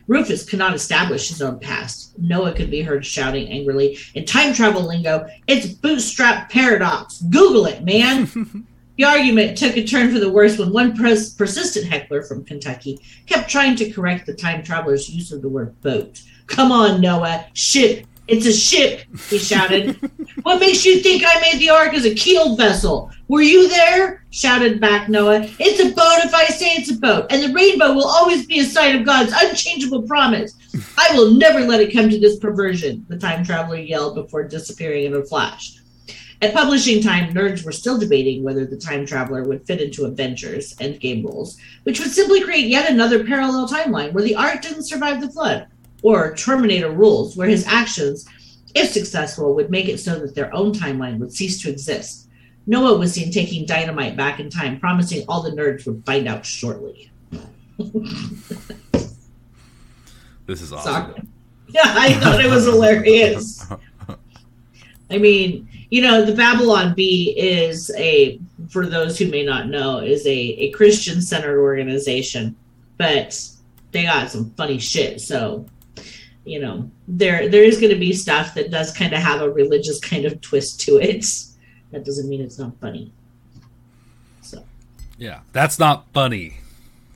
Rufus 0.06 0.44
could 0.44 0.58
not 0.58 0.74
establish 0.74 1.28
his 1.28 1.40
own 1.40 1.60
past. 1.60 2.12
Noah 2.18 2.52
could 2.52 2.70
be 2.70 2.82
heard 2.82 3.06
shouting 3.06 3.48
angrily 3.48 3.96
in 4.14 4.26
time 4.26 4.52
travel 4.52 4.86
lingo, 4.86 5.26
it's 5.46 5.68
bootstrap 5.68 6.50
paradox. 6.50 7.22
Google 7.22 7.64
it, 7.64 7.84
man. 7.84 8.66
the 8.98 9.04
argument 9.04 9.56
took 9.56 9.78
a 9.78 9.84
turn 9.86 10.12
for 10.12 10.18
the 10.18 10.30
worse 10.30 10.58
when 10.58 10.74
one 10.74 10.94
pers- 10.94 11.32
persistent 11.32 11.90
heckler 11.90 12.22
from 12.22 12.44
Kentucky 12.44 13.00
kept 13.24 13.48
trying 13.48 13.76
to 13.76 13.90
correct 13.90 14.26
the 14.26 14.34
time 14.34 14.62
traveler's 14.62 15.08
use 15.08 15.32
of 15.32 15.40
the 15.40 15.48
word 15.48 15.80
boat. 15.80 16.20
Come 16.48 16.72
on, 16.72 17.00
Noah. 17.00 17.46
Ship. 17.52 18.04
It's 18.26 18.44
a 18.44 18.52
ship, 18.52 19.04
he 19.30 19.38
shouted. 19.38 19.96
what 20.42 20.60
makes 20.60 20.84
you 20.84 21.00
think 21.00 21.22
I 21.26 21.40
made 21.40 21.58
the 21.60 21.70
ark 21.70 21.94
as 21.94 22.04
a 22.04 22.14
keeled 22.14 22.58
vessel? 22.58 23.10
Were 23.28 23.40
you 23.40 23.68
there? 23.68 24.26
shouted 24.30 24.80
back 24.80 25.08
Noah. 25.08 25.48
It's 25.58 25.80
a 25.80 25.94
boat 25.94 26.24
if 26.24 26.34
I 26.34 26.46
say 26.48 26.72
it's 26.72 26.90
a 26.90 26.98
boat, 26.98 27.26
and 27.30 27.42
the 27.42 27.54
rainbow 27.54 27.94
will 27.94 28.06
always 28.06 28.44
be 28.44 28.58
a 28.58 28.64
sign 28.64 28.96
of 28.96 29.06
God's 29.06 29.32
unchangeable 29.34 30.02
promise. 30.02 30.54
I 30.98 31.16
will 31.16 31.30
never 31.32 31.60
let 31.60 31.80
it 31.80 31.92
come 31.92 32.10
to 32.10 32.20
this 32.20 32.38
perversion, 32.38 33.06
the 33.08 33.16
time 33.16 33.44
traveler 33.44 33.78
yelled 33.78 34.14
before 34.14 34.44
disappearing 34.44 35.04
in 35.06 35.14
a 35.14 35.24
flash. 35.24 35.78
At 36.42 36.54
publishing 36.54 37.02
time, 37.02 37.32
nerds 37.32 37.64
were 37.64 37.72
still 37.72 37.98
debating 37.98 38.44
whether 38.44 38.66
the 38.66 38.76
time 38.76 39.06
traveler 39.06 39.42
would 39.42 39.66
fit 39.66 39.80
into 39.80 40.04
Avengers 40.04 40.74
Endgame 40.76 41.24
rules, 41.24 41.58
which 41.84 41.98
would 41.98 42.10
simply 42.10 42.42
create 42.42 42.68
yet 42.68 42.90
another 42.90 43.24
parallel 43.24 43.66
timeline 43.66 44.12
where 44.12 44.22
the 44.22 44.36
Ark 44.36 44.60
didn't 44.60 44.86
survive 44.86 45.20
the 45.20 45.30
flood, 45.30 45.66
or 46.02 46.34
Terminator 46.34 46.90
rules, 46.90 47.36
where 47.36 47.48
his 47.48 47.66
actions, 47.66 48.26
if 48.74 48.90
successful, 48.90 49.54
would 49.54 49.70
make 49.70 49.88
it 49.88 49.98
so 49.98 50.18
that 50.18 50.34
their 50.34 50.54
own 50.54 50.72
timeline 50.72 51.18
would 51.18 51.32
cease 51.32 51.60
to 51.62 51.70
exist. 51.70 52.28
Noah 52.66 52.98
was 52.98 53.12
seen 53.12 53.32
taking 53.32 53.66
dynamite 53.66 54.16
back 54.16 54.40
in 54.40 54.50
time, 54.50 54.78
promising 54.78 55.24
all 55.26 55.42
the 55.42 55.50
nerds 55.50 55.86
would 55.86 56.04
find 56.04 56.28
out 56.28 56.44
shortly. 56.44 57.10
This 60.48 60.62
is 60.62 60.72
awesome. 60.72 60.92
Sorry. 60.92 61.22
Yeah, 61.70 61.82
I 61.84 62.14
thought 62.14 62.42
it 62.42 62.50
was 62.50 62.64
hilarious. 62.64 63.62
I 65.10 65.18
mean, 65.18 65.68
you 65.90 66.00
know, 66.00 66.24
the 66.24 66.34
Babylon 66.34 66.94
Bee 66.94 67.34
is 67.38 67.90
a, 67.94 68.40
for 68.70 68.86
those 68.86 69.18
who 69.18 69.28
may 69.28 69.44
not 69.44 69.68
know, 69.68 69.98
is 69.98 70.26
a, 70.26 70.30
a 70.30 70.70
Christian 70.70 71.20
centered 71.20 71.60
organization, 71.60 72.56
but 72.96 73.38
they 73.92 74.04
got 74.04 74.30
some 74.30 74.50
funny 74.52 74.78
shit. 74.78 75.20
So, 75.20 75.66
you 76.48 76.60
know, 76.60 76.90
there 77.06 77.48
there 77.48 77.62
is 77.62 77.78
going 77.78 77.92
to 77.92 77.98
be 77.98 78.12
stuff 78.12 78.54
that 78.54 78.70
does 78.70 78.92
kind 78.92 79.12
of 79.12 79.20
have 79.20 79.42
a 79.42 79.50
religious 79.50 80.00
kind 80.00 80.24
of 80.24 80.40
twist 80.40 80.80
to 80.82 80.96
it. 80.96 81.24
That 81.90 82.04
doesn't 82.04 82.28
mean 82.28 82.40
it's 82.40 82.58
not 82.58 82.78
funny. 82.80 83.12
So 84.42 84.64
Yeah, 85.18 85.40
that's 85.52 85.78
not 85.78 86.06
funny. 86.12 86.58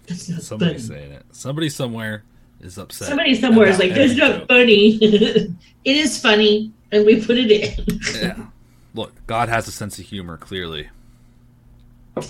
that's 0.06 0.28
not 0.28 0.80
saying 0.80 1.12
it. 1.12 1.24
Somebody 1.32 1.68
somewhere 1.68 2.24
is 2.60 2.78
upset. 2.78 3.08
Somebody 3.08 3.34
somewhere 3.34 3.68
is 3.68 3.78
like, 3.78 3.94
"That's 3.94 4.16
not 4.16 4.48
funny." 4.48 4.96
it 5.02 5.56
is 5.84 6.20
funny, 6.20 6.72
and 6.90 7.04
we 7.06 7.24
put 7.24 7.38
it 7.38 7.50
in. 7.50 8.00
Yeah. 8.14 8.46
Look, 8.94 9.14
God 9.26 9.48
has 9.48 9.66
a 9.66 9.72
sense 9.72 9.98
of 9.98 10.04
humor, 10.06 10.36
clearly. 10.36 10.88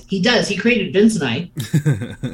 He 0.09 0.21
does. 0.21 0.49
He 0.49 0.57
created 0.57 0.93
Vince 0.93 1.21
and 1.21 1.25
I. 1.25 1.51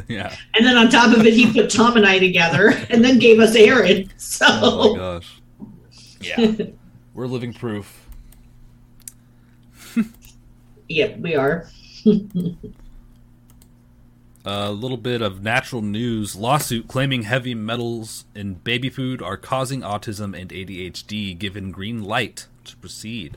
yeah. 0.08 0.34
And 0.54 0.66
then 0.66 0.76
on 0.76 0.90
top 0.90 1.16
of 1.16 1.24
it, 1.24 1.32
he 1.32 1.50
put 1.52 1.70
Tom 1.70 1.96
and 1.96 2.06
I 2.06 2.18
together 2.18 2.68
and 2.90 3.02
then 3.04 3.18
gave 3.18 3.40
us 3.40 3.54
Aaron. 3.54 4.10
So, 4.18 4.46
Oh 4.48 4.92
my 4.92 4.98
gosh. 4.98 5.40
Yeah. 6.20 6.52
We're 7.14 7.26
living 7.26 7.52
proof. 7.54 8.06
yep, 10.88 11.18
we 11.18 11.34
are. 11.34 11.68
A 14.44 14.70
little 14.70 14.96
bit 14.96 15.20
of 15.20 15.42
natural 15.42 15.82
news 15.82 16.36
lawsuit 16.36 16.86
claiming 16.86 17.22
heavy 17.22 17.54
metals 17.54 18.24
in 18.34 18.54
baby 18.54 18.88
food 18.88 19.20
are 19.20 19.36
causing 19.36 19.80
autism 19.80 20.38
and 20.38 20.50
ADHD 20.50 21.36
given 21.36 21.70
green 21.70 22.02
light 22.04 22.46
to 22.64 22.76
proceed. 22.76 23.36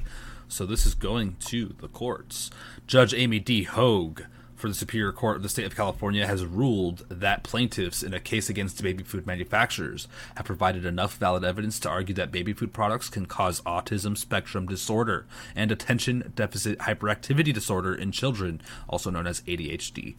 So 0.52 0.66
this 0.66 0.86
is 0.86 0.95
going 0.95 1.38
to 1.45 1.74
the 1.80 1.88
courts. 1.88 2.52
Judge 2.86 3.14
Amy 3.14 3.39
D. 3.39 3.64
Hogue 3.64 4.24
for 4.54 4.68
the 4.68 4.74
Superior 4.76 5.14
Court 5.14 5.38
of 5.38 5.43
the 5.43 5.49
State 5.49 5.66
of 5.66 5.78
California 5.78 6.28
has 6.28 6.43
ruled 6.43 7.06
that 7.08 7.43
plaintiffs 7.43 8.04
in 8.04 8.14
a 8.14 8.20
case 8.20 8.49
against 8.49 8.84
baby 8.84 9.02
food 9.02 9.26
manufacturers 9.26 10.10
have 10.36 10.45
provided 10.45 10.86
enough 10.86 11.16
valid 11.16 11.45
evidence 11.45 11.80
to 11.80 11.89
argue 11.89 12.14
that 12.16 12.34
baby 12.34 12.52
food 12.52 12.74
products 12.74 13.08
can 13.08 13.26
cause 13.26 13.62
autism 13.62 14.18
spectrum 14.18 14.68
disorder 14.68 15.26
and 15.56 15.72
attention 15.72 16.34
deficit 16.36 16.80
hyperactivity 16.80 17.54
disorder 17.54 17.95
in 17.95 18.12
children, 18.12 18.62
also 18.89 19.10
known 19.10 19.28
as 19.28 19.41
ADHD. 19.43 20.16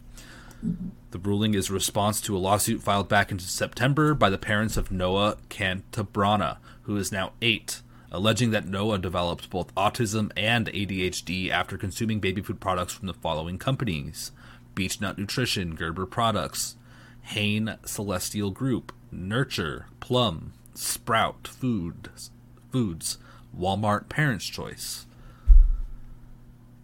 The 1.11 1.19
ruling 1.19 1.53
is 1.53 1.69
a 1.69 1.73
response 1.73 2.19
to 2.21 2.35
a 2.35 2.39
lawsuit 2.39 2.81
filed 2.81 3.07
back 3.07 3.31
in 3.31 3.37
September 3.37 4.15
by 4.15 4.31
the 4.31 4.39
parents 4.39 4.77
of 4.77 4.91
Noah 4.91 5.37
Cantabrana, 5.49 6.57
who 6.81 6.97
is 6.97 7.11
now 7.11 7.33
eight, 7.39 7.83
alleging 8.13 8.51
that 8.51 8.67
Noah 8.67 8.99
developed 8.99 9.49
both 9.49 9.73
autism 9.73 10.31
and 10.37 10.67
ADHD 10.67 11.49
after 11.49 11.77
consuming 11.77 12.19
baby 12.19 12.41
food 12.41 12.61
products 12.61 12.93
from 12.93 13.07
the 13.07 13.13
following 13.13 13.57
companies 13.57 14.31
Beech 14.75 15.01
Nut 15.01 15.17
Nutrition, 15.17 15.75
Gerber 15.75 16.05
Products, 16.05 16.75
Hain 17.23 17.77
Celestial 17.85 18.51
Group, 18.51 18.91
Nurture, 19.11 19.87
Plum, 19.99 20.53
Sprout 20.75 21.47
Foods, 21.47 22.31
Foods, 22.71 23.17
Walmart 23.57 24.09
Parents' 24.09 24.45
Choice. 24.45 25.05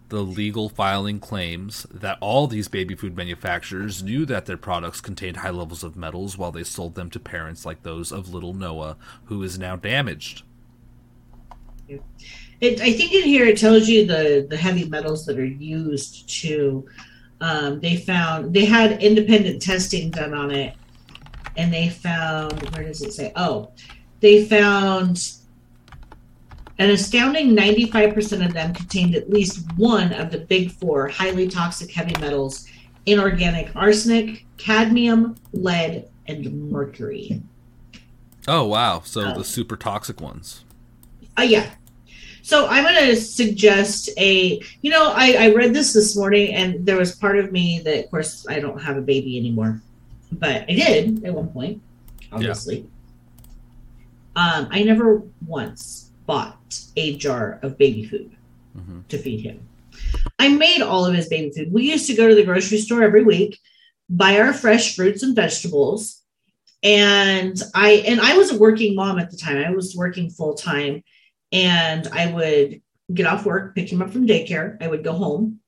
The 0.08 0.22
legal 0.22 0.68
filing 0.68 1.20
claims 1.20 1.86
that 1.88 2.18
all 2.20 2.48
these 2.48 2.66
baby 2.66 2.96
food 2.96 3.16
manufacturers 3.16 4.02
knew 4.02 4.24
that 4.26 4.46
their 4.46 4.56
products 4.56 5.00
contained 5.00 5.38
high 5.38 5.50
levels 5.50 5.84
of 5.84 5.94
metals 5.94 6.36
while 6.36 6.50
they 6.50 6.64
sold 6.64 6.96
them 6.96 7.10
to 7.10 7.20
parents 7.20 7.64
like 7.64 7.84
those 7.84 8.10
of 8.10 8.34
little 8.34 8.54
Noah, 8.54 8.96
who 9.26 9.40
is 9.44 9.56
now 9.56 9.76
damaged. 9.76 10.42
It, 12.60 12.80
I 12.80 12.92
think 12.92 13.12
in 13.12 13.24
here 13.24 13.46
it 13.46 13.58
tells 13.58 13.88
you 13.88 14.06
the, 14.06 14.46
the 14.48 14.56
heavy 14.56 14.84
metals 14.88 15.24
that 15.26 15.38
are 15.38 15.44
used 15.44 16.28
to. 16.42 16.86
Um, 17.40 17.80
they 17.80 17.96
found 17.96 18.52
they 18.52 18.66
had 18.66 19.02
independent 19.02 19.62
testing 19.62 20.10
done 20.10 20.34
on 20.34 20.50
it, 20.50 20.76
and 21.56 21.72
they 21.72 21.88
found 21.88 22.52
where 22.74 22.84
does 22.84 23.00
it 23.00 23.12
say? 23.14 23.32
Oh, 23.34 23.72
they 24.20 24.44
found 24.44 25.32
An 26.78 26.90
astounding 26.90 27.54
95% 27.56 28.44
of 28.46 28.54
them 28.54 28.72
contained 28.72 29.14
at 29.14 29.28
least 29.28 29.66
one 29.76 30.12
of 30.14 30.30
the 30.30 30.38
big 30.38 30.70
four 30.70 31.08
highly 31.08 31.46
toxic 31.48 31.90
heavy 31.92 32.18
metals 32.20 32.66
inorganic 33.06 33.74
arsenic, 33.74 34.44
cadmium, 34.58 35.34
lead, 35.52 36.08
and 36.26 36.70
mercury. 36.70 37.42
Oh 38.46 38.66
wow! 38.66 39.02
So 39.04 39.22
Oh. 39.32 39.38
the 39.38 39.44
super 39.44 39.76
toxic 39.76 40.20
ones. 40.20 40.64
Uh, 41.38 41.42
yeah. 41.42 41.70
So 42.50 42.66
I'm 42.66 42.82
going 42.82 42.96
to 42.96 43.14
suggest 43.14 44.10
a, 44.18 44.60
you 44.82 44.90
know, 44.90 45.12
I, 45.14 45.36
I 45.38 45.54
read 45.54 45.72
this 45.72 45.92
this 45.92 46.16
morning 46.16 46.52
and 46.52 46.84
there 46.84 46.96
was 46.96 47.14
part 47.14 47.38
of 47.38 47.52
me 47.52 47.78
that, 47.84 48.06
of 48.06 48.10
course, 48.10 48.44
I 48.48 48.58
don't 48.58 48.82
have 48.82 48.96
a 48.96 49.00
baby 49.00 49.38
anymore, 49.38 49.80
but 50.32 50.62
I 50.68 50.74
did 50.74 51.24
at 51.24 51.32
one 51.32 51.46
point, 51.50 51.80
obviously. 52.32 52.88
Um, 54.34 54.66
I 54.72 54.82
never 54.82 55.22
once 55.46 56.10
bought 56.26 56.58
a 56.96 57.16
jar 57.18 57.60
of 57.62 57.78
baby 57.78 58.04
food 58.04 58.32
Mhm. 58.76 59.06
to 59.06 59.16
feed 59.18 59.42
him. 59.42 59.60
I 60.40 60.48
made 60.48 60.82
all 60.82 61.06
of 61.06 61.14
his 61.14 61.28
baby 61.28 61.52
food. 61.54 61.72
We 61.72 61.88
used 61.88 62.08
to 62.08 62.16
go 62.16 62.28
to 62.28 62.34
the 62.34 62.42
grocery 62.42 62.78
store 62.78 63.04
every 63.04 63.22
week, 63.22 63.60
buy 64.08 64.40
our 64.40 64.52
fresh 64.52 64.96
fruits 64.96 65.22
and 65.22 65.36
vegetables. 65.36 66.22
And 66.82 67.62
I 67.76 68.02
and 68.08 68.20
I 68.20 68.36
was 68.36 68.50
a 68.50 68.58
working 68.58 68.96
mom 68.96 69.20
at 69.20 69.30
the 69.30 69.36
time. 69.36 69.58
I 69.58 69.70
was 69.70 69.94
working 69.94 70.30
full 70.30 70.54
time 70.54 71.04
and 71.52 72.06
I 72.08 72.32
would 72.32 72.82
get 73.12 73.26
off 73.26 73.44
work, 73.44 73.74
pick 73.74 73.90
him 73.90 74.02
up 74.02 74.10
from 74.10 74.26
daycare. 74.26 74.80
I 74.82 74.88
would 74.88 75.04
go 75.04 75.12
home 75.12 75.60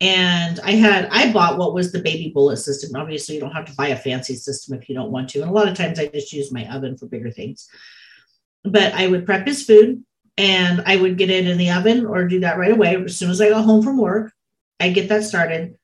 and 0.00 0.60
I 0.60 0.72
had 0.72 1.08
I 1.10 1.32
bought 1.32 1.58
what 1.58 1.74
was 1.74 1.90
the 1.90 2.00
baby 2.00 2.30
bullet 2.32 2.58
system. 2.58 2.94
Obviously, 2.94 3.34
you 3.34 3.40
don't 3.40 3.52
have 3.52 3.66
to 3.66 3.74
buy 3.74 3.88
a 3.88 3.96
fancy 3.96 4.36
system 4.36 4.78
if 4.78 4.88
you 4.88 4.94
don't 4.94 5.10
want 5.10 5.28
to. 5.30 5.40
And 5.40 5.50
a 5.50 5.52
lot 5.52 5.68
of 5.68 5.76
times 5.76 5.98
I 5.98 6.06
just 6.06 6.32
use 6.32 6.52
my 6.52 6.66
oven 6.72 6.96
for 6.96 7.06
bigger 7.06 7.30
things. 7.30 7.68
But 8.64 8.92
I 8.94 9.08
would 9.08 9.26
prep 9.26 9.46
his 9.46 9.64
food 9.64 10.04
and 10.36 10.82
I 10.86 10.96
would 10.96 11.18
get 11.18 11.30
it 11.30 11.48
in 11.48 11.58
the 11.58 11.70
oven 11.70 12.06
or 12.06 12.28
do 12.28 12.40
that 12.40 12.58
right 12.58 12.70
away. 12.70 12.94
As 12.96 13.16
soon 13.16 13.30
as 13.30 13.40
I 13.40 13.50
got 13.50 13.64
home 13.64 13.82
from 13.82 13.98
work, 13.98 14.32
I 14.78 14.90
get 14.90 15.08
that 15.08 15.24
started, 15.24 15.76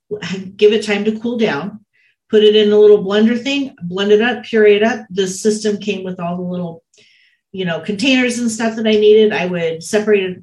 give 0.57 0.73
it 0.73 0.85
time 0.85 1.05
to 1.05 1.19
cool 1.19 1.37
down, 1.37 1.85
put 2.31 2.45
it 2.45 2.55
in 2.55 2.71
a 2.71 2.79
little 2.79 3.05
blender 3.05 3.41
thing, 3.41 3.75
blend 3.83 4.13
it 4.13 4.21
up, 4.21 4.45
puree 4.45 4.77
it 4.77 4.85
up. 4.85 5.07
The 5.11 5.27
system 5.27 5.79
came 5.79 6.05
with 6.05 6.21
all 6.21 6.37
the 6.37 6.43
little, 6.43 6.84
you 7.55 7.65
know, 7.65 7.79
containers 7.79 8.41
and 8.41 8.51
stuff 8.51 8.75
that 8.75 8.87
I 8.87 8.91
needed. 8.91 9.33
I 9.33 9.47
would 9.47 9.81
separate 9.81 10.25
it, 10.25 10.43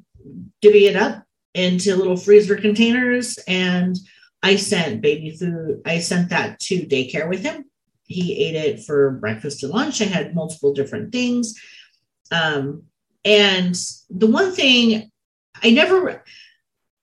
divvy 0.62 0.86
it 0.86 0.96
up 0.96 1.22
into 1.52 1.94
little 1.94 2.16
freezer 2.16 2.56
containers, 2.56 3.38
and 3.46 3.98
I 4.42 4.56
sent 4.56 5.02
baby 5.02 5.30
food. 5.30 5.82
I 5.84 5.98
sent 5.98 6.30
that 6.30 6.58
to 6.60 6.86
daycare 6.86 7.28
with 7.28 7.42
him. 7.42 7.66
He 8.06 8.46
ate 8.46 8.54
it 8.54 8.82
for 8.82 9.10
breakfast 9.10 9.62
and 9.62 9.72
lunch. 9.72 10.00
I 10.00 10.06
had 10.06 10.34
multiple 10.34 10.72
different 10.72 11.12
things. 11.12 11.54
Um, 12.30 12.84
and 13.26 13.78
the 14.08 14.26
one 14.26 14.52
thing 14.52 15.10
I 15.62 15.70
never, 15.70 16.24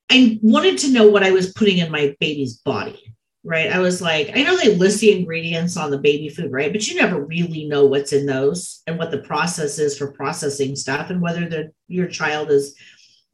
I 0.09 0.39
wanted 0.41 0.79
to 0.79 0.91
know 0.91 1.07
what 1.07 1.23
I 1.23 1.29
was 1.29 1.53
putting 1.53 1.77
in 1.77 1.91
my 1.91 2.15
baby's 2.19 2.57
body, 2.57 3.08
right? 3.43 3.71
I 3.71 3.79
was 3.79 4.01
like, 4.01 4.31
I 4.35 4.43
know 4.43 4.57
they 4.57 4.75
list 4.75 4.99
the 4.99 5.17
ingredients 5.17 5.77
on 5.77 5.91
the 5.91 5.97
baby 5.97 6.29
food, 6.29 6.51
right? 6.51 6.71
But 6.71 6.87
you 6.87 6.95
never 6.95 7.23
really 7.23 7.65
know 7.65 7.85
what's 7.85 8.13
in 8.13 8.25
those 8.25 8.81
and 8.85 8.97
what 8.97 9.11
the 9.11 9.19
process 9.19 9.79
is 9.79 9.97
for 9.97 10.11
processing 10.11 10.75
stuff 10.75 11.09
and 11.09 11.21
whether 11.21 11.47
the, 11.47 11.71
your 11.87 12.07
child 12.07 12.51
is 12.51 12.75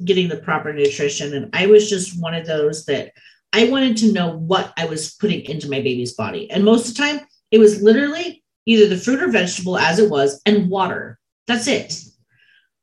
getting 0.04 0.28
the 0.28 0.38
proper 0.38 0.74
nutrition. 0.74 1.34
And 1.34 1.50
I 1.54 1.68
was 1.68 1.90
just 1.90 2.22
one 2.22 2.34
of 2.34 2.46
those 2.46 2.86
that 2.86 3.14
I 3.54 3.70
wanted 3.70 3.98
to 3.98 4.12
know 4.12 4.38
what 4.38 4.74
I 4.78 4.86
was 4.86 5.14
putting 5.14 5.42
into 5.46 5.70
my 5.70 5.82
baby's 5.82 6.14
body. 6.14 6.52
And 6.52 6.64
most 6.64 6.90
of 6.90 6.96
the 6.96 7.02
time, 7.02 7.22
it 7.52 7.58
was 7.58 7.82
literally 7.82 8.44
either 8.66 8.88
the 8.88 8.98
fruit 8.98 9.24
or 9.24 9.32
vegetable 9.32 9.78
as 9.78 10.00
it 10.00 10.10
was 10.10 10.42
and 10.46 10.70
water. 10.70 11.20
That's 11.48 11.68
it. 11.68 11.98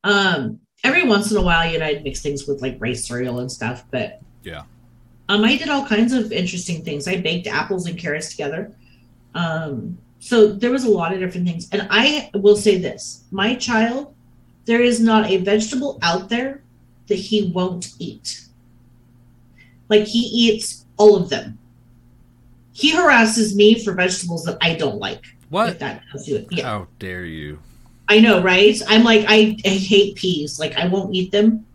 Um, 0.05 0.61
every 0.83 1.05
once 1.05 1.31
in 1.31 1.37
a 1.37 1.43
while, 1.43 1.71
you 1.71 1.79
know, 1.79 1.87
I'd 1.87 2.05
mix 2.05 2.21
things 2.21 2.47
with 2.47 2.63
like 2.63 2.79
rice 2.81 3.07
cereal 3.07 3.41
and 3.41 3.53
stuff, 3.53 3.85
but 3.91 4.21
Yeah. 4.43 4.63
Um, 5.29 5.45
I 5.45 5.57
did 5.57 5.69
all 5.69 5.87
kinds 5.87 6.13
of 6.13 6.33
interesting 6.33 6.83
things. 6.83 7.09
I 7.09 7.21
baked 7.21 7.47
apples 7.47 7.87
and 7.87 7.99
carrots 7.99 8.31
together. 8.31 8.73
Um, 9.35 9.99
so 10.19 10.49
there 10.49 10.71
was 10.71 10.85
a 10.85 10.91
lot 10.91 11.13
of 11.13 11.21
different 11.21 11.47
things. 11.47 11.69
And 11.73 11.87
I 11.91 12.31
will 12.35 12.57
say 12.57 12.79
this 12.79 13.25
my 13.31 13.55
child, 13.55 14.15
there 14.67 14.83
is 14.83 15.01
not 15.01 15.31
a 15.31 15.39
vegetable 15.39 15.99
out 16.03 16.29
there 16.29 16.63
that 17.09 17.19
he 17.19 17.51
won't 17.55 17.93
eat. 17.99 18.47
Like 19.89 20.05
he 20.05 20.21
eats 20.21 20.87
all 20.97 21.17
of 21.17 21.29
them. 21.29 21.59
He 22.73 22.93
harasses 22.93 23.55
me 23.55 23.83
for 23.83 23.93
vegetables 23.93 24.45
that 24.45 24.59
I 24.61 24.75
don't 24.75 24.99
like. 24.99 25.25
What? 25.51 25.79
that 25.81 26.03
tells 26.11 26.27
you. 26.27 26.47
Yeah. 26.51 26.65
How 26.65 26.89
dare 26.99 27.27
you? 27.27 27.59
I 28.09 28.21
know, 28.21 28.43
right? 28.43 28.81
I'm 28.89 29.05
like, 29.05 29.27
I, 29.29 29.57
I 29.65 29.69
hate 29.69 30.17
peas. 30.17 30.59
Like, 30.59 30.77
I 30.77 30.87
won't 30.87 31.15
eat 31.15 31.31
them. 31.31 31.67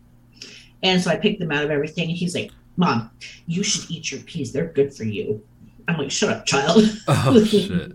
And 0.84 1.02
so 1.02 1.12
I 1.12 1.16
pick 1.16 1.38
them 1.40 1.52
out 1.52 1.64
of 1.64 1.72
everything. 1.72 2.10
And 2.10 2.18
he's 2.18 2.34
like, 2.34 2.52
Mom, 2.78 3.12
you 3.48 3.64
should 3.64 3.90
eat 3.90 4.12
your 4.12 4.22
peas. 4.22 4.54
They're 4.54 4.68
good 4.68 4.94
for 4.94 5.04
you. 5.04 5.44
I'm 5.88 5.98
like, 5.98 6.12
shut 6.12 6.30
up, 6.30 6.46
child. 6.46 6.84
Oh 7.08 7.44
shit! 7.46 7.92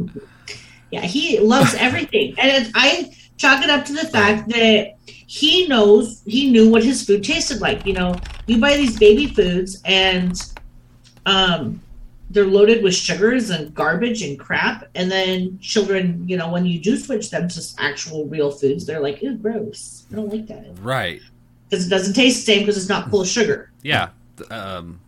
yeah, 0.91 1.03
he 1.03 1.39
loves 1.39 1.75
everything. 1.75 2.35
And 2.39 2.71
I 2.75 3.15
chalk 3.37 3.65
it 3.65 3.71
up 3.71 3.85
to 3.87 3.93
the 3.93 4.07
fact 4.09 4.49
that 4.51 4.95
he 5.07 5.67
knows, 5.67 6.23
he 6.27 6.51
knew 6.51 6.71
what 6.71 6.85
his 6.85 7.05
food 7.05 7.25
tasted 7.25 7.61
like. 7.61 7.87
You 7.87 7.95
know, 7.95 8.15
you 8.47 8.61
buy 8.61 8.77
these 8.77 8.99
baby 8.99 9.29
foods 9.29 9.81
and 9.85 10.37
um, 11.27 11.81
they're 12.31 12.47
loaded 12.47 12.83
with 12.83 12.95
sugars 12.95 13.51
and 13.51 13.75
garbage 13.75 14.23
and 14.23 14.39
crap. 14.39 14.89
And 14.95 15.11
then 15.11 15.59
children, 15.61 16.29
you 16.29 16.37
know, 16.37 16.51
when 16.51 16.67
you 16.67 16.79
do 16.79 16.97
switch 16.97 17.31
them 17.31 17.49
to 17.49 17.75
actual 17.79 18.27
real 18.27 18.51
foods, 18.51 18.85
they're 18.85 19.01
like, 19.01 19.23
ew, 19.23 19.37
gross. 19.37 20.07
I 20.13 20.17
don't 20.17 20.29
like 20.29 20.47
that. 20.49 20.79
Right? 20.81 21.21
Because 21.69 21.87
it 21.87 21.91
doesn't 21.91 22.15
taste 22.15 22.45
the 22.45 22.53
same 22.53 22.61
because 22.61 22.77
it's 22.77 22.89
not 22.89 23.11
full 23.11 23.23
of 23.23 23.29
sugar. 23.29 23.71
Yeah. 23.83 24.11
The, 24.37 24.55
um, 24.57 25.01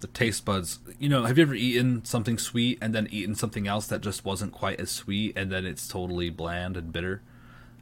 the 0.00 0.06
taste 0.08 0.44
buds. 0.44 0.78
You 0.98 1.08
know, 1.08 1.24
have 1.24 1.38
you 1.38 1.42
ever 1.42 1.54
eaten 1.54 2.04
something 2.04 2.38
sweet 2.38 2.78
and 2.80 2.94
then 2.94 3.08
eaten 3.10 3.34
something 3.34 3.66
else 3.66 3.86
that 3.88 4.00
just 4.00 4.24
wasn't 4.24 4.52
quite 4.52 4.80
as 4.80 4.90
sweet, 4.90 5.36
and 5.36 5.50
then 5.50 5.66
it's 5.66 5.88
totally 5.88 6.30
bland 6.30 6.76
and 6.76 6.92
bitter? 6.92 7.22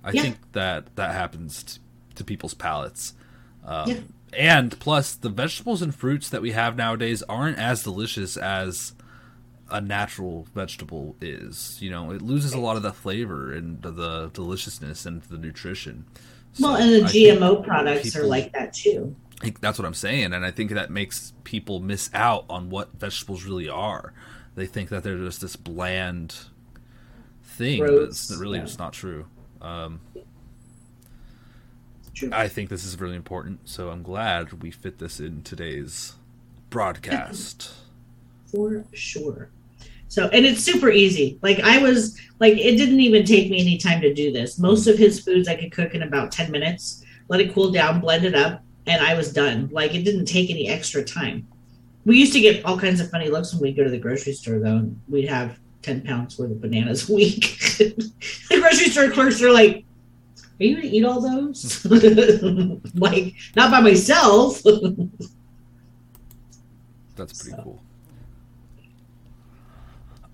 I 0.02 0.12
Yeah. 0.12 0.22
think 0.22 0.36
that 0.52 0.94
that 0.96 1.12
happens 1.12 1.62
t- 1.62 1.80
to 2.14 2.24
people's 2.24 2.54
palates. 2.54 3.14
Um, 3.64 3.88
Yeah. 3.90 3.98
And 4.32 4.78
plus, 4.80 5.14
the 5.14 5.28
vegetables 5.28 5.82
and 5.82 5.94
fruits 5.94 6.28
that 6.30 6.42
we 6.42 6.52
have 6.52 6.76
nowadays 6.76 7.22
aren't 7.28 7.58
as 7.58 7.82
delicious 7.82 8.36
as 8.36 8.92
a 9.70 9.80
natural 9.80 10.46
vegetable 10.54 11.16
is. 11.20 11.78
You 11.80 11.90
know, 11.90 12.10
it 12.12 12.22
loses 12.22 12.52
a 12.52 12.58
lot 12.60 12.76
of 12.76 12.82
the 12.82 12.92
flavor 12.92 13.52
and 13.52 13.80
the 13.82 14.30
deliciousness 14.32 15.06
and 15.06 15.22
the 15.22 15.38
nutrition. 15.38 16.04
Well, 16.60 16.76
So 16.76 16.82
and 16.82 16.92
the 16.92 17.00
GMO 17.08 17.64
products 17.64 18.14
are 18.16 18.26
like 18.26 18.52
that 18.52 18.72
too. 18.74 19.14
That's 19.60 19.78
what 19.78 19.84
I'm 19.84 19.94
saying, 19.94 20.32
and 20.32 20.44
I 20.44 20.50
think 20.50 20.70
that 20.70 20.90
makes 20.90 21.34
people 21.44 21.80
miss 21.80 22.08
out 22.14 22.46
on 22.48 22.70
what 22.70 22.92
vegetables 22.94 23.44
really 23.44 23.68
are. 23.68 24.14
They 24.54 24.66
think 24.66 24.88
that 24.88 25.02
they're 25.02 25.18
just 25.18 25.42
this 25.42 25.56
bland 25.56 26.34
thing, 27.42 27.80
but 27.80 27.90
it's 27.90 28.34
really 28.34 28.58
yeah. 28.58 28.64
just 28.64 28.78
not 28.78 28.94
true. 28.94 29.26
Um, 29.60 30.00
True. 32.16 32.30
I 32.32 32.48
think 32.48 32.70
this 32.70 32.86
is 32.86 32.98
really 32.98 33.14
important, 33.14 33.68
so 33.68 33.90
I'm 33.90 34.02
glad 34.02 34.62
we 34.62 34.70
fit 34.70 34.98
this 34.98 35.20
in 35.20 35.42
today's 35.42 36.14
broadcast. 36.70 37.74
for 38.46 38.86
sure. 38.94 39.50
So, 40.08 40.28
and 40.28 40.46
it's 40.46 40.62
super 40.62 40.90
easy. 40.90 41.38
Like 41.42 41.60
I 41.60 41.76
was 41.76 42.18
like, 42.38 42.54
it 42.54 42.76
didn't 42.76 43.00
even 43.00 43.26
take 43.26 43.50
me 43.50 43.60
any 43.60 43.76
time 43.76 44.00
to 44.00 44.14
do 44.14 44.32
this. 44.32 44.58
Most 44.58 44.86
of 44.86 44.96
his 44.96 45.20
foods 45.20 45.46
I 45.46 45.56
could 45.56 45.72
cook 45.72 45.94
in 45.94 46.04
about 46.04 46.32
10 46.32 46.50
minutes, 46.50 47.04
let 47.28 47.40
it 47.40 47.52
cool 47.52 47.70
down, 47.70 48.00
blend 48.00 48.24
it 48.24 48.34
up, 48.34 48.64
and 48.86 49.02
I 49.04 49.14
was 49.14 49.32
done. 49.32 49.68
Like 49.72 49.94
it 49.94 50.04
didn't 50.04 50.26
take 50.26 50.50
any 50.50 50.68
extra 50.68 51.02
time. 51.04 51.46
We 52.04 52.18
used 52.18 52.32
to 52.34 52.40
get 52.40 52.64
all 52.64 52.78
kinds 52.78 53.00
of 53.00 53.10
funny 53.10 53.28
looks 53.28 53.52
when 53.52 53.62
we'd 53.62 53.76
go 53.76 53.84
to 53.84 53.90
the 53.90 53.98
grocery 53.98 54.32
store 54.32 54.58
though. 54.60 54.76
And 54.76 55.00
we'd 55.08 55.28
have 55.28 55.58
10 55.82 56.02
pounds 56.02 56.38
worth 56.38 56.50
of 56.52 56.60
bananas 56.60 57.08
a 57.10 57.14
week. 57.14 57.58
the 57.78 58.58
grocery 58.60 58.90
store 58.90 59.10
clerks 59.10 59.42
are 59.42 59.50
like, 59.52 59.84
are 60.58 60.64
you 60.64 60.76
gonna 60.76 60.88
eat 60.88 61.04
all 61.04 61.20
those? 61.20 61.84
like, 62.94 63.34
not 63.56 63.70
by 63.70 63.80
myself. 63.80 64.62
That's 67.16 67.42
pretty 67.42 67.56
So. 67.56 67.62
cool. 67.62 67.82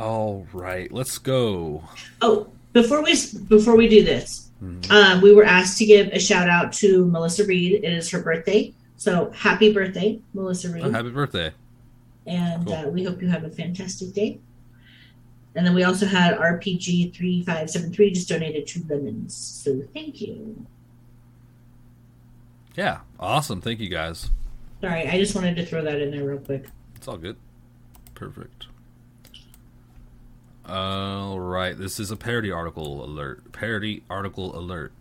All 0.01 0.47
right, 0.53 0.91
let's 0.93 1.19
go. 1.19 1.83
Oh, 2.21 2.49
before 2.73 3.03
we 3.03 3.15
before 3.49 3.77
we 3.77 3.89
do 3.89 4.03
this, 4.05 4.51
um, 4.91 5.21
we 5.21 5.35
were 5.35 5.45
asked 5.45 5.79
to 5.79 5.87
give 5.87 6.09
a 6.09 6.19
shout 6.19 6.49
out 6.49 6.73
to 6.75 7.07
Melissa 7.07 7.45
Reed. 7.45 7.85
It 7.85 7.93
is 7.93 8.11
her 8.11 8.23
birthday, 8.23 8.73
so 8.97 9.31
happy 9.31 9.73
birthday, 9.73 10.21
Melissa 10.35 10.71
Reed! 10.71 10.85
Oh, 10.85 10.91
happy 10.91 11.11
birthday! 11.11 11.53
and 12.27 12.67
cool. 12.67 12.75
uh, 12.75 12.87
we 12.89 13.05
hope 13.05 13.21
you 13.21 13.29
have 13.29 13.45
a 13.45 13.51
fantastic 13.51 14.13
day. 14.13 14.39
And 15.55 15.67
then 15.67 15.75
we 15.75 15.85
also 15.85 16.07
had 16.07 16.39
RPG 16.39 17.15
three 17.15 17.43
five 17.45 17.69
seven 17.69 17.93
three 17.93 18.11
just 18.11 18.29
donated 18.29 18.67
two 18.67 18.83
lemons, 18.89 19.35
so 19.35 19.83
thank 19.93 20.21
you. 20.21 20.67
Yeah, 22.75 23.01
awesome. 23.21 23.61
Thank 23.61 23.81
you 23.81 23.91
guys. 23.91 24.31
Sorry, 24.81 25.07
I 25.07 25.19
just 25.19 25.35
wanted 25.35 25.57
to 25.57 25.67
throw 25.67 25.83
that 25.85 26.01
in 26.01 26.11
there 26.11 26.25
real 26.25 26.39
quick. 26.39 26.67
It's 26.97 27.07
all 27.07 27.19
good. 27.19 27.37
Perfect. 28.15 28.67
All 30.67 31.41
right, 31.41 31.77
this 31.77 31.99
is 31.99 32.11
a 32.11 32.17
parody 32.17 32.51
article 32.51 33.05
alert. 33.05 33.53
Parody 33.53 34.05
article 34.09 34.57
alert. 34.57 34.93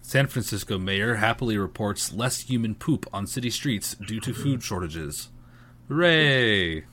San 0.00 0.26
Francisco 0.26 0.78
mayor 0.78 1.16
happily 1.16 1.56
reports 1.56 2.12
less 2.12 2.40
human 2.40 2.74
poop 2.74 3.06
on 3.12 3.26
city 3.26 3.50
streets 3.50 3.94
due 3.94 4.20
to 4.20 4.34
food 4.34 4.62
shortages. 4.62 5.28
Hooray! 5.88 6.84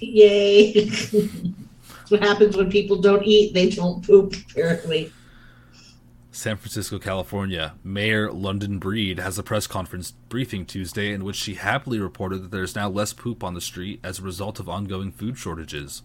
Yay. 0.00 0.72
That's 0.72 1.12
what 2.08 2.22
happens 2.22 2.56
when 2.56 2.70
people 2.70 2.96
don't 2.96 3.22
eat, 3.24 3.54
they 3.54 3.70
don't 3.70 4.04
poop, 4.04 4.34
apparently. 4.50 5.12
San 6.32 6.58
Francisco, 6.58 6.98
California. 6.98 7.74
Mayor 7.82 8.30
London 8.30 8.78
Breed 8.78 9.18
has 9.18 9.38
a 9.38 9.42
press 9.42 9.66
conference 9.66 10.10
briefing 10.28 10.66
Tuesday 10.66 11.12
in 11.12 11.24
which 11.24 11.36
she 11.36 11.54
happily 11.54 11.98
reported 11.98 12.42
that 12.42 12.50
there 12.50 12.62
is 12.62 12.76
now 12.76 12.90
less 12.90 13.14
poop 13.14 13.42
on 13.42 13.54
the 13.54 13.60
street 13.60 14.00
as 14.04 14.18
a 14.18 14.22
result 14.22 14.60
of 14.60 14.68
ongoing 14.68 15.12
food 15.12 15.38
shortages. 15.38 16.02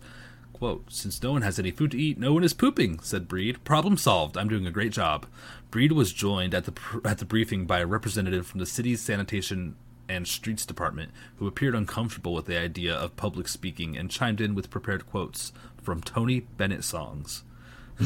Quote, 0.61 0.91
Since 0.91 1.23
no 1.23 1.31
one 1.31 1.41
has 1.41 1.57
any 1.57 1.71
food 1.71 1.89
to 1.89 1.99
eat, 1.99 2.19
no 2.19 2.33
one 2.33 2.43
is 2.43 2.53
pooping, 2.53 2.99
said 2.99 3.27
Breed. 3.27 3.63
Problem 3.63 3.97
solved. 3.97 4.37
I'm 4.37 4.47
doing 4.47 4.67
a 4.67 4.71
great 4.71 4.91
job. 4.91 5.25
Breed 5.71 5.91
was 5.91 6.13
joined 6.13 6.53
at 6.53 6.65
the, 6.65 7.01
at 7.03 7.17
the 7.17 7.25
briefing 7.25 7.65
by 7.65 7.79
a 7.79 7.87
representative 7.87 8.45
from 8.45 8.59
the 8.59 8.67
city's 8.67 9.01
sanitation 9.01 9.75
and 10.07 10.27
streets 10.27 10.63
department 10.63 11.09
who 11.37 11.47
appeared 11.47 11.73
uncomfortable 11.73 12.35
with 12.35 12.45
the 12.45 12.59
idea 12.59 12.93
of 12.93 13.15
public 13.15 13.47
speaking 13.47 13.97
and 13.97 14.11
chimed 14.11 14.39
in 14.39 14.53
with 14.53 14.69
prepared 14.69 15.07
quotes 15.07 15.51
from 15.81 15.99
Tony 15.99 16.41
Bennett 16.41 16.83
songs. 16.83 17.41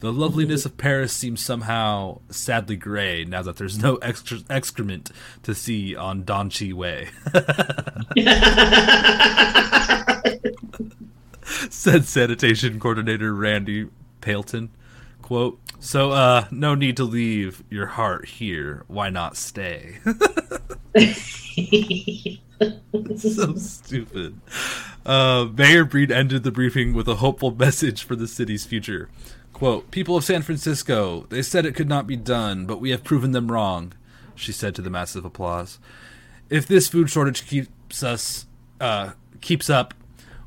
the 0.00 0.12
loveliness 0.12 0.66
of 0.66 0.76
Paris 0.76 1.14
seems 1.14 1.42
somehow 1.42 2.20
sadly 2.28 2.76
gray 2.76 3.24
now 3.24 3.40
that 3.40 3.56
there's 3.56 3.82
no 3.82 3.96
excrement 3.96 5.10
to 5.42 5.54
see 5.54 5.96
on 5.96 6.22
Don 6.22 6.50
Chi 6.50 6.74
Way. 6.74 7.08
Said 11.70 12.04
sanitation 12.04 12.78
coordinator 12.78 13.34
Randy 13.34 13.88
Pailton. 14.20 14.70
Quote, 15.22 15.60
so 15.78 16.12
uh 16.12 16.46
no 16.50 16.74
need 16.74 16.96
to 16.96 17.04
leave 17.04 17.62
your 17.70 17.86
heart 17.86 18.26
here. 18.26 18.84
Why 18.88 19.10
not 19.10 19.36
stay? 19.36 19.98
so 23.16 23.54
stupid. 23.54 24.40
Uh, 25.04 25.48
Mayor 25.56 25.84
Breed 25.84 26.12
ended 26.12 26.42
the 26.42 26.50
briefing 26.50 26.94
with 26.94 27.08
a 27.08 27.16
hopeful 27.16 27.54
message 27.54 28.04
for 28.04 28.16
the 28.16 28.28
city's 28.28 28.64
future. 28.64 29.08
Quote, 29.52 29.90
People 29.90 30.16
of 30.16 30.24
San 30.24 30.42
Francisco, 30.42 31.26
they 31.30 31.42
said 31.42 31.66
it 31.66 31.74
could 31.74 31.88
not 31.88 32.06
be 32.06 32.16
done, 32.16 32.66
but 32.66 32.80
we 32.80 32.90
have 32.90 33.04
proven 33.04 33.32
them 33.32 33.50
wrong, 33.50 33.92
she 34.34 34.52
said 34.52 34.74
to 34.74 34.82
the 34.82 34.90
massive 34.90 35.24
applause. 35.24 35.78
If 36.48 36.66
this 36.66 36.88
food 36.88 37.10
shortage 37.10 37.46
keeps 37.46 38.02
us, 38.02 38.46
uh, 38.80 39.12
keeps 39.40 39.70
up, 39.70 39.94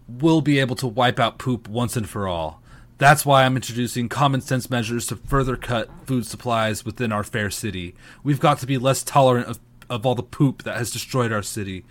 we'll 0.07 0.41
be 0.41 0.59
able 0.59 0.75
to 0.77 0.87
wipe 0.87 1.19
out 1.19 1.37
poop 1.37 1.67
once 1.67 1.95
and 1.95 2.07
for 2.07 2.27
all. 2.27 2.61
That's 2.97 3.25
why 3.25 3.43
I'm 3.43 3.55
introducing 3.55 4.07
common 4.07 4.41
sense 4.41 4.69
measures 4.69 5.07
to 5.07 5.15
further 5.15 5.57
cut 5.57 5.89
food 6.05 6.25
supplies 6.25 6.85
within 6.85 7.11
our 7.11 7.23
fair 7.23 7.49
city. 7.49 7.95
We've 8.23 8.39
got 8.39 8.59
to 8.59 8.65
be 8.65 8.77
less 8.77 9.03
tolerant 9.03 9.47
of, 9.47 9.59
of 9.89 10.05
all 10.05 10.15
the 10.15 10.23
poop 10.23 10.63
that 10.63 10.77
has 10.77 10.91
destroyed 10.91 11.31
our 11.31 11.41
city. 11.41 11.85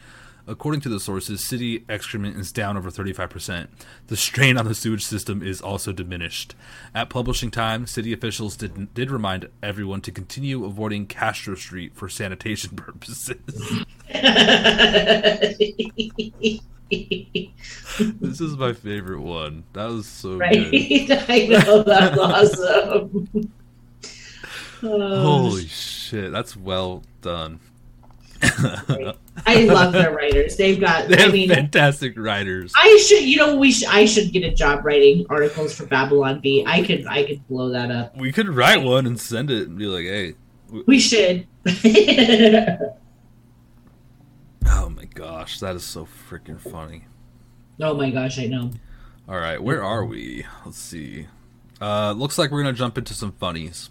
According 0.46 0.80
to 0.82 0.88
the 0.88 0.98
sources, 0.98 1.44
city 1.44 1.84
excrement 1.88 2.36
is 2.36 2.50
down 2.50 2.76
over 2.76 2.90
35%. 2.90 3.68
The 4.08 4.16
strain 4.16 4.58
on 4.58 4.64
the 4.64 4.74
sewage 4.74 5.04
system 5.04 5.42
is 5.42 5.60
also 5.60 5.92
diminished. 5.92 6.56
At 6.94 7.10
publishing 7.10 7.52
time, 7.52 7.86
city 7.86 8.12
officials 8.12 8.56
did, 8.56 8.92
did 8.92 9.10
remind 9.10 9.48
everyone 9.62 10.00
to 10.00 10.10
continue 10.10 10.64
avoiding 10.64 11.06
Castro 11.06 11.54
Street 11.54 11.94
for 11.94 12.08
sanitation 12.08 12.76
purposes. 12.76 13.30
this 16.92 18.40
is 18.40 18.56
my 18.56 18.72
favorite 18.72 19.20
one. 19.20 19.64
That 19.72 19.86
was 19.86 20.06
so 20.06 20.36
right? 20.36 20.70
good. 20.70 21.24
I 21.28 21.46
know, 21.46 21.82
that's 21.82 22.18
awesome. 22.18 23.52
Oh, 24.82 25.20
Holy 25.22 25.66
shit, 25.66 26.32
that's 26.32 26.56
well 26.56 27.02
done. 27.20 27.60
I 28.42 29.64
love 29.64 29.92
their 29.92 30.12
writers. 30.14 30.56
They've 30.56 30.80
got, 30.80 31.08
They 31.10 31.22
I 31.24 31.28
mean, 31.28 31.48
fantastic 31.48 32.18
writers. 32.18 32.72
I 32.76 32.96
should, 33.06 33.22
you 33.22 33.36
know, 33.36 33.56
we 33.56 33.70
should, 33.72 33.88
I 33.88 34.04
should 34.04 34.32
get 34.32 34.42
a 34.42 34.50
job 34.52 34.84
writing 34.84 35.24
articles 35.30 35.74
for 35.74 35.86
Babylon 35.86 36.40
Bee. 36.40 36.64
I 36.66 36.82
could, 36.82 37.06
I 37.06 37.24
could 37.24 37.46
blow 37.48 37.70
that 37.70 37.90
up. 37.90 38.16
We 38.16 38.32
could 38.32 38.48
write 38.48 38.82
one 38.82 39.06
and 39.06 39.18
send 39.20 39.50
it 39.50 39.68
and 39.68 39.78
be 39.78 39.86
like, 39.86 40.04
"Hey, 40.04 40.34
w- 40.66 40.84
We 40.88 40.98
should. 40.98 41.46
oh 44.66 44.88
my 44.90 45.04
gosh, 45.04 45.60
that 45.60 45.76
is 45.76 45.84
so 45.84 46.06
freaking 46.28 46.60
funny." 46.60 47.04
oh 47.80 47.94
my 47.94 48.10
gosh, 48.10 48.38
I 48.38 48.46
know. 48.46 48.70
All 49.28 49.38
right, 49.38 49.62
where 49.62 49.82
are 49.82 50.04
we? 50.04 50.44
Let's 50.64 50.78
see. 50.78 51.26
Uh, 51.80 52.12
looks 52.12 52.38
like 52.38 52.50
we're 52.50 52.62
gonna 52.62 52.72
jump 52.72 52.98
into 52.98 53.14
some 53.14 53.32
funnies. 53.32 53.90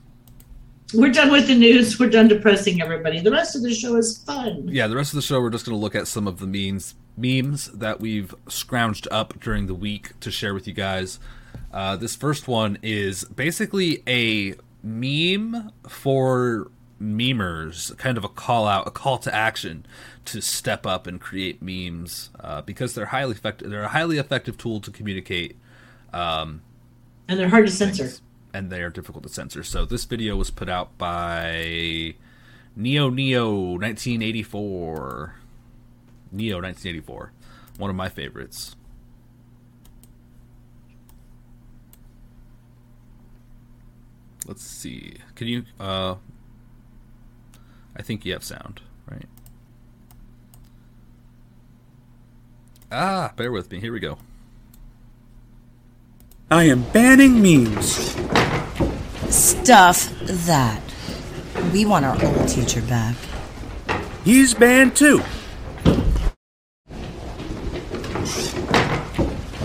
We're 0.94 1.12
done 1.12 1.32
with 1.32 1.48
the 1.48 1.56
news. 1.56 2.00
We're 2.00 2.10
done 2.10 2.28
depressing 2.28 2.82
everybody. 2.82 3.22
The 3.22 3.32
rest 3.32 3.56
of 3.56 3.62
the 3.62 3.74
show 3.74 3.96
is 3.96 4.18
fun. 4.24 4.68
Yeah, 4.68 4.88
the 4.88 4.96
rest 4.96 5.12
of 5.12 5.16
the 5.16 5.22
show 5.22 5.40
we're 5.42 5.50
just 5.50 5.66
gonna 5.66 5.78
look 5.78 5.96
at 5.96 6.08
some 6.08 6.28
of 6.28 6.40
the 6.40 6.48
memes 6.48 6.96
memes 7.18 7.68
that 7.72 8.00
we've 8.00 8.34
scrounged 8.48 9.08
up 9.12 9.40
during 9.40 9.68
the 9.68 9.74
week 9.74 10.20
to 10.22 10.32
share 10.32 10.54
with 10.54 10.68
you 10.68 10.74
guys. 10.74 11.20
Uh, 11.74 11.96
this 11.96 12.16
first 12.16 12.48
one 12.48 12.78
is 12.82 13.24
basically 13.26 14.04
a 14.08 14.56
meme 14.84 15.72
for 15.88 16.72
memers, 17.02 17.96
kind 17.98 18.18
of 18.18 18.24
a 18.24 18.30
call 18.30 18.68
out, 18.68 18.88
a 18.88 18.92
call 18.92 19.18
to 19.18 19.34
action 19.34 19.86
to 20.26 20.42
step 20.42 20.86
up 20.86 21.08
and 21.08 21.20
create 21.20 21.62
memes 21.62 22.30
uh, 22.40 22.62
because 22.62 22.94
they're 22.94 23.08
highly 23.08 23.32
effective. 23.32 23.70
They're 23.70 23.84
a 23.84 23.88
highly 23.90 24.18
effective 24.18 24.58
tool 24.58 24.80
to 24.82 24.92
communicate. 24.92 25.58
Um, 26.14 26.62
And 27.28 27.40
they're 27.40 27.50
hard 27.50 27.66
to 27.68 27.72
censor. 27.72 28.12
and 28.54 28.70
they 28.70 28.82
are 28.82 28.90
difficult 28.90 29.24
to 29.24 29.30
censor. 29.30 29.64
So 29.64 29.86
this 29.86 30.06
video 30.06 30.36
was 30.36 30.52
put 30.52 30.70
out 30.70 30.98
by 30.98 32.16
Neo 32.76 33.10
Neo 33.10 33.52
1984. 33.52 35.36
Neo 36.34 36.56
1984, 36.62 37.32
one 37.78 37.90
of 37.90 37.96
my 37.96 38.08
favorites. 38.10 38.76
Let's 44.48 44.64
see. 44.64 45.16
Can 45.36 45.48
you? 45.48 45.64
Uh, 45.80 46.16
I 47.96 48.02
think 48.02 48.26
you 48.26 48.34
have 48.34 48.44
sound, 48.44 48.82
right? 49.10 49.26
Ah, 52.92 53.32
bear 53.38 53.52
with 53.54 53.72
me. 53.72 53.80
Here 53.80 53.94
we 53.94 54.02
go. 54.02 54.18
I 56.50 56.66
am 56.66 56.84
banning 56.92 57.42
memes. 57.42 58.18
Stuff 59.34 60.10
that. 60.20 60.82
We 61.72 61.86
want 61.86 62.04
our 62.04 62.22
old 62.22 62.50
teacher 62.50 62.82
back. 62.82 63.16
He's 64.26 64.54
banned 64.54 64.98
too. 64.98 65.22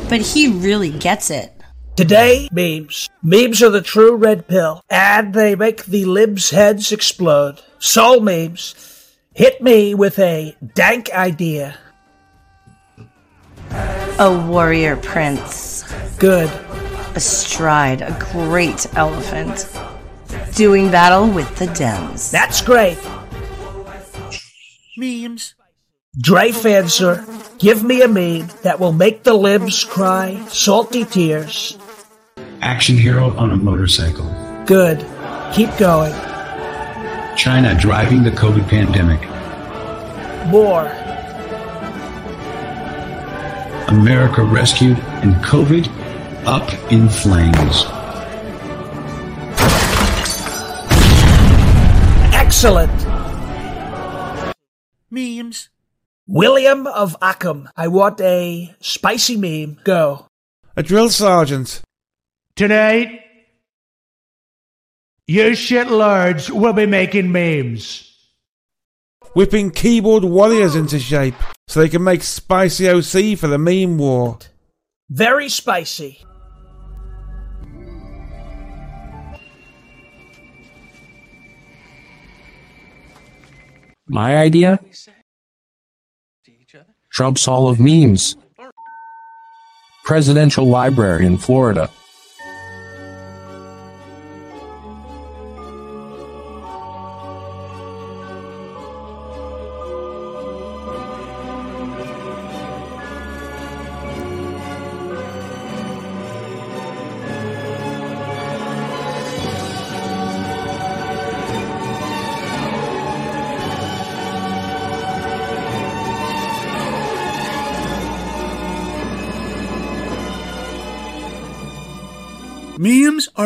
But 0.09 0.21
he 0.21 0.47
really 0.47 0.91
gets 0.91 1.31
it. 1.31 1.53
Today, 1.97 2.49
memes. 2.53 3.11
Memes 3.25 3.61
are 3.61 3.71
the 3.71 3.83
true 3.83 4.15
red 4.15 4.47
pill, 4.47 4.83
and 4.89 5.35
they 5.35 5.57
make 5.57 5.87
the 5.87 6.05
libs' 6.05 6.51
heads 6.51 6.93
explode. 6.93 7.61
Soul 7.81 8.21
memes. 8.21 8.77
Hit 9.35 9.61
me 9.61 9.95
with 9.95 10.19
a 10.21 10.57
dank 10.75 11.11
idea. 11.11 11.77
A 14.19 14.47
warrior 14.49 14.97
prince. 14.97 15.85
Good. 16.19 16.51
Astride 17.15 18.01
a 18.01 18.17
great 18.33 18.87
elephant. 18.97 19.69
Doing 20.55 20.91
battle 20.91 21.29
with 21.29 21.55
the 21.57 21.67
Dems. 21.67 22.31
That's 22.31 22.63
great. 22.63 22.99
Memes. 24.97 25.55
Dre 26.19 26.51
Fancer, 26.51 27.27
give 27.59 27.85
me 27.85 28.01
a 28.01 28.09
meme 28.09 28.49
that 28.63 28.81
will 28.81 28.95
make 28.95 29.23
the 29.23 29.35
libs 29.35 29.85
cry 29.85 30.43
salty 30.49 31.05
tears. 31.05 31.77
Action 32.63 32.97
hero 32.97 33.37
on 33.37 33.51
a 33.51 33.57
motorcycle. 33.57 34.25
Good. 34.65 35.05
Keep 35.53 35.77
going. 35.77 36.15
China 37.37 37.79
driving 37.79 38.23
the 38.23 38.31
COVID 38.31 38.67
pandemic. 38.67 39.21
More. 40.51 40.91
America 43.89 44.43
rescued 44.43 44.99
and 45.23 45.35
COVID 45.37 45.89
up 46.47 46.73
in 46.93 47.09
flames. 47.09 47.85
Excellent. 52.35 52.93
Memes. 55.11 55.69
William 56.27 56.87
of 56.89 57.17
Ockham, 57.23 57.69
I 57.77 57.87
want 57.87 58.21
a 58.21 58.75
spicy 58.81 59.37
meme. 59.37 59.79
Go. 59.85 60.27
A 60.77 60.83
drill 60.83 61.09
sergeant. 61.09 61.83
Tonight, 62.57 63.21
you 65.29 65.51
shitlords 65.51 66.51
will 66.51 66.73
be 66.73 66.87
making 66.87 67.31
memes 67.31 68.06
whipping 69.37 69.71
keyboard 69.71 70.25
warriors 70.25 70.75
into 70.75 70.99
shape 70.99 71.35
so 71.69 71.79
they 71.79 71.91
can 71.91 72.03
make 72.03 72.23
spicy 72.23 72.89
OC 72.89 73.37
for 73.39 73.49
the 73.49 73.59
meme 73.59 73.99
war. 73.99 74.39
Very 75.11 75.51
spicy. 75.51 76.25
My 84.09 84.39
idea? 84.39 84.81
Trump's 87.11 87.45
Hall 87.45 87.69
of 87.69 87.79
Memes. 87.79 88.37
Presidential 90.05 90.67
Library 90.67 91.27
in 91.27 91.37
Florida. 91.37 91.91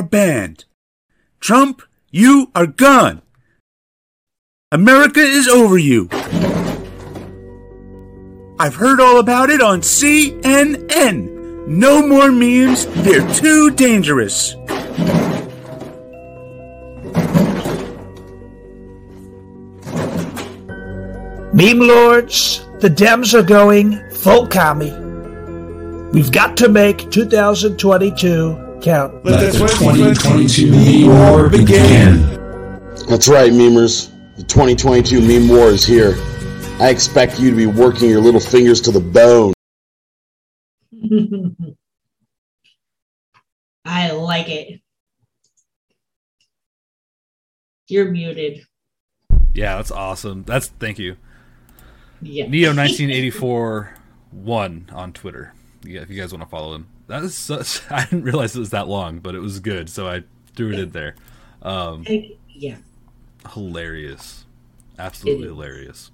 Are 0.01 0.03
banned. 0.03 0.65
Trump, 1.41 1.83
you 2.11 2.51
are 2.55 2.67
gone. 2.67 3.21
America 4.73 5.21
is 5.21 5.47
over 5.47 5.77
you. 5.77 6.09
I've 8.59 8.77
heard 8.77 8.99
all 8.99 9.19
about 9.21 9.51
it 9.51 9.61
on 9.61 9.83
CNN. 9.83 11.67
No 11.67 12.07
more 12.07 12.33
memes, 12.33 12.87
they're 13.05 13.35
too 13.35 13.73
dangerous. 13.73 14.55
Meme 21.53 21.81
lords, 21.81 22.65
the 22.81 22.89
Dems 22.89 23.35
are 23.35 23.43
going 23.43 24.01
full 24.13 24.47
commie. 24.47 24.95
We've 26.15 26.33
got 26.33 26.57
to 26.57 26.71
make 26.71 27.11
2022 27.11 28.70
count. 28.81 29.25
Let 29.25 29.53
the 29.53 29.59
2022 29.59 30.71
meme 30.71 31.09
war 31.09 31.49
begin. 31.49 32.23
That's 33.09 33.29
right, 33.29 33.53
memers. 33.53 34.11
The 34.37 34.45
2022 34.45 35.21
meme 35.21 35.49
war 35.49 35.69
is 35.69 35.85
here. 35.85 36.15
I 36.81 36.89
expect 36.89 37.39
you 37.39 37.51
to 37.51 37.57
be 37.57 37.67
working 37.67 38.09
your 38.09 38.21
little 38.21 38.41
fingers 38.41 38.81
to 38.83 38.91
the 38.91 39.01
bone. 39.01 39.53
I 43.85 44.13
like 44.13 44.49
it. 44.49 44.81
You're 47.89 48.11
muted. 48.11 48.65
Yeah, 49.53 49.77
that's 49.77 49.91
awesome. 49.91 50.45
That's 50.45 50.69
thank 50.69 50.99
you. 50.99 51.17
Yeah. 52.23 52.47
Neo 52.47 52.69
1984 52.75 53.95
one 54.31 54.89
on 54.93 55.13
Twitter. 55.13 55.53
Yeah, 55.83 56.03
if 56.03 56.11
you 56.11 56.21
guys 56.21 56.33
want 56.33 56.45
to 56.45 56.49
follow 56.49 56.75
him. 56.75 56.87
That 57.11 57.25
is 57.25 57.35
such. 57.35 57.83
I 57.91 58.05
didn't 58.05 58.23
realize 58.23 58.55
it 58.55 58.61
was 58.61 58.71
that 58.71 58.87
long, 58.87 59.19
but 59.19 59.35
it 59.35 59.41
was 59.41 59.59
good, 59.59 59.91
so 59.91 60.09
I 60.09 60.23
threw 60.55 60.73
it 60.73 60.79
in 60.79 60.91
there. 60.91 61.17
Um, 61.61 62.07
yeah. 62.49 62.77
hilarious, 63.53 64.47
absolutely 64.97 65.49
hilarious. 65.49 66.13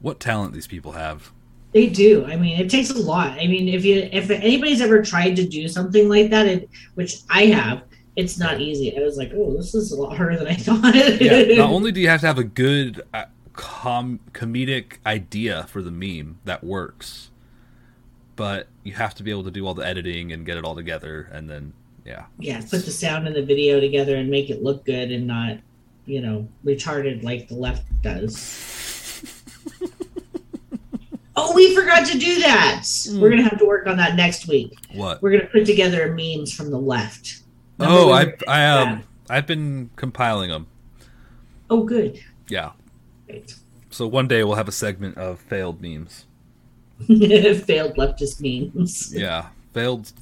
What 0.00 0.18
talent 0.18 0.52
these 0.52 0.66
people 0.66 0.92
have. 0.92 1.30
They 1.72 1.86
do. 1.88 2.24
I 2.26 2.36
mean, 2.36 2.60
it 2.60 2.68
takes 2.68 2.90
a 2.90 2.98
lot. 2.98 3.38
I 3.38 3.46
mean, 3.46 3.68
if 3.68 3.84
you 3.84 4.08
if 4.12 4.30
anybody's 4.30 4.80
ever 4.80 5.00
tried 5.02 5.36
to 5.36 5.46
do 5.46 5.68
something 5.68 6.08
like 6.08 6.30
that, 6.30 6.46
it, 6.46 6.68
which 6.94 7.20
I 7.30 7.46
have, 7.46 7.84
it's 8.16 8.36
not 8.36 8.60
easy. 8.60 8.96
I 8.96 9.00
was 9.02 9.16
like, 9.16 9.30
oh, 9.34 9.56
this 9.56 9.74
is 9.76 9.92
a 9.92 9.96
lot 9.96 10.16
harder 10.16 10.36
than 10.36 10.48
I 10.48 10.54
thought. 10.56 10.94
yeah, 11.20 11.56
not 11.56 11.70
only 11.72 11.92
do 11.92 12.00
you 12.00 12.08
have 12.08 12.20
to 12.22 12.26
have 12.26 12.38
a 12.38 12.44
good 12.44 13.00
uh, 13.14 13.26
com- 13.52 14.20
comedic 14.32 14.98
idea 15.06 15.64
for 15.68 15.82
the 15.82 15.90
meme 15.92 16.38
that 16.44 16.64
works, 16.64 17.30
but 18.36 18.68
you 18.82 18.92
have 18.92 19.14
to 19.16 19.22
be 19.22 19.30
able 19.30 19.44
to 19.44 19.50
do 19.50 19.66
all 19.66 19.74
the 19.74 19.86
editing 19.86 20.32
and 20.32 20.44
get 20.44 20.56
it 20.56 20.64
all 20.64 20.74
together, 20.74 21.28
and 21.32 21.48
then 21.48 21.72
yeah, 22.04 22.24
yeah, 22.38 22.60
put 22.60 22.84
the 22.84 22.90
sound 22.90 23.26
and 23.26 23.34
the 23.34 23.44
video 23.44 23.80
together 23.80 24.16
and 24.16 24.30
make 24.30 24.50
it 24.50 24.62
look 24.62 24.84
good 24.84 25.10
and 25.10 25.26
not, 25.26 25.58
you 26.06 26.20
know, 26.20 26.48
retarded 26.64 27.22
like 27.22 27.48
the 27.48 27.54
left 27.54 27.84
does. 28.02 29.22
oh, 31.36 31.54
we 31.54 31.74
forgot 31.74 32.06
to 32.08 32.18
do 32.18 32.40
that. 32.40 32.86
We're 33.14 33.30
gonna 33.30 33.42
have 33.42 33.58
to 33.58 33.66
work 33.66 33.86
on 33.86 33.96
that 33.96 34.16
next 34.16 34.48
week. 34.48 34.76
What? 34.92 35.22
We're 35.22 35.30
gonna 35.32 35.50
put 35.50 35.66
together 35.66 36.12
memes 36.12 36.52
from 36.52 36.70
the 36.70 36.78
left. 36.78 37.40
Remember 37.78 38.00
oh, 38.00 38.12
I 38.12 38.34
I 38.46 38.66
um 38.66 39.02
I've 39.28 39.46
been 39.46 39.90
compiling 39.96 40.50
them. 40.50 40.66
Oh, 41.70 41.82
good. 41.82 42.22
Yeah. 42.48 42.72
Great. 43.26 43.56
So 43.90 44.06
one 44.06 44.28
day 44.28 44.44
we'll 44.44 44.56
have 44.56 44.68
a 44.68 44.72
segment 44.72 45.16
of 45.16 45.40
failed 45.40 45.80
memes. 45.80 46.26
Failed 47.06 47.96
leftist 47.96 48.40
memes. 48.40 49.12
Yeah, 49.14 49.48
failed. 49.72 50.12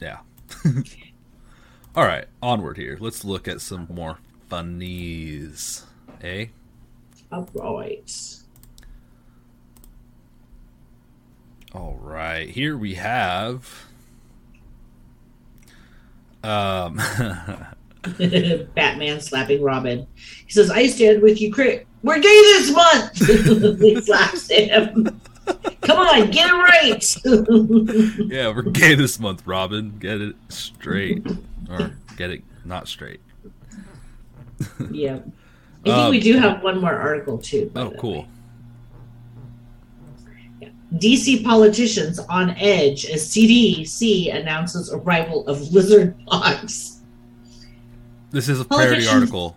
Yeah. 0.00 0.18
All 1.94 2.04
right, 2.04 2.26
onward 2.42 2.76
here. 2.76 2.96
Let's 3.00 3.24
look 3.24 3.48
at 3.48 3.60
some 3.60 3.88
more 3.90 4.18
funnies. 4.48 5.84
Eh? 6.22 6.46
All 7.32 7.48
right. 7.54 8.36
All 11.74 11.98
right. 12.00 12.48
Here 12.48 12.78
we 12.78 12.94
have. 12.94 13.86
Um. 16.42 17.00
Batman 18.74 19.20
slapping 19.20 19.62
Robin. 19.62 20.06
He 20.46 20.52
says, 20.52 20.70
I 20.70 20.86
stand 20.86 21.22
with 21.22 21.40
you, 21.40 21.52
Crit. 21.52 21.86
We're 22.02 22.20
gay 22.20 22.22
this 22.28 22.70
month. 22.70 23.80
he 23.80 24.00
slaps 24.00 24.48
him. 24.48 25.20
Come 25.88 26.00
on, 26.00 26.30
get 26.30 26.50
it 26.50 26.52
right. 26.52 28.30
yeah, 28.30 28.48
we're 28.48 28.60
gay 28.60 28.94
this 28.94 29.18
month, 29.18 29.46
Robin. 29.46 29.98
Get 29.98 30.20
it 30.20 30.36
straight, 30.50 31.26
or 31.70 31.92
get 32.14 32.30
it 32.30 32.42
not 32.66 32.88
straight. 32.88 33.20
yeah. 34.90 35.14
I 35.14 35.84
think 35.84 35.96
Um, 35.96 36.10
we 36.10 36.20
do 36.20 36.36
have 36.36 36.62
one 36.62 36.78
more 36.82 36.92
article 36.92 37.38
too. 37.38 37.72
Oh, 37.74 37.90
cool. 37.92 38.28
DC 40.94 41.42
politicians 41.42 42.18
on 42.18 42.50
edge 42.50 43.06
as 43.06 43.26
CDC 43.28 44.34
announces 44.34 44.92
arrival 44.92 45.46
of 45.46 45.72
lizard 45.72 46.14
pox. 46.26 47.00
This 48.30 48.50
is 48.50 48.60
a 48.60 48.64
parody 48.66 49.08
article. 49.08 49.56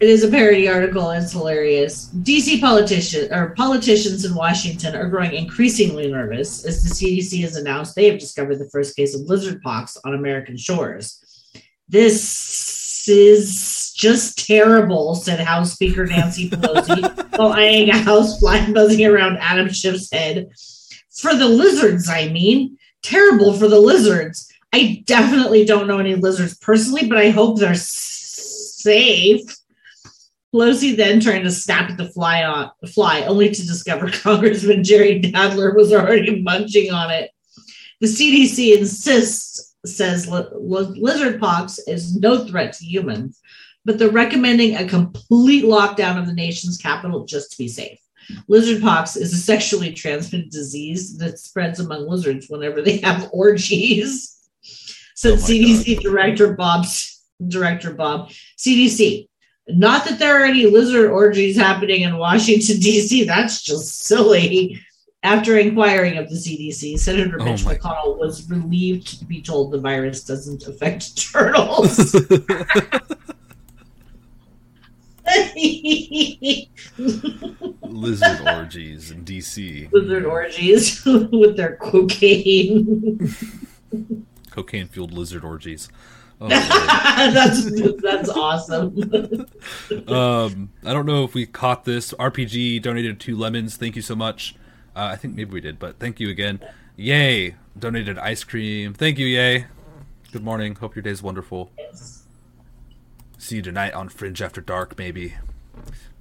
It 0.00 0.08
is 0.08 0.24
a 0.24 0.30
parody 0.30 0.66
article. 0.66 1.10
And 1.10 1.22
it's 1.22 1.32
hilarious. 1.32 2.08
DC 2.22 2.60
politicians 2.60 3.30
or 3.30 3.50
politicians 3.50 4.24
in 4.24 4.34
Washington 4.34 4.96
are 4.96 5.08
growing 5.08 5.34
increasingly 5.34 6.10
nervous 6.10 6.64
as 6.64 6.82
the 6.82 6.94
CDC 6.94 7.42
has 7.42 7.56
announced 7.56 7.94
they 7.94 8.08
have 8.08 8.18
discovered 8.18 8.58
the 8.58 8.70
first 8.70 8.96
case 8.96 9.14
of 9.14 9.22
lizard 9.22 9.60
pox 9.62 9.98
on 10.04 10.14
American 10.14 10.56
shores. 10.56 11.52
This 11.86 13.06
is 13.08 13.92
just 13.94 14.46
terrible," 14.46 15.14
said 15.14 15.40
House 15.40 15.74
Speaker 15.74 16.06
Nancy 16.06 16.48
Pelosi 16.48 17.36
while 17.38 17.52
eyeing 17.52 17.90
a 17.90 17.98
house 17.98 18.38
fly 18.38 18.70
buzzing 18.72 19.04
around 19.04 19.36
Adam 19.38 19.68
Schiff's 19.68 20.10
head. 20.10 20.48
For 21.10 21.34
the 21.34 21.48
lizards, 21.48 22.08
I 22.08 22.28
mean, 22.28 22.78
terrible 23.02 23.52
for 23.52 23.68
the 23.68 23.80
lizards. 23.80 24.50
I 24.72 25.02
definitely 25.04 25.66
don't 25.66 25.88
know 25.88 25.98
any 25.98 26.14
lizards 26.14 26.56
personally, 26.56 27.06
but 27.06 27.18
I 27.18 27.30
hope 27.30 27.58
they're 27.58 27.74
safe. 27.74 29.59
Pelosi 30.54 30.96
then 30.96 31.20
trying 31.20 31.44
to 31.44 31.50
snap 31.50 31.90
at 31.90 31.96
the 31.96 32.08
fly 32.08 32.42
on 32.44 32.70
fly, 32.88 33.22
only 33.22 33.50
to 33.50 33.66
discover 33.66 34.10
Congressman 34.12 34.82
Jerry 34.82 35.20
Nadler 35.20 35.74
was 35.74 35.92
already 35.92 36.40
munching 36.42 36.92
on 36.92 37.10
it. 37.10 37.30
The 38.00 38.06
CDC 38.06 38.78
insists 38.78 39.70
says 39.86 40.28
li- 40.28 40.44
li- 40.52 41.00
lizard 41.00 41.40
pox 41.40 41.78
is 41.78 42.16
no 42.16 42.44
threat 42.44 42.72
to 42.74 42.84
humans, 42.84 43.40
but 43.84 43.98
they're 43.98 44.10
recommending 44.10 44.76
a 44.76 44.86
complete 44.86 45.64
lockdown 45.64 46.18
of 46.18 46.26
the 46.26 46.34
nation's 46.34 46.76
capital 46.76 47.24
just 47.24 47.52
to 47.52 47.58
be 47.58 47.68
safe. 47.68 47.98
Lizard 48.46 48.82
pox 48.82 49.16
is 49.16 49.32
a 49.32 49.36
sexually 49.36 49.92
transmitted 49.92 50.50
disease 50.50 51.16
that 51.18 51.38
spreads 51.38 51.80
among 51.80 52.08
lizards 52.08 52.46
whenever 52.48 52.82
they 52.82 52.98
have 52.98 53.28
orgies. 53.32 54.36
Said 55.14 55.34
oh 55.34 55.36
CDC 55.36 56.00
Director 56.00 56.54
Bob 56.54 56.86
Director 57.46 57.92
Bob 57.92 58.30
CDC. 58.58 59.28
Not 59.76 60.04
that 60.06 60.18
there 60.18 60.40
are 60.40 60.44
any 60.44 60.66
lizard 60.66 61.10
orgies 61.10 61.56
happening 61.56 62.02
in 62.02 62.16
Washington 62.16 62.76
D.C. 62.80 63.24
That's 63.24 63.62
just 63.62 64.04
silly. 64.04 64.80
After 65.22 65.58
inquiring 65.58 66.16
of 66.16 66.30
the 66.30 66.34
CDC, 66.36 66.98
Senator 66.98 67.36
Oh 67.40 67.44
Mitch 67.44 67.60
McConnell 67.64 68.16
was 68.18 68.48
relieved 68.48 69.18
to 69.18 69.24
be 69.26 69.42
told 69.42 69.70
the 69.70 69.78
virus 69.78 70.24
doesn't 70.24 70.66
affect 70.66 71.14
turtles. 71.32 72.14
Lizard 77.82 78.40
orgies 78.46 79.10
in 79.10 79.24
DC. 79.24 79.92
lizard 79.92 80.24
orgies 80.24 81.04
with 81.04 81.56
their 81.56 81.76
cocaine. 81.76 83.34
Cocaine 84.50 84.88
fueled 84.88 85.12
lizard 85.12 85.44
orgies. 85.44 85.88
Oh, 86.40 86.48
that's 86.48 88.00
that's 88.00 88.28
awesome. 88.30 88.96
um, 90.08 90.70
I 90.84 90.92
don't 90.92 91.06
know 91.06 91.24
if 91.24 91.34
we 91.34 91.46
caught 91.46 91.84
this. 91.84 92.14
RPG 92.14 92.82
donated 92.82 93.20
two 93.20 93.36
lemons. 93.36 93.76
Thank 93.76 93.96
you 93.96 94.02
so 94.02 94.14
much. 94.14 94.54
Uh, 94.96 95.10
I 95.12 95.16
think 95.16 95.34
maybe 95.36 95.52
we 95.52 95.60
did, 95.60 95.78
but 95.78 95.98
thank 95.98 96.18
you 96.18 96.30
again. 96.30 96.60
Yay 96.96 97.56
donated 97.78 98.18
ice 98.18 98.44
cream. 98.44 98.94
Thank 98.94 99.18
you, 99.18 99.26
Yay. 99.26 99.66
Good 100.32 100.44
morning. 100.44 100.74
Hope 100.76 100.94
your 100.94 101.02
day's 101.02 101.22
wonderful. 101.22 101.70
Yes. 101.78 102.24
See 103.38 103.56
you 103.56 103.62
tonight 103.62 103.94
on 103.94 104.08
Fringe 104.08 104.40
After 104.42 104.60
Dark, 104.60 104.98
maybe. 104.98 105.34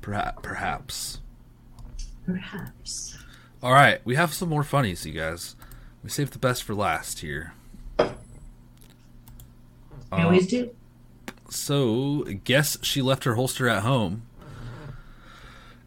Perhaps. 0.02 0.40
Perhaps. 0.42 1.20
Perhaps. 2.26 3.18
All 3.62 3.74
right, 3.74 4.00
we 4.06 4.16
have 4.16 4.34
some 4.34 4.50
more 4.50 4.64
funnies, 4.64 5.06
you 5.06 5.14
guys. 5.14 5.56
We 6.04 6.10
saved 6.10 6.34
the 6.34 6.40
best 6.40 6.64
for 6.64 6.74
last 6.74 7.20
here. 7.20 7.54
I 10.12 10.24
always 10.24 10.48
do. 10.48 10.72
So, 11.50 12.24
guess 12.44 12.78
she 12.84 13.02
left 13.02 13.24
her 13.24 13.36
holster 13.36 13.68
at 13.68 13.84
home. 13.84 14.24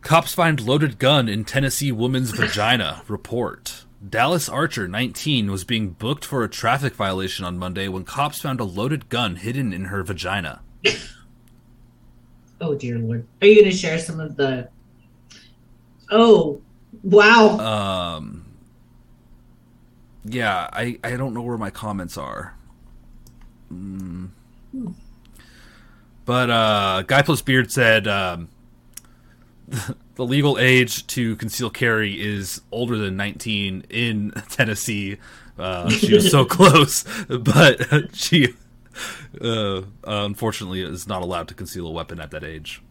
Cops 0.01 0.35
find 0.35 0.61
loaded 0.61 0.99
gun 0.99 1.29
in 1.29 1.45
Tennessee 1.45 1.93
woman's 1.93 2.31
vagina. 2.37 3.03
Report. 3.09 3.85
Dallas 4.09 4.49
Archer, 4.49 4.89
19, 4.89 5.51
was 5.51 5.63
being 5.63 5.91
booked 5.91 6.25
for 6.25 6.43
a 6.43 6.49
traffic 6.49 6.95
violation 6.95 7.45
on 7.45 7.57
Monday 7.59 7.87
when 7.87 8.03
cops 8.05 8.41
found 8.41 8.59
a 8.59 8.65
loaded 8.65 9.09
gun 9.09 9.37
hidden 9.37 9.73
in 9.73 9.87
her 9.87 10.03
vagina. 10.03 10.61
Oh 12.65 12.77
dear 12.77 12.97
lord. 12.97 13.27
Are 13.41 13.47
you 13.49 13.57
going 13.57 13.73
to 13.73 13.77
share 13.77 13.99
some 13.99 14.21
of 14.21 14.37
the 14.37 14.69
Oh, 16.13 16.63
wow. 17.03 17.59
Um 17.59 18.45
Yeah, 20.25 20.69
I 20.73 20.97
I 21.03 21.17
don't 21.17 21.35
know 21.35 21.43
where 21.43 21.59
my 21.59 21.71
comments 21.71 22.17
are. 22.17 22.57
Mm. 23.73 24.95
But 26.25 26.51
uh 26.51 27.03
Guy 27.07 27.23
Plus 27.23 27.43
Beard 27.43 27.71
said 27.73 28.07
um 28.07 28.49
the 30.15 30.25
legal 30.25 30.59
age 30.59 31.07
to 31.09 31.37
conceal 31.37 31.71
carry 31.71 32.21
is 32.21 32.61
older 32.71 32.97
than 32.97 33.17
19 33.17 33.85
in 33.91 34.31
Tennessee. 34.51 35.19
Uh, 35.59 35.89
she 35.91 36.15
was 36.15 36.31
so 36.31 36.45
close, 36.47 37.05
but 37.29 38.15
she 38.15 38.55
uh, 39.41 39.83
unfortunately 40.05 40.83
is 40.83 41.07
not 41.07 41.23
allowed 41.23 41.49
to 41.49 41.55
conceal 41.55 41.87
a 41.87 41.91
weapon 41.91 42.21
at 42.21 42.31
that 42.31 42.45
age. 42.45 42.83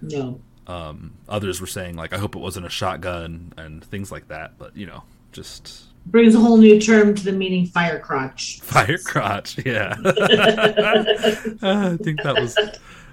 No. 0.00 0.40
Um, 0.66 1.14
others 1.28 1.60
were 1.60 1.66
saying 1.66 1.96
like, 1.96 2.12
I 2.12 2.18
hope 2.18 2.34
it 2.34 2.40
wasn't 2.40 2.66
a 2.66 2.70
shotgun 2.70 3.52
and 3.56 3.84
things 3.84 4.10
like 4.10 4.28
that, 4.28 4.58
but 4.58 4.76
you 4.76 4.86
know, 4.86 5.04
just 5.32 5.84
brings 6.06 6.34
a 6.34 6.40
whole 6.40 6.56
new 6.56 6.80
term 6.80 7.14
to 7.14 7.24
the 7.24 7.32
meaning 7.32 7.66
fire 7.66 7.98
crotch. 7.98 8.60
Fire 8.60 8.98
crotch, 8.98 9.58
yeah. 9.64 9.94
I 10.04 11.96
think 11.96 12.22
that 12.22 12.36
was 12.38 12.56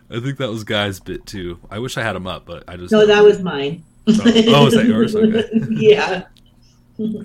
I 0.10 0.20
think 0.20 0.38
that 0.38 0.50
was 0.50 0.64
Guy's 0.64 1.00
bit 1.00 1.26
too. 1.26 1.60
I 1.72 1.80
wish 1.80 1.98
I 1.98 2.04
had 2.04 2.16
him 2.16 2.28
up, 2.28 2.46
but 2.46 2.64
I 2.68 2.78
just 2.78 2.92
No, 2.92 3.06
that 3.06 3.24
was 3.24 3.42
mine. 3.42 3.84
oh, 4.08 4.22
oh, 4.26 4.68
is 4.68 4.74
that 4.74 4.86
yours? 4.86 5.16
Okay. 5.16 5.50
yeah. 5.70 6.24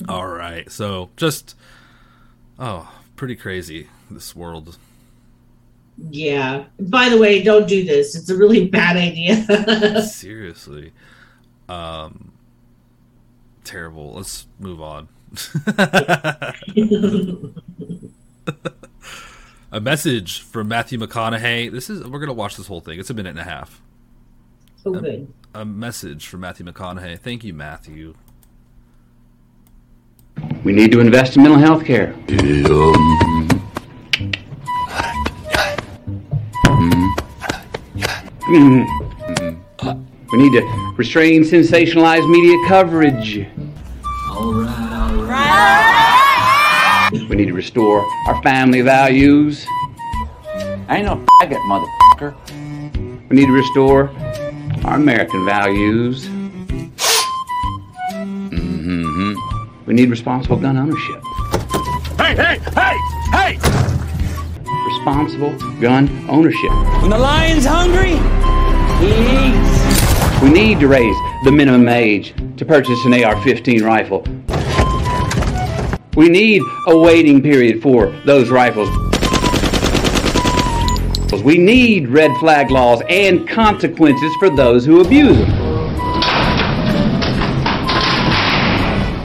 All 0.08 0.26
right. 0.26 0.70
So 0.70 1.10
just 1.16 1.54
oh, 2.58 2.90
pretty 3.16 3.36
crazy 3.36 3.88
this 4.10 4.34
world. 4.34 4.78
Yeah. 5.98 6.64
By 6.80 7.08
the 7.08 7.18
way, 7.18 7.42
don't 7.42 7.68
do 7.68 7.84
this. 7.84 8.14
It's 8.14 8.30
a 8.30 8.36
really 8.36 8.68
bad 8.68 8.96
idea. 8.96 10.02
Seriously. 10.02 10.92
Um 11.68 12.32
terrible. 13.64 14.14
Let's 14.14 14.46
move 14.58 14.80
on. 14.80 15.08
a 19.72 19.80
message 19.80 20.42
from 20.42 20.68
Matthew 20.68 20.98
McConaughey. 20.98 21.70
This 21.70 21.90
is 21.90 22.06
we're 22.06 22.20
gonna 22.20 22.32
watch 22.32 22.56
this 22.56 22.66
whole 22.66 22.80
thing. 22.80 22.98
It's 22.98 23.10
a 23.10 23.14
minute 23.14 23.30
and 23.30 23.40
a 23.40 23.44
half. 23.44 23.82
Oh, 24.86 24.94
a, 24.94 25.00
good. 25.00 25.32
A 25.54 25.64
message 25.64 26.26
from 26.26 26.40
Matthew 26.40 26.64
McConaughey. 26.66 27.18
Thank 27.18 27.44
you, 27.44 27.52
Matthew. 27.52 28.14
We 30.64 30.72
need 30.72 30.92
to 30.92 31.00
invest 31.00 31.36
in 31.36 31.42
mental 31.42 31.58
health 31.58 31.84
care. 31.84 32.14
We 40.30 40.38
need 40.38 40.52
to 40.52 40.92
restrain 40.96 41.42
sensationalized 41.42 42.28
media 42.30 42.56
coverage. 42.68 43.46
All 44.30 44.52
right, 44.52 44.52
all 44.52 44.52
right. 44.52 44.77
We 47.28 47.36
need 47.36 47.46
to 47.46 47.54
restore 47.54 48.04
our 48.26 48.42
family 48.42 48.82
values. 48.82 49.66
I 50.88 50.98
ain't 50.98 51.06
no 51.06 51.24
faggot, 51.40 51.60
motherfucker. 51.68 52.34
We 53.28 53.36
need 53.36 53.46
to 53.46 53.52
restore 53.52 54.10
our 54.84 54.96
American 54.96 55.44
values. 55.44 56.28
Mm-hmm. 58.50 59.34
We 59.86 59.94
need 59.94 60.10
responsible 60.10 60.56
gun 60.56 60.76
ownership. 60.76 61.22
Hey, 62.18 62.34
hey, 62.34 62.58
hey, 62.74 62.96
hey! 63.32 63.58
Responsible 64.86 65.56
gun 65.80 66.08
ownership. 66.28 66.70
When 67.00 67.10
the 67.10 67.18
lion's 67.18 67.64
hungry, 67.64 68.16
he 69.00 69.12
eats. 69.48 70.42
We 70.42 70.50
need 70.50 70.80
to 70.80 70.88
raise 70.88 71.16
the 71.44 71.52
minimum 71.52 71.88
age 71.88 72.34
to 72.58 72.64
purchase 72.64 73.04
an 73.04 73.14
AR 73.24 73.42
15 73.42 73.82
rifle. 73.82 74.24
We 76.18 76.28
need 76.28 76.62
a 76.88 76.98
waiting 76.98 77.40
period 77.40 77.80
for 77.80 78.06
those 78.26 78.50
rifles. 78.50 78.88
We 81.44 81.58
need 81.58 82.08
red 82.08 82.36
flag 82.38 82.72
laws 82.72 83.00
and 83.08 83.48
consequences 83.48 84.34
for 84.40 84.50
those 84.50 84.84
who 84.84 85.00
abuse 85.00 85.38
them. 85.38 85.48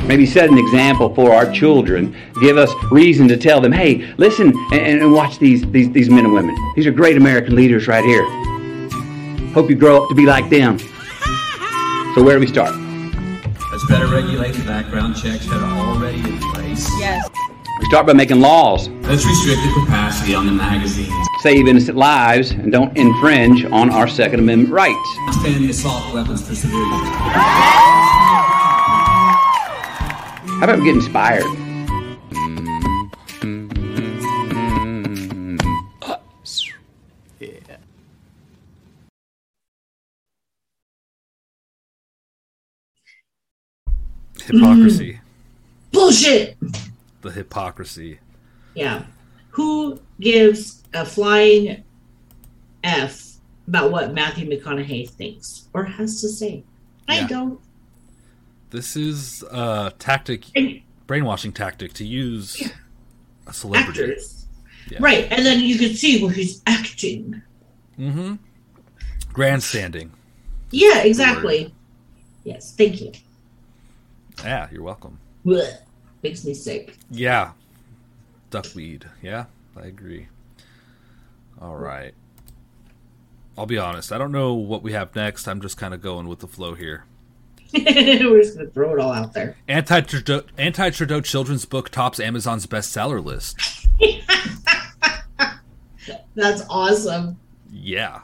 Maybe 0.07 0.27
set 0.27 0.51
an 0.51 0.59
example 0.59 1.15
for 1.15 1.33
our 1.33 1.51
children. 1.51 2.15
Give 2.39 2.57
us 2.57 2.69
reason 2.91 3.27
to 3.29 3.37
tell 3.37 3.59
them, 3.59 3.71
hey, 3.71 4.13
listen 4.17 4.53
and, 4.71 5.01
and 5.01 5.11
watch 5.11 5.39
these, 5.39 5.67
these, 5.71 5.91
these 5.91 6.11
men 6.11 6.25
and 6.25 6.33
women. 6.35 6.55
These 6.75 6.85
are 6.85 6.91
great 6.91 7.17
American 7.17 7.55
leaders 7.55 7.87
right 7.87 8.05
here. 8.05 8.23
Hope 9.53 9.67
you 9.67 9.75
grow 9.75 10.03
up 10.03 10.09
to 10.09 10.15
be 10.15 10.27
like 10.27 10.47
them. 10.51 10.77
So 10.77 12.21
where 12.21 12.35
do 12.35 12.39
we 12.41 12.45
start? 12.45 12.75
Let's 13.71 13.87
better 13.87 14.05
regulate 14.05 14.51
the 14.51 14.63
background 14.65 15.15
checks 15.15 15.47
that 15.47 15.59
are 15.59 15.87
already 15.89 16.19
in. 16.19 16.42
Yes. 16.73 17.29
We 17.79 17.85
start 17.85 18.07
by 18.07 18.13
making 18.13 18.39
laws. 18.39 18.89
Let's 18.89 19.25
restrict 19.25 19.61
the 19.61 19.71
capacity 19.83 20.33
on 20.33 20.47
the 20.47 20.51
magazines. 20.51 21.13
Save 21.41 21.67
innocent 21.67 21.97
lives 21.97 22.51
and 22.51 22.71
don't 22.71 22.97
infringe 22.97 23.65
on 23.65 23.91
our 23.91 24.07
Second 24.07 24.39
Amendment 24.39 24.73
rights. 24.73 25.17
Ban 25.43 25.61
the 25.61 25.69
assault 25.69 26.13
weapons 26.13 26.47
for 26.47 26.55
civilians. 26.55 27.09
How 30.49 30.63
about 30.63 30.79
we 30.79 30.85
get 30.85 30.95
inspired? 30.95 31.43
Hypocrisy. 44.45 45.12
Bullshit. 46.03 46.57
The 47.21 47.31
hypocrisy. 47.31 48.19
Yeah. 48.75 49.05
Who 49.51 50.01
gives 50.19 50.83
a 50.93 51.05
flying 51.05 51.81
F 52.83 53.35
about 53.69 53.89
what 53.89 54.13
Matthew 54.13 54.49
McConaughey 54.49 55.09
thinks 55.09 55.69
or 55.73 55.85
has 55.85 56.19
to 56.19 56.27
say? 56.27 56.65
I 57.07 57.19
Yeah. 57.19 57.27
don't. 57.27 57.59
This 58.71 58.97
is 58.97 59.43
a 59.43 59.93
tactic, 59.97 60.43
brainwashing 61.07 61.53
tactic 61.53 61.93
to 61.93 62.05
use 62.05 62.61
a 63.47 63.53
celebrity. 63.53 64.01
Actors. 64.01 64.45
Yeah. 64.91 64.97
Right. 64.99 65.31
And 65.31 65.45
then 65.45 65.61
you 65.61 65.77
can 65.79 65.93
see, 65.95 66.21
where 66.21 66.33
he's 66.33 66.61
acting. 66.67 67.41
Mm-hmm. 67.97 68.35
Grandstanding. 69.31 70.11
Yeah, 70.71 71.03
exactly. 71.03 71.73
Yes. 72.43 72.73
Thank 72.75 72.99
you. 72.99 73.13
Yeah, 74.43 74.67
you're 74.69 74.83
welcome. 74.83 75.19
Blech. 75.45 75.77
Makes 76.23 76.45
me 76.45 76.53
sick. 76.53 76.97
Yeah. 77.11 77.51
Duckweed. 78.49 79.09
Yeah, 79.21 79.45
I 79.75 79.87
agree. 79.87 80.27
All 81.61 81.75
right. 81.75 82.13
I'll 83.57 83.65
be 83.65 83.77
honest. 83.77 84.11
I 84.11 84.17
don't 84.17 84.31
know 84.31 84.53
what 84.53 84.81
we 84.81 84.93
have 84.93 85.15
next. 85.15 85.47
I'm 85.47 85.61
just 85.61 85.77
kind 85.77 85.93
of 85.93 86.01
going 86.01 86.27
with 86.27 86.39
the 86.39 86.47
flow 86.47 86.73
here. 86.73 87.05
We're 87.73 88.41
just 88.41 88.55
going 88.55 88.67
to 88.67 88.73
throw 88.73 88.93
it 88.93 88.99
all 88.99 89.11
out 89.11 89.33
there. 89.33 89.57
Anti 89.67 90.01
Trudeau, 90.01 90.43
Anti 90.57 90.89
Trudeau 90.91 91.21
children's 91.21 91.65
book 91.65 91.89
tops 91.89 92.19
Amazon's 92.19 92.67
bestseller 92.67 93.23
list. 93.23 93.57
That's 96.35 96.63
awesome. 96.69 97.39
Yeah. 97.71 98.21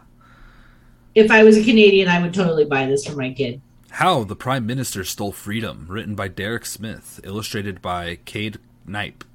If 1.16 1.32
I 1.32 1.44
was 1.44 1.58
a 1.58 1.64
Canadian, 1.64 2.08
I 2.08 2.22
would 2.22 2.34
totally 2.34 2.66
buy 2.66 2.86
this 2.86 3.06
for 3.06 3.16
my 3.16 3.34
kid. 3.34 3.62
How 3.94 4.24
the 4.24 4.36
Prime 4.36 4.66
Minister 4.66 5.04
Stole 5.04 5.34
Freedom, 5.34 5.86
written 5.90 6.16
by 6.16 6.30
Derek 6.30 6.66
Smith, 6.66 7.20
illustrated 7.24 7.82
by 7.82 8.20
Cade 8.24 8.58
Knipe. 8.86 9.26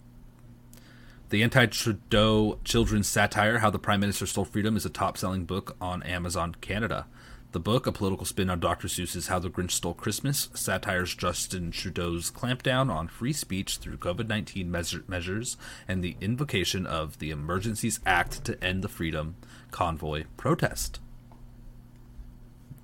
The 1.29 1.43
anti 1.43 1.67
Trudeau 1.67 2.61
children's 2.65 3.09
satire, 3.09 3.59
How 3.59 3.69
the 3.69 3.79
Prime 3.79 4.01
Minister 4.01 4.27
Stole 4.27 4.47
Freedom, 4.47 4.77
is 4.77 4.87
a 4.87 4.91
top 4.91 5.19
selling 5.19 5.45
book 5.45 5.77
on 5.81 6.03
Amazon 6.05 6.55
Canada. 6.63 7.07
The 7.53 7.61
book, 7.61 7.87
a 7.87 7.93
political 7.93 8.25
spin 8.25 8.49
on 8.49 8.59
Dr. 8.61 8.89
Seuss's 8.89 9.27
How 9.27 9.39
the 9.39 9.51
Grinch 9.51 9.73
Stole 9.73 9.93
Christmas, 9.93 10.49
satires 10.55 11.15
Justin 11.15 11.71
Trudeau's 11.71 12.31
clampdown 12.31 12.91
on 12.91 13.09
free 13.09 13.33
speech 13.33 13.79
through 13.79 13.99
COVID 13.99 14.29
19 14.29 14.71
measure- 14.71 15.05
measures 15.09 15.57
and 15.87 16.03
the 16.03 16.17
invocation 16.21 16.87
of 16.87 17.19
the 17.19 17.31
Emergencies 17.31 18.01
Act 18.07 18.45
to 18.45 18.65
end 18.65 18.83
the 18.83 18.89
Freedom 18.89 19.35
Convoy 19.73 20.25
protest. 20.37 21.01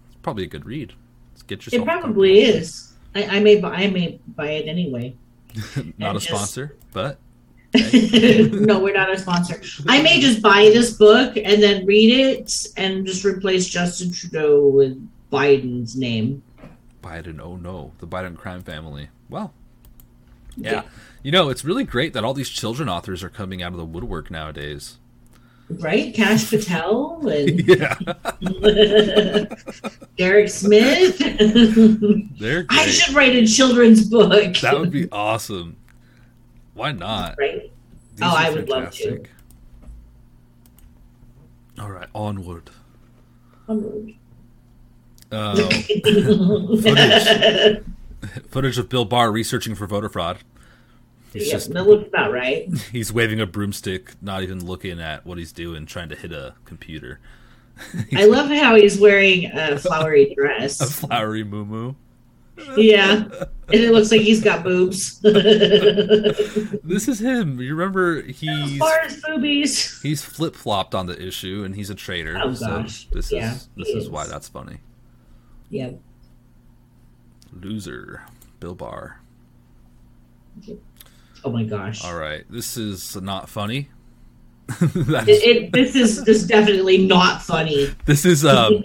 It's 0.09 0.19
probably 0.21 0.45
a 0.45 0.49
good 0.49 0.67
read. 0.67 0.95
Get 1.51 1.67
yourself 1.67 1.83
It 1.83 1.85
probably 1.85 2.43
is. 2.43 2.93
I, 3.13 3.39
I 3.39 3.41
may 3.41 3.61
buy. 3.61 3.75
I 3.75 3.91
may 3.91 4.21
buy 4.37 4.51
it 4.51 4.69
anyway. 4.69 5.17
Not 5.99 6.15
a 6.15 6.21
just- 6.21 6.29
sponsor, 6.29 6.77
but 6.93 7.19
no, 7.75 8.79
we're 8.79 8.95
not 8.95 9.13
a 9.13 9.19
sponsor. 9.19 9.61
I 9.89 10.01
may 10.03 10.21
just 10.21 10.43
buy 10.43 10.71
this 10.73 10.93
book 10.93 11.37
and 11.37 11.63
then 11.63 11.87
read 11.87 12.13
it 12.13 12.53
and 12.77 13.07
just 13.07 13.25
replace 13.25 13.69
Justin 13.69 14.13
Trudeau 14.13 14.67
with 14.69 15.09
Biden's 15.33 15.97
name. 15.97 16.43
Biden, 17.03 17.41
oh 17.41 17.57
no, 17.57 17.93
the 17.99 18.07
Biden 18.07 18.37
crime 18.37 18.63
family. 18.63 19.11
Well, 19.29 19.53
yeah. 20.57 20.83
You 21.23 21.33
know, 21.33 21.49
it's 21.49 21.65
really 21.65 21.85
great 21.85 22.13
that 22.13 22.25
all 22.25 22.35
these 22.35 22.49
children 22.49 22.89
authors 22.89 23.23
are 23.25 23.29
coming 23.29 23.61
out 23.61 23.73
of 23.73 23.79
the 23.79 23.85
woodwork 23.85 24.31
nowadays. 24.31 24.99
Right? 25.79 26.13
Kash 26.15 26.51
Patel 26.51 27.27
and 27.29 27.61
Yeah. 27.69 27.95
Derek 30.17 30.49
Smith. 30.49 31.19
They're 32.39 32.67
I 32.69 32.87
should 32.87 33.15
write 33.15 33.37
a 33.37 33.47
children's 33.47 34.09
book. 34.09 34.57
That 34.59 34.79
would 34.79 34.91
be 34.91 35.09
awesome. 35.13 35.77
Why 36.75 36.93
not? 36.93 37.37
Right? 37.39 37.63
These 37.63 38.21
Oh, 38.23 38.35
I 38.37 38.51
would 38.51 38.69
love 38.69 38.91
to. 38.95 39.23
All 41.79 41.91
right, 41.91 42.09
onward. 42.15 42.71
Onward. 43.69 44.15
Um, 45.33 45.57
footage, 46.83 47.85
footage 48.49 48.79
of 48.79 48.89
Bill 48.89 49.05
Barr 49.05 49.31
researching 49.31 49.75
for 49.75 49.87
voter 49.87 50.09
fraud. 50.09 50.39
He's 51.33 51.45
Yep, 51.47 51.53
just 51.53 51.73
that 51.73 51.85
looks 51.85 52.09
about 52.09 52.33
right. 52.33 52.67
he's 52.93 53.13
waving 53.13 53.41
a 53.41 53.47
broomstick, 53.47 54.15
not 54.21 54.43
even 54.43 54.65
looking 54.65 55.01
at 55.01 55.25
what 55.25 55.39
he's 55.39 55.53
doing, 55.53 55.87
trying 55.87 56.09
to 56.09 56.17
hit 56.17 56.33
a 56.33 56.55
computer. 56.65 57.21
I 58.15 58.27
love 58.27 58.49
how 58.51 58.75
he's 58.75 58.99
wearing 58.99 59.47
a 59.47 59.79
flowery 59.79 60.35
dress. 60.35 60.81
A 60.83 60.87
flowery 60.87 61.45
moo 61.45 61.95
Yeah. 62.77 63.29
And 63.73 63.81
it 63.81 63.93
looks 63.93 64.11
like 64.11 64.21
he's 64.23 64.43
got 64.43 64.65
boobs. 64.65 65.21
This 65.21 67.09
is 67.09 67.21
him. 67.21 67.59
You 67.61 67.75
remember 67.75 68.21
he's 68.23 68.79
Barr's 68.79 69.23
boobies. 69.23 70.01
he's 70.03 70.23
flip 70.23 70.55
flopped 70.57 70.95
on 70.95 71.07
the 71.07 71.19
issue, 71.25 71.63
and 71.65 71.75
he's 71.77 71.89
a 71.89 71.95
traitor. 71.95 72.39
Oh, 72.43 72.53
so 72.53 72.67
gosh. 72.67 73.07
this 73.13 73.31
Yeah, 73.33 73.55
is 73.55 73.69
this 73.77 73.89
is 73.89 74.05
is. 74.05 74.11
why 74.11 74.27
that's 74.27 74.49
funny. 74.49 74.79
Yeah. 75.71 75.93
Loser, 77.53 78.23
Bill 78.59 78.75
Barr. 78.75 79.21
Oh 81.45 81.51
my 81.51 81.65
gosh. 81.65 82.05
All 82.05 82.17
right, 82.17 82.45
this 82.51 82.77
is 82.77 83.17
not 83.21 83.49
funny. 83.49 83.89
It, 84.81 85.29
it, 85.29 85.73
this 85.73 85.97
is 85.97 86.23
just 86.23 86.47
definitely 86.49 86.99
not 86.99 87.43
funny. 87.43 87.89
This 88.05 88.25
is 88.25 88.45
um 88.45 88.85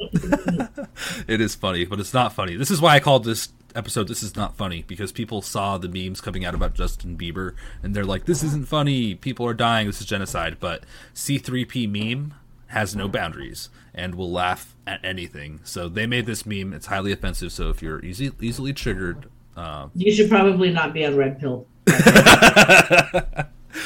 it 1.28 1.40
is 1.42 1.54
funny, 1.56 1.86
but 1.86 2.00
it's 2.00 2.14
not 2.14 2.34
funny. 2.34 2.56
This 2.56 2.72
is 2.72 2.82
why 2.82 2.96
I 2.96 3.00
called 3.00 3.24
this 3.24 3.50
episode 3.76 4.08
this 4.08 4.24
is 4.24 4.36
not 4.38 4.56
funny 4.56 4.84
because 4.88 5.12
people 5.12 5.42
saw 5.42 5.78
the 5.78 5.90
memes 5.90 6.22
coming 6.22 6.46
out 6.46 6.56
about 6.56 6.74
Justin 6.74 7.18
Bieber 7.18 7.56
and 7.84 7.94
they're 7.94 8.06
like 8.06 8.26
this 8.26 8.42
isn't 8.44 8.68
funny. 8.68 9.14
People 9.16 9.46
are 9.46 9.54
dying. 9.54 9.86
This 9.88 10.02
is 10.02 10.08
genocide. 10.08 10.58
But 10.60 10.84
C3P 11.14 11.88
meme 11.90 12.34
has 12.68 12.96
no 12.96 13.08
boundaries 13.08 13.70
and 13.94 14.16
will 14.16 14.32
laugh 14.32 14.76
at 14.88 15.00
anything. 15.04 15.60
So 15.64 15.88
they 15.88 16.08
made 16.08 16.26
this 16.26 16.46
meme. 16.46 16.74
It's 16.74 16.88
highly 16.88 17.12
offensive. 17.12 17.52
So 17.52 17.70
if 17.70 17.82
you're 17.82 18.04
easy, 18.04 18.32
easily 18.42 18.74
triggered, 18.74 19.28
uh, 19.56 19.88
You 19.94 20.12
should 20.12 20.30
probably 20.30 20.72
not 20.72 20.94
be 20.94 21.06
on 21.06 21.16
Red 21.16 21.40
Pill. 21.40 21.66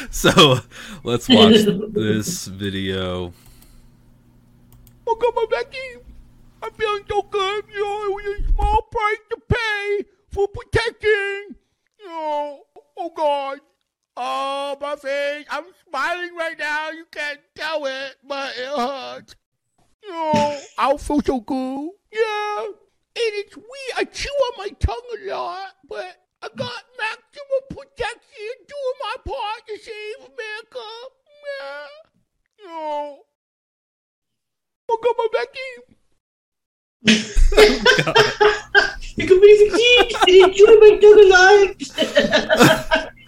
so 0.10 0.60
let's 1.04 1.28
watch 1.28 1.56
this 1.94 2.46
video. 2.48 3.34
Welcome 5.06 5.46
Becky. 5.50 5.78
I'm 6.62 6.72
feeling 6.72 7.04
so 7.10 7.22
good. 7.24 7.66
You 7.74 7.84
know, 7.84 8.04
it 8.04 8.12
was 8.12 8.40
a 8.40 8.48
small 8.54 8.82
price 8.84 9.18
to 9.32 9.38
pay 9.50 10.06
for 10.30 10.48
protecting. 10.48 11.56
You 12.00 12.08
know, 12.08 12.62
oh 12.98 13.12
God. 13.16 13.60
Oh, 14.16 14.78
my 14.80 14.96
face. 14.96 15.46
I'm 15.50 15.66
smiling 15.88 16.36
right 16.36 16.58
now. 16.58 16.92
You 16.92 17.06
can't 17.12 17.40
tell 17.56 17.86
it, 17.86 18.16
but 18.26 18.54
it 18.58 18.68
hurts. 18.68 19.36
You 20.04 20.12
know, 20.12 20.60
I 20.78 20.98
feel 20.98 21.22
so 21.22 21.40
good. 21.40 21.90
Yeah. 22.12 22.66
And 22.66 22.76
it's 23.16 23.56
weird. 23.56 23.68
I 23.98 24.04
chew 24.06 24.30
on 24.30 24.54
my 24.58 24.70
tongue 24.80 25.02
a 25.22 25.30
lot, 25.32 25.68
but 25.88 26.18
I 26.42 26.48
got 26.56 26.84
maximum 26.98 27.64
protection 27.70 28.56
doing 28.68 28.98
my 29.02 29.16
part 29.26 29.68
to 29.68 29.78
save 29.78 30.20
America. 30.26 30.88
Yeah. 31.46 31.88
You 32.60 32.68
know. 32.68 33.26
Welcome 34.88 35.30
Becky. 35.34 35.72
You 39.18 39.26
can 39.28 39.40
be 39.42 39.70
fatigued 39.70 40.30
and 40.30 40.38
enjoy 40.50 40.74
my 40.80 40.92
tongue 41.02 41.22
alive. 41.26 41.70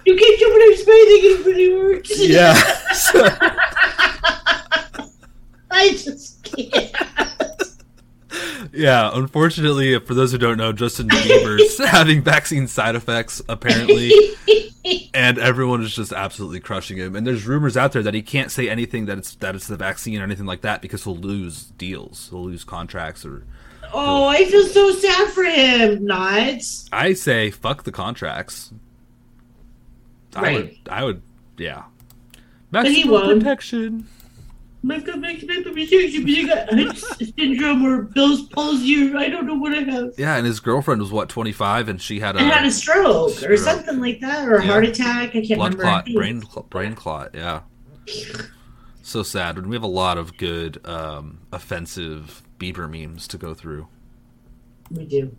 you 0.06 0.14
can't 0.16 0.40
do 0.40 0.46
what 0.50 0.62
I'm 0.64 0.76
smiling 0.78 1.24
it 1.24 1.46
really 1.46 1.70
works. 1.76 2.12
Yeah. 2.18 2.54
I 5.72 5.90
just 5.90 6.44
can't. 6.44 6.92
Yeah, 8.74 9.10
unfortunately, 9.14 10.00
for 10.00 10.14
those 10.14 10.32
who 10.32 10.38
don't 10.38 10.58
know, 10.58 10.72
Justin 10.74 11.08
Bieber's 11.10 11.78
having 11.90 12.22
vaccine 12.22 12.68
side 12.68 12.96
effects 12.96 13.42
apparently, 13.50 14.12
and 15.14 15.38
everyone 15.38 15.82
is 15.84 15.96
just 15.96 16.12
absolutely 16.12 16.60
crushing 16.60 16.98
him. 16.98 17.16
And 17.16 17.26
there's 17.26 17.46
rumors 17.46 17.76
out 17.78 17.92
there 17.94 18.04
that 18.04 18.14
he 18.14 18.22
can't 18.22 18.52
say 18.52 18.70
anything 18.70 19.06
that 19.06 19.18
it's 19.18 19.36
that 19.36 19.56
it's 19.56 19.68
the 19.68 19.78
vaccine 19.78 20.20
or 20.20 20.24
anything 20.24 20.46
like 20.46 20.62
that 20.62 20.82
because 20.82 21.04
he'll 21.04 21.16
lose 21.18 21.66
deals, 21.78 22.28
he'll 22.30 22.44
lose 22.46 22.64
contracts, 22.64 23.26
or 23.26 23.46
Oh, 23.94 24.26
I 24.26 24.46
feel 24.46 24.66
so 24.68 24.92
sad 24.94 25.30
for 25.34 25.44
him. 25.44 26.06
Not. 26.06 26.62
I 26.92 27.14
say 27.14 27.50
fuck 27.52 27.84
the 27.84 27.92
contracts. 27.92 28.72
I 30.36 30.42
Right. 30.42 30.54
would, 30.56 30.78
I 30.90 31.04
would, 31.04 31.22
yeah. 31.58 31.84
Maximum 32.72 33.10
won't. 33.12 33.44
Protection. 34.82 34.92
I've 34.92 35.06
got 35.06 35.20
maximum 35.20 35.64
protection, 35.64 36.24
but 36.24 36.32
I 36.34 36.44
got 36.44 36.70
Hunts 36.74 37.34
syndrome 37.38 37.86
or 37.86 38.02
Bell's 38.04 38.48
palsy. 38.48 39.14
Or 39.14 39.18
I 39.18 39.30
don't 39.30 39.46
know 39.46 39.54
what 39.56 39.74
I 39.74 39.82
have. 39.82 40.14
Yeah, 40.18 40.36
and 40.38 40.46
his 40.46 40.60
girlfriend 40.60 41.02
was 41.02 41.12
what 41.12 41.30
25, 41.30 41.88
and 41.90 42.02
she 42.02 42.20
had 42.20 42.36
a 42.36 42.44
had 42.44 42.66
a 42.66 42.72
stroke, 42.72 43.42
or 43.44 43.58
something 43.58 44.00
like 44.00 44.20
that, 44.22 44.48
or 44.48 44.56
a 44.56 44.66
Yeah. 44.66 44.72
heart 44.72 44.86
attack. 44.86 45.30
I 45.36 45.42
can't 45.46 45.56
blood 45.56 45.74
remember. 45.76 45.84
Clot, 45.84 46.06
brain 46.14 46.42
cl- 46.42 46.66
brain 46.70 46.96
clot. 46.96 47.32
Yeah, 47.36 47.62
so 49.04 49.22
sad. 49.24 49.58
And 49.58 49.68
we 49.68 49.76
have 49.76 49.84
a 49.84 49.88
lot 49.88 50.18
of 50.18 50.36
good, 50.38 50.86
um, 50.88 51.40
offensive 51.52 52.42
Bieber 52.60 52.90
memes 52.90 53.28
to 53.30 53.38
go 53.38 53.54
through. 53.54 53.88
We 54.90 55.06
do. 55.06 55.36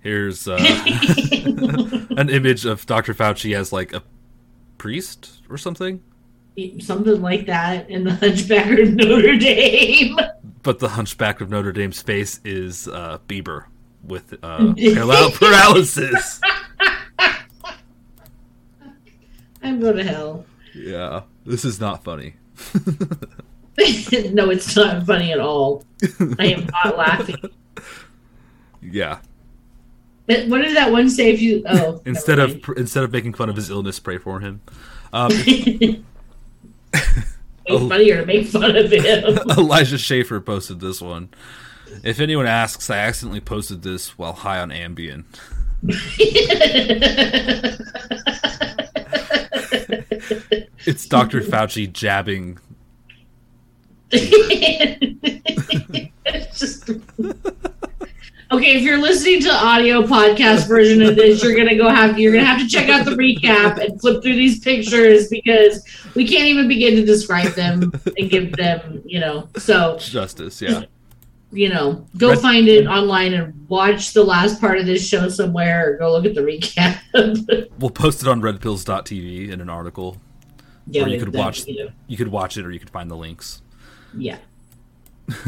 Here's 0.00 0.48
uh, 0.48 0.56
an 2.16 2.30
image 2.30 2.64
of 2.64 2.86
Dr. 2.86 3.12
Fauci 3.12 3.54
as 3.54 3.70
like 3.72 3.92
a 3.92 4.02
priest 4.84 5.42
or 5.50 5.58
something, 5.58 6.00
Something 6.80 7.20
like 7.22 7.46
that 7.46 7.88
in 7.90 8.04
the 8.04 8.12
Hunchback 8.14 8.78
of 8.78 8.90
Notre 8.94 9.36
Dame. 9.36 10.18
but 10.62 10.78
the 10.78 10.88
Hunchback 10.88 11.40
of 11.42 11.48
Notre 11.50 11.70
Dame's 11.72 12.00
face 12.02 12.40
is 12.44 12.88
uh, 12.88 13.18
Bieber 13.28 13.64
with 14.02 14.32
uh, 14.42 14.58
paral- 14.76 15.32
paralysis. 15.38 16.40
I'm 19.62 19.80
going 19.80 19.96
to 19.96 20.04
hell. 20.04 20.44
Yeah, 20.74 21.22
this 21.46 21.64
is 21.64 21.78
not 21.80 22.04
funny. 22.04 22.34
no, 24.32 24.50
it's 24.50 24.74
not 24.76 25.06
funny 25.06 25.32
at 25.32 25.40
all. 25.40 25.84
I 26.38 26.46
am 26.46 26.66
not 26.84 26.96
laughing. 26.96 27.36
Yeah. 28.82 29.18
But 30.26 30.46
what 30.48 30.62
did 30.62 30.76
that 30.76 30.92
one 30.92 31.10
say? 31.10 31.30
If 31.32 31.40
you 31.40 31.62
oh, 31.66 32.00
Instead 32.06 32.38
of 32.38 32.62
pr- 32.62 32.74
instead 32.74 33.04
of 33.04 33.12
making 33.12 33.34
fun 33.34 33.48
of 33.48 33.56
his 33.56 33.70
illness, 33.70 33.98
pray 33.98 34.18
for 34.18 34.40
him. 34.40 34.60
Um. 35.12 35.30
Oh. 37.68 37.76
it's 37.76 37.88
funnier 37.88 38.20
to 38.20 38.26
make 38.26 38.48
fun 38.48 38.74
of 38.74 38.90
him. 38.90 39.38
Elijah 39.56 39.98
Schaefer 39.98 40.40
posted 40.40 40.80
this 40.80 41.00
one. 41.00 41.28
If 42.02 42.18
anyone 42.18 42.46
asks, 42.46 42.90
I 42.90 42.96
accidentally 42.96 43.40
posted 43.40 43.82
this 43.82 44.18
while 44.18 44.32
high 44.32 44.58
on 44.58 44.70
Ambien. 44.70 45.24
it's 50.86 51.06
Dr. 51.06 51.42
Fauci 51.42 51.92
jabbing. 51.92 52.58
it's 56.24 56.58
just 56.58 56.90
Okay, 58.52 58.76
if 58.76 58.82
you're 58.82 58.98
listening 58.98 59.40
to 59.42 59.46
the 59.46 59.54
audio 59.54 60.02
podcast 60.02 60.66
version 60.66 61.02
of 61.02 61.14
this, 61.14 61.40
you're 61.40 61.56
gonna 61.56 61.76
go 61.76 61.88
have 61.88 62.18
you're 62.18 62.32
gonna 62.32 62.44
have 62.44 62.60
to 62.60 62.66
check 62.66 62.88
out 62.88 63.04
the 63.04 63.12
recap 63.12 63.78
and 63.78 64.00
flip 64.00 64.22
through 64.24 64.34
these 64.34 64.58
pictures 64.58 65.28
because 65.28 65.84
we 66.16 66.26
can't 66.26 66.46
even 66.46 66.66
begin 66.66 66.96
to 66.96 67.04
describe 67.04 67.52
them 67.52 67.92
and 68.18 68.28
give 68.28 68.56
them, 68.56 69.02
you 69.04 69.20
know. 69.20 69.48
So 69.56 69.98
Justice, 69.98 70.60
yeah. 70.60 70.82
you 71.52 71.68
know, 71.68 72.04
go 72.16 72.30
Red- 72.30 72.40
find 72.40 72.66
it 72.66 72.88
online 72.88 73.34
and 73.34 73.68
watch 73.68 74.14
the 74.14 74.24
last 74.24 74.60
part 74.60 74.78
of 74.78 74.86
this 74.86 75.06
show 75.06 75.28
somewhere 75.28 75.88
or 75.92 75.96
go 75.98 76.10
look 76.10 76.24
at 76.24 76.34
the 76.34 76.40
recap. 76.40 76.98
We'll 77.78 77.90
post 77.90 78.20
it 78.20 78.28
on 78.28 78.42
redpills.tv 78.42 79.50
in 79.50 79.60
an 79.60 79.70
article. 79.70 80.16
Yeah, 80.86 81.04
or 81.04 81.08
you 81.08 81.20
could 81.20 81.34
watch 81.34 81.68
you 81.68 81.84
know. 81.84 81.90
you 82.08 82.16
could 82.16 82.28
watch 82.28 82.56
it 82.56 82.66
or 82.66 82.72
you 82.72 82.80
could 82.80 82.90
find 82.90 83.08
the 83.08 83.16
links. 83.16 83.62
yeah. 84.12 84.38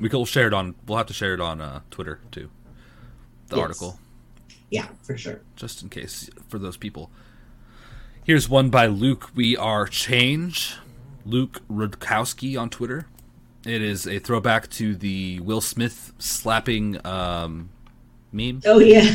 We 0.00 0.08
could 0.08 0.26
share 0.28 0.46
it 0.46 0.54
on 0.54 0.74
we'll 0.86 0.98
have 0.98 1.06
to 1.06 1.14
share 1.14 1.34
it 1.34 1.40
on 1.40 1.60
uh, 1.60 1.80
Twitter 1.90 2.20
too. 2.30 2.50
The 3.48 3.56
Yes. 3.56 3.62
article. 3.62 3.98
Yeah, 4.70 4.86
for 5.02 5.16
sure. 5.16 5.40
just 5.56 5.82
in 5.82 5.88
case 5.88 6.28
for 6.48 6.58
those 6.58 6.76
people. 6.76 7.10
Here's 8.24 8.48
one 8.48 8.68
by 8.68 8.86
Luke. 8.86 9.30
We 9.34 9.56
are 9.56 9.86
change. 9.86 10.76
Luke 11.24 11.62
Rudkowski 11.70 12.60
on 12.60 12.68
Twitter. 12.68 13.06
It 13.64 13.82
is 13.82 14.06
a 14.06 14.18
throwback 14.18 14.68
to 14.72 14.94
the 14.94 15.40
Will 15.40 15.60
Smith 15.62 16.12
slapping 16.18 17.04
um, 17.06 17.70
meme. 18.32 18.60
Oh 18.66 18.78
yeah. 18.78 19.00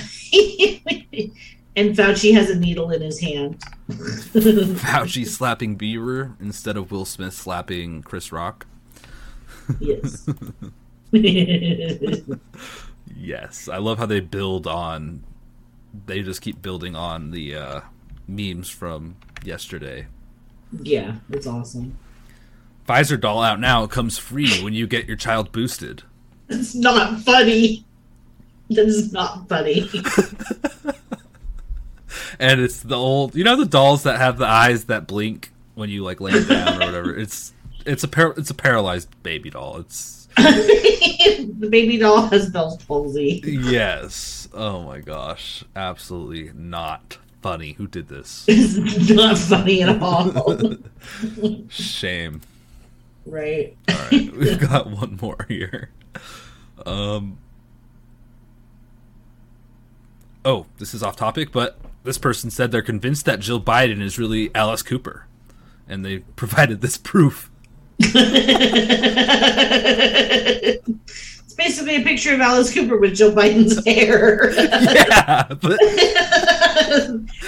and 1.76 1.96
Fauci 1.96 2.34
has 2.34 2.50
a 2.50 2.56
needle 2.60 2.92
in 2.92 3.02
his 3.02 3.20
hand. 3.20 3.62
Fauci 3.90 5.26
slapping 5.28 5.78
Bieber 5.78 6.36
instead 6.42 6.78
of 6.78 6.92
Will 6.92 7.06
Smith 7.06 7.34
slapping 7.34 8.02
Chris 8.02 8.32
Rock. 8.32 8.66
Yes. 9.80 10.28
Yes, 13.16 13.70
I 13.70 13.78
love 13.78 14.00
how 14.00 14.06
they 14.06 14.20
build 14.20 14.68
on. 14.68 15.24
They 16.08 16.22
just 16.24 16.42
keep 16.42 16.62
building 16.62 16.96
on 16.96 17.32
the 17.32 17.56
uh, 17.56 17.82
memes 18.28 18.70
from 18.70 19.16
yesterday. 19.46 20.08
yeah, 20.82 21.16
it's 21.30 21.48
awesome. 21.48 21.98
Pfizer 22.88 23.20
doll 23.20 23.42
out 23.42 23.60
now. 23.62 23.84
It 23.84 23.92
comes 23.92 24.18
free 24.18 24.62
when 24.62 24.74
you 24.74 24.88
get 24.88 25.08
your 25.08 25.16
child 25.16 25.52
boosted. 25.54 26.04
It's 26.50 26.76
not 26.76 27.22
funny. 27.22 27.86
That 28.72 28.88
is 28.88 29.14
not 29.14 29.48
funny. 29.48 29.90
and 32.40 32.60
it's 32.60 32.82
the 32.82 32.98
old 32.98 33.36
you 33.36 33.44
know 33.44 33.56
the 33.56 33.66
dolls 33.66 34.04
that 34.04 34.18
have 34.18 34.38
the 34.38 34.46
eyes 34.48 34.86
that 34.86 35.08
blink 35.08 35.52
when 35.76 35.90
you 35.90 36.04
like 36.04 36.20
lay 36.20 36.44
down 36.44 36.82
or 36.82 36.86
whatever 36.86 37.16
it's 37.18 37.54
it's 37.86 38.04
a 38.04 38.08
par- 38.08 38.34
it's 38.38 38.50
a 38.50 38.54
paralyzed 38.56 39.10
baby 39.24 39.50
doll. 39.50 39.78
It's 39.78 40.28
the 40.38 41.68
baby 41.70 41.98
doll 41.98 42.28
has 42.28 42.50
Bell's 42.50 42.84
palsy. 42.84 43.42
yes. 43.46 44.48
Oh 44.54 44.84
my 44.84 45.00
gosh. 45.00 45.64
Absolutely 45.76 46.52
not 46.56 47.18
funny 47.42 47.74
who 47.74 47.88
did 47.88 48.08
this. 48.08 48.46
It's 48.50 49.10
not 49.10 49.38
funny 49.38 49.84
at 49.84 50.02
all. 50.02 50.32
shame. 51.70 52.42
Right. 53.26 53.76
all 53.90 53.96
right. 54.12 54.36
We've 54.36 54.60
got 54.60 54.90
one 54.90 55.18
more 55.22 55.46
here. 55.48 55.90
Um 56.86 57.38
oh 60.46 60.66
this 60.78 60.94
is 60.94 61.02
off 61.02 61.16
topic 61.16 61.52
but 61.54 61.78
this 62.04 62.18
person 62.18 62.50
said 62.52 62.70
they're 62.70 62.82
convinced 62.82 63.24
that 63.24 63.40
jill 63.40 63.62
biden 63.62 64.02
is 64.02 64.20
really 64.20 64.54
alice 64.54 64.82
cooper 64.82 65.26
and 65.88 66.04
they 66.04 66.20
provided 66.36 66.82
this 66.82 66.98
proof 66.98 67.50
It's 71.46 71.54
basically 71.56 71.98
a 71.98 72.02
picture 72.04 72.34
of 72.34 72.42
Alice 72.42 72.74
Cooper 72.74 72.98
with 72.98 73.16
Joe 73.16 73.32
Biden's 73.32 73.84
hair. 73.86 74.52
yeah, 74.56 75.44
but 75.62 75.78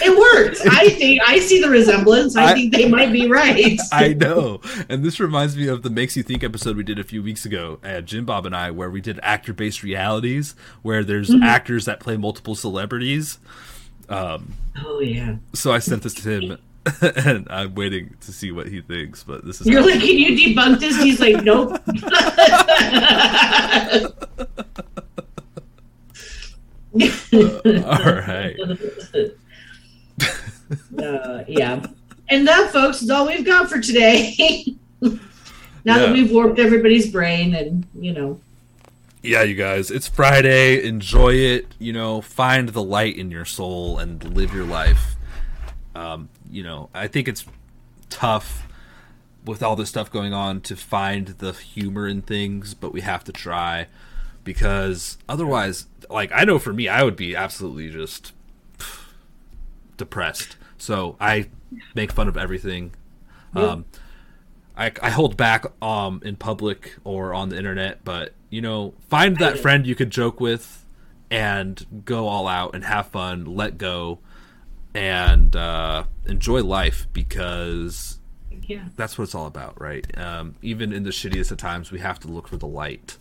it 0.02 0.18
works. 0.18 0.62
I 0.70 0.90
think 0.90 1.22
I 1.26 1.40
see 1.40 1.60
the 1.62 1.70
resemblance. 1.70 2.36
I, 2.36 2.52
I- 2.52 2.54
think 2.54 2.74
they 2.74 2.88
might 2.88 3.12
be 3.12 3.28
right. 3.30 3.80
I 3.92 4.14
know. 4.14 4.62
And 4.90 5.04
this 5.04 5.20
reminds 5.20 5.56
me 5.58 5.68
of 5.68 5.82
the 5.82 5.90
Makes 5.90 6.16
You 6.18 6.24
Think 6.24 6.44
episode 6.44 6.78
we 6.78 6.84
did 6.84 7.00
a 7.00 7.04
few 7.04 7.24
weeks 7.24 7.46
ago 7.46 7.80
at 7.84 8.06
Jim 8.06 8.26
Bob 8.26 8.46
and 8.46 8.56
I, 8.56 8.70
where 8.72 8.90
we 8.92 9.02
did 9.02 9.20
actor 9.24 9.54
based 9.54 9.82
realities, 9.84 10.56
where 10.84 11.04
there's 11.04 11.30
Mhm. 11.30 11.44
actors 11.44 11.86
that 11.86 12.00
play 12.00 12.16
multiple 12.18 12.56
celebrities. 12.56 13.40
Um, 14.08 14.54
oh, 14.86 15.00
yeah. 15.00 15.38
so 15.54 15.72
I 15.72 15.80
sent 15.80 16.04
this 16.04 16.14
to 16.16 16.30
him, 16.30 16.58
and 17.02 17.48
I'm 17.50 17.74
waiting 17.76 18.16
to 18.22 18.32
see 18.32 18.52
what 18.52 18.68
he 18.68 18.82
thinks. 18.82 19.24
But 19.24 19.46
this 19.46 19.62
is 19.62 19.68
You're 19.68 19.82
like, 19.82 20.00
can 20.02 20.18
you 20.18 20.56
debunk 20.56 20.80
this? 20.80 21.02
He's 21.02 21.20
like, 21.20 21.44
nope. 21.44 21.80
all 27.34 28.16
right. 28.16 28.56
Uh, 30.98 31.44
yeah. 31.48 31.86
And 32.30 32.48
that, 32.48 32.72
folks, 32.72 33.04
is 33.04 33.12
all 33.12 33.28
we've 33.28 33.46
got 33.46 33.70
for 33.70 33.80
today. 33.80 34.66
now 35.00 35.12
Yeah. 35.84 35.98
that 36.00 36.12
we've 36.12 36.32
warped 36.32 36.58
everybody's 36.58 37.12
brain 37.12 37.54
and, 37.54 37.86
you 38.00 38.14
know, 38.14 38.40
Yeah, 39.22 39.44
you 39.44 39.54
guys, 39.54 39.92
it's 39.92 40.08
Friday. 40.08 40.84
Enjoy 40.84 41.34
it. 41.34 41.68
You 41.78 41.94
know, 41.94 42.22
find 42.22 42.70
the 42.70 42.82
light 42.82 43.16
in 43.18 43.30
your 43.30 43.46
soul 43.46 44.00
and 44.00 44.24
live 44.36 44.56
your 44.56 44.66
life. 44.66 45.16
Um, 45.94 46.30
you 46.56 46.64
know, 46.64 46.90
I 46.94 47.08
think 47.08 47.28
it's 47.28 47.44
tough 48.10 48.66
with 49.46 49.62
all 49.62 49.76
this 49.76 49.90
stuff 49.90 50.10
going 50.10 50.34
on 50.34 50.62
to 50.62 50.76
find 50.78 51.28
the 51.28 51.52
humor 51.52 52.08
in 52.08 52.22
things, 52.22 52.74
but 52.74 52.94
we 52.94 53.02
have 53.02 53.26
to 53.26 53.34
try 53.34 53.88
because 54.46 55.18
otherwise, 55.28 55.88
like, 56.10 56.32
I 56.34 56.46
know 56.46 56.58
for 56.58 56.72
me, 56.72 56.88
I 56.88 57.04
would 57.04 57.18
be 57.18 57.36
absolutely 57.36 57.90
just 57.90 58.32
depressed. 59.98 60.56
So 60.78 61.18
I 61.20 61.50
make 61.94 62.14
fun 62.14 62.30
of 62.30 62.38
everything. 62.38 62.94
Um, 63.54 63.86
I, 64.78 64.92
I 65.02 65.10
hold 65.10 65.38
back 65.38 65.66
um 65.82 66.22
in 66.24 66.38
public 66.38 66.96
or 67.04 67.34
on 67.34 67.50
the 67.50 67.58
internet, 67.58 68.04
but 68.06 68.34
you 68.50 68.62
know, 68.62 68.94
find 69.10 69.38
that 69.38 69.60
friend 69.60 69.86
you 69.86 69.96
could 69.96 70.10
joke 70.10 70.40
with 70.40 70.86
and 71.30 72.04
go 72.06 72.28
all 72.28 72.48
out 72.48 72.76
and 72.76 72.86
have 72.86 73.08
fun, 73.08 73.44
let 73.44 73.78
go, 73.78 74.20
and 74.96 75.56
uh, 75.56 76.06
enjoy 76.26 76.64
life 76.64 77.08
because 77.12 78.20
yeah. 78.64 78.86
that's 78.96 79.18
what 79.18 79.26
it's 79.26 79.36
all 79.36 79.46
about, 79.46 79.80
right? 79.80 80.18
Um, 80.18 80.56
even 80.62 80.94
in 80.94 81.04
the 81.04 81.10
shittiest 81.10 81.52
of 81.52 81.58
times, 81.58 81.92
we 81.92 82.00
have 82.00 82.20
to 82.22 82.30
look 82.30 82.48
for 82.48 82.58
the 82.58 82.66
light 82.66 83.18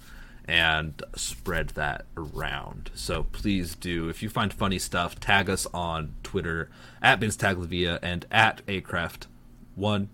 and 0.46 1.02
spread 1.16 1.70
that 1.70 2.06
around. 2.16 2.90
So 2.94 3.24
please 3.24 3.74
do. 3.74 4.08
If 4.08 4.22
you 4.22 4.28
find 4.28 4.52
funny 4.52 4.78
stuff, 4.78 5.18
tag 5.18 5.50
us 5.50 5.66
on 5.74 6.14
Twitter 6.22 6.70
at 7.02 7.18
Vince 7.18 7.36
Taglavia 7.36 7.98
and 8.02 8.24
at 8.30 8.64
Acraft1. 8.66 10.08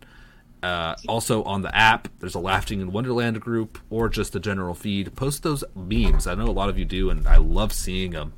Uh, 0.62 0.95
also 1.09 1.43
on 1.45 1.62
the 1.62 1.74
app, 1.74 2.09
there's 2.20 2.35
a 2.35 2.39
Laughing 2.39 2.81
in 2.81 2.93
Wonderland 2.93 3.41
group 3.41 3.78
or 3.91 4.09
just 4.09 4.35
a 4.35 4.41
general 4.41 4.74
feed. 4.74 5.15
Post 5.15 5.43
those 5.43 5.65
memes. 5.74 6.27
I 6.27 6.35
know 6.35 6.47
a 6.47 6.53
lot 6.53 6.69
of 6.70 6.78
you 6.78 6.85
do, 6.87 7.11
and 7.11 7.27
I 7.27 7.37
love 7.37 7.73
seeing 7.73 8.12
them. 8.12 8.32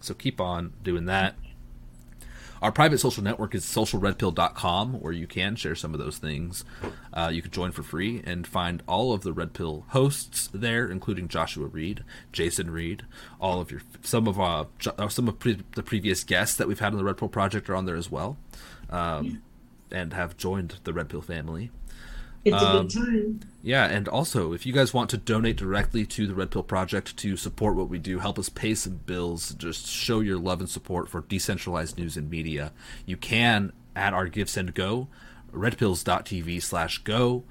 So 0.00 0.14
keep 0.14 0.40
on 0.40 0.74
doing 0.84 1.06
that. 1.06 1.34
Our 2.62 2.72
private 2.72 2.98
social 2.98 3.22
network 3.22 3.54
is 3.54 3.64
socialredpill.com, 3.64 4.94
where 4.94 5.12
you 5.12 5.26
can 5.26 5.56
share 5.56 5.74
some 5.74 5.94
of 5.94 6.00
those 6.00 6.18
things. 6.18 6.64
Uh, 7.12 7.30
you 7.32 7.42
can 7.42 7.50
join 7.50 7.72
for 7.72 7.82
free 7.82 8.22
and 8.24 8.46
find 8.46 8.82
all 8.88 9.12
of 9.12 9.22
the 9.22 9.32
Red 9.32 9.52
Pill 9.52 9.84
hosts 9.88 10.48
there, 10.52 10.88
including 10.90 11.28
Joshua 11.28 11.66
Reed, 11.66 12.04
Jason 12.32 12.70
Reed, 12.70 13.04
all 13.40 13.60
of 13.60 13.70
your 13.70 13.82
some 14.02 14.26
of 14.26 14.40
uh, 14.40 14.64
uh, 14.98 15.08
some 15.08 15.28
of 15.28 15.38
pre- 15.38 15.62
the 15.74 15.82
previous 15.82 16.24
guests 16.24 16.56
that 16.56 16.68
we've 16.68 16.80
had 16.80 16.92
on 16.92 16.98
the 16.98 17.04
Red 17.04 17.16
Pill 17.16 17.28
project 17.28 17.68
are 17.70 17.76
on 17.76 17.86
there 17.86 17.96
as 17.96 18.10
well, 18.10 18.36
um, 18.90 19.42
and 19.90 20.12
have 20.12 20.36
joined 20.36 20.76
the 20.84 20.92
Red 20.92 21.08
Pill 21.08 21.22
family. 21.22 21.70
It's 22.44 22.54
a 22.62 22.66
Um, 22.66 22.86
good 22.86 22.90
time. 22.94 23.40
yeah, 23.62 23.84
and 23.86 24.08
also 24.08 24.52
if 24.52 24.64
you 24.66 24.72
guys 24.72 24.94
want 24.94 25.10
to 25.10 25.16
donate 25.16 25.56
directly 25.56 26.06
to 26.06 26.26
the 26.26 26.34
Red 26.34 26.50
Pill 26.50 26.62
Project 26.62 27.16
to 27.18 27.36
support 27.36 27.74
what 27.76 27.88
we 27.88 27.98
do, 27.98 28.18
help 28.20 28.38
us 28.38 28.48
pay 28.48 28.74
some 28.74 29.00
bills, 29.06 29.54
just 29.54 29.86
show 29.86 30.20
your 30.20 30.38
love 30.38 30.60
and 30.60 30.68
support 30.68 31.08
for 31.08 31.20
decentralized 31.22 31.98
news 31.98 32.16
and 32.16 32.30
media, 32.30 32.72
you 33.06 33.16
can 33.16 33.72
at 33.96 34.12
our 34.14 34.28
Give 34.28 34.48
Send 34.48 34.74
Go, 34.74 35.08
redpills.tv 35.52 36.62
slash 36.62 36.98
go, 36.98 37.44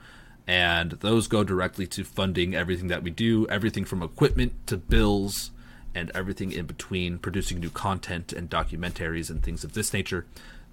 and 0.48 0.92
those 0.92 1.28
go 1.28 1.44
directly 1.44 1.86
to 1.88 2.04
funding 2.04 2.56
everything 2.56 2.88
that 2.88 3.04
we 3.04 3.12
do, 3.12 3.46
everything 3.48 3.86
from 3.86 4.02
equipment 4.02 4.54
to 4.68 4.78
bills 4.78 5.52
and 5.94 6.12
everything 6.14 6.52
in 6.52 6.66
between, 6.66 7.18
producing 7.18 7.60
new 7.60 7.70
content 7.70 8.32
and 8.32 8.50
documentaries 8.50 9.30
and 9.30 9.44
things 9.44 9.64
of 9.64 9.74
this 9.74 9.94
nature. 9.94 10.26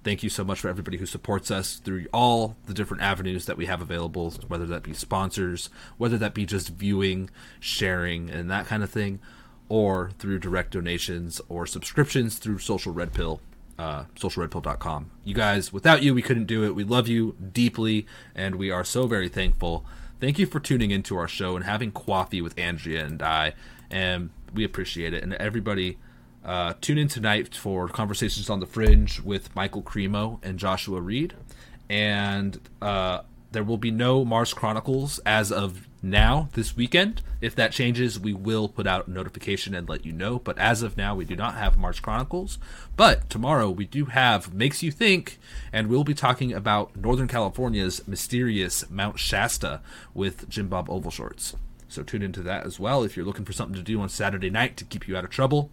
Thank 0.05 0.21
you 0.21 0.29
so 0.29 0.43
much 0.43 0.59
for 0.59 0.69
everybody 0.69 0.97
who 0.97 1.07
supports 1.07 1.49
us 1.49 1.77
through 1.77 2.05
all 2.13 2.55
the 2.67 2.75
different 2.75 3.01
avenues 3.01 3.47
that 3.47 3.57
we 3.57 3.65
have 3.65 3.81
available, 3.81 4.31
whether 4.47 4.67
that 4.67 4.83
be 4.83 4.93
sponsors, 4.93 5.71
whether 5.97 6.15
that 6.19 6.35
be 6.35 6.45
just 6.45 6.69
viewing, 6.69 7.31
sharing, 7.59 8.29
and 8.29 8.49
that 8.51 8.67
kind 8.67 8.83
of 8.83 8.91
thing, 8.91 9.19
or 9.67 10.11
through 10.19 10.37
direct 10.37 10.71
donations 10.71 11.41
or 11.49 11.65
subscriptions 11.65 12.37
through 12.37 12.59
Social 12.59 12.93
Red 12.93 13.13
Pill, 13.13 13.41
uh, 13.79 14.03
socialredpill.com. 14.15 15.09
You 15.23 15.33
guys, 15.33 15.73
without 15.73 16.03
you, 16.03 16.13
we 16.13 16.21
couldn't 16.21 16.45
do 16.45 16.63
it. 16.63 16.75
We 16.75 16.83
love 16.83 17.07
you 17.07 17.35
deeply, 17.51 18.05
and 18.35 18.57
we 18.57 18.69
are 18.69 18.83
so 18.83 19.07
very 19.07 19.27
thankful. 19.27 19.85
Thank 20.21 20.37
you 20.37 20.45
for 20.45 20.59
tuning 20.59 20.91
into 20.91 21.17
our 21.17 21.27
show 21.27 21.55
and 21.55 21.65
having 21.65 21.91
coffee 21.91 22.43
with 22.43 22.57
Andrea 22.59 23.03
and 23.03 23.23
I. 23.23 23.53
and 23.89 24.29
we 24.53 24.63
appreciate 24.63 25.13
it. 25.13 25.23
And 25.23 25.33
everybody, 25.33 25.97
uh, 26.45 26.73
tune 26.79 26.97
in 26.97 27.07
tonight 27.07 27.55
for 27.55 27.87
conversations 27.87 28.49
on 28.49 28.59
the 28.59 28.65
fringe 28.65 29.19
with 29.19 29.55
Michael 29.55 29.81
Cremo 29.81 30.39
and 30.43 30.59
Joshua 30.59 31.01
Reed, 31.01 31.33
and 31.89 32.59
uh, 32.81 33.21
there 33.51 33.63
will 33.63 33.77
be 33.77 33.91
no 33.91 34.23
Mars 34.23 34.53
Chronicles 34.53 35.19
as 35.25 35.51
of 35.51 35.87
now 36.03 36.49
this 36.53 36.75
weekend. 36.75 37.21
If 37.41 37.55
that 37.55 37.71
changes, 37.71 38.19
we 38.19 38.33
will 38.33 38.69
put 38.69 38.85
out 38.85 39.07
a 39.07 39.11
notification 39.11 39.73
and 39.73 39.89
let 39.89 40.05
you 40.05 40.11
know. 40.11 40.39
But 40.39 40.57
as 40.59 40.83
of 40.83 40.97
now, 40.97 41.15
we 41.15 41.25
do 41.25 41.35
not 41.35 41.55
have 41.55 41.77
Mars 41.77 41.99
Chronicles. 41.99 42.59
But 42.95 43.29
tomorrow 43.29 43.69
we 43.69 43.85
do 43.85 44.05
have 44.05 44.53
Makes 44.53 44.83
You 44.83 44.91
Think, 44.91 45.39
and 45.73 45.87
we'll 45.87 46.03
be 46.03 46.13
talking 46.13 46.53
about 46.53 46.95
Northern 46.95 47.27
California's 47.27 48.07
mysterious 48.07 48.89
Mount 48.89 49.19
Shasta 49.19 49.81
with 50.13 50.47
Jim 50.47 50.67
Bob 50.67 50.89
Oval 50.89 51.11
Shorts. 51.11 51.55
So 51.87 52.03
tune 52.03 52.21
into 52.21 52.41
that 52.43 52.65
as 52.65 52.79
well 52.79 53.03
if 53.03 53.15
you're 53.15 53.25
looking 53.25 53.45
for 53.45 53.53
something 53.53 53.75
to 53.75 53.81
do 53.81 54.01
on 54.01 54.09
Saturday 54.09 54.49
night 54.49 54.77
to 54.77 54.85
keep 54.85 55.07
you 55.07 55.15
out 55.17 55.23
of 55.23 55.29
trouble. 55.29 55.69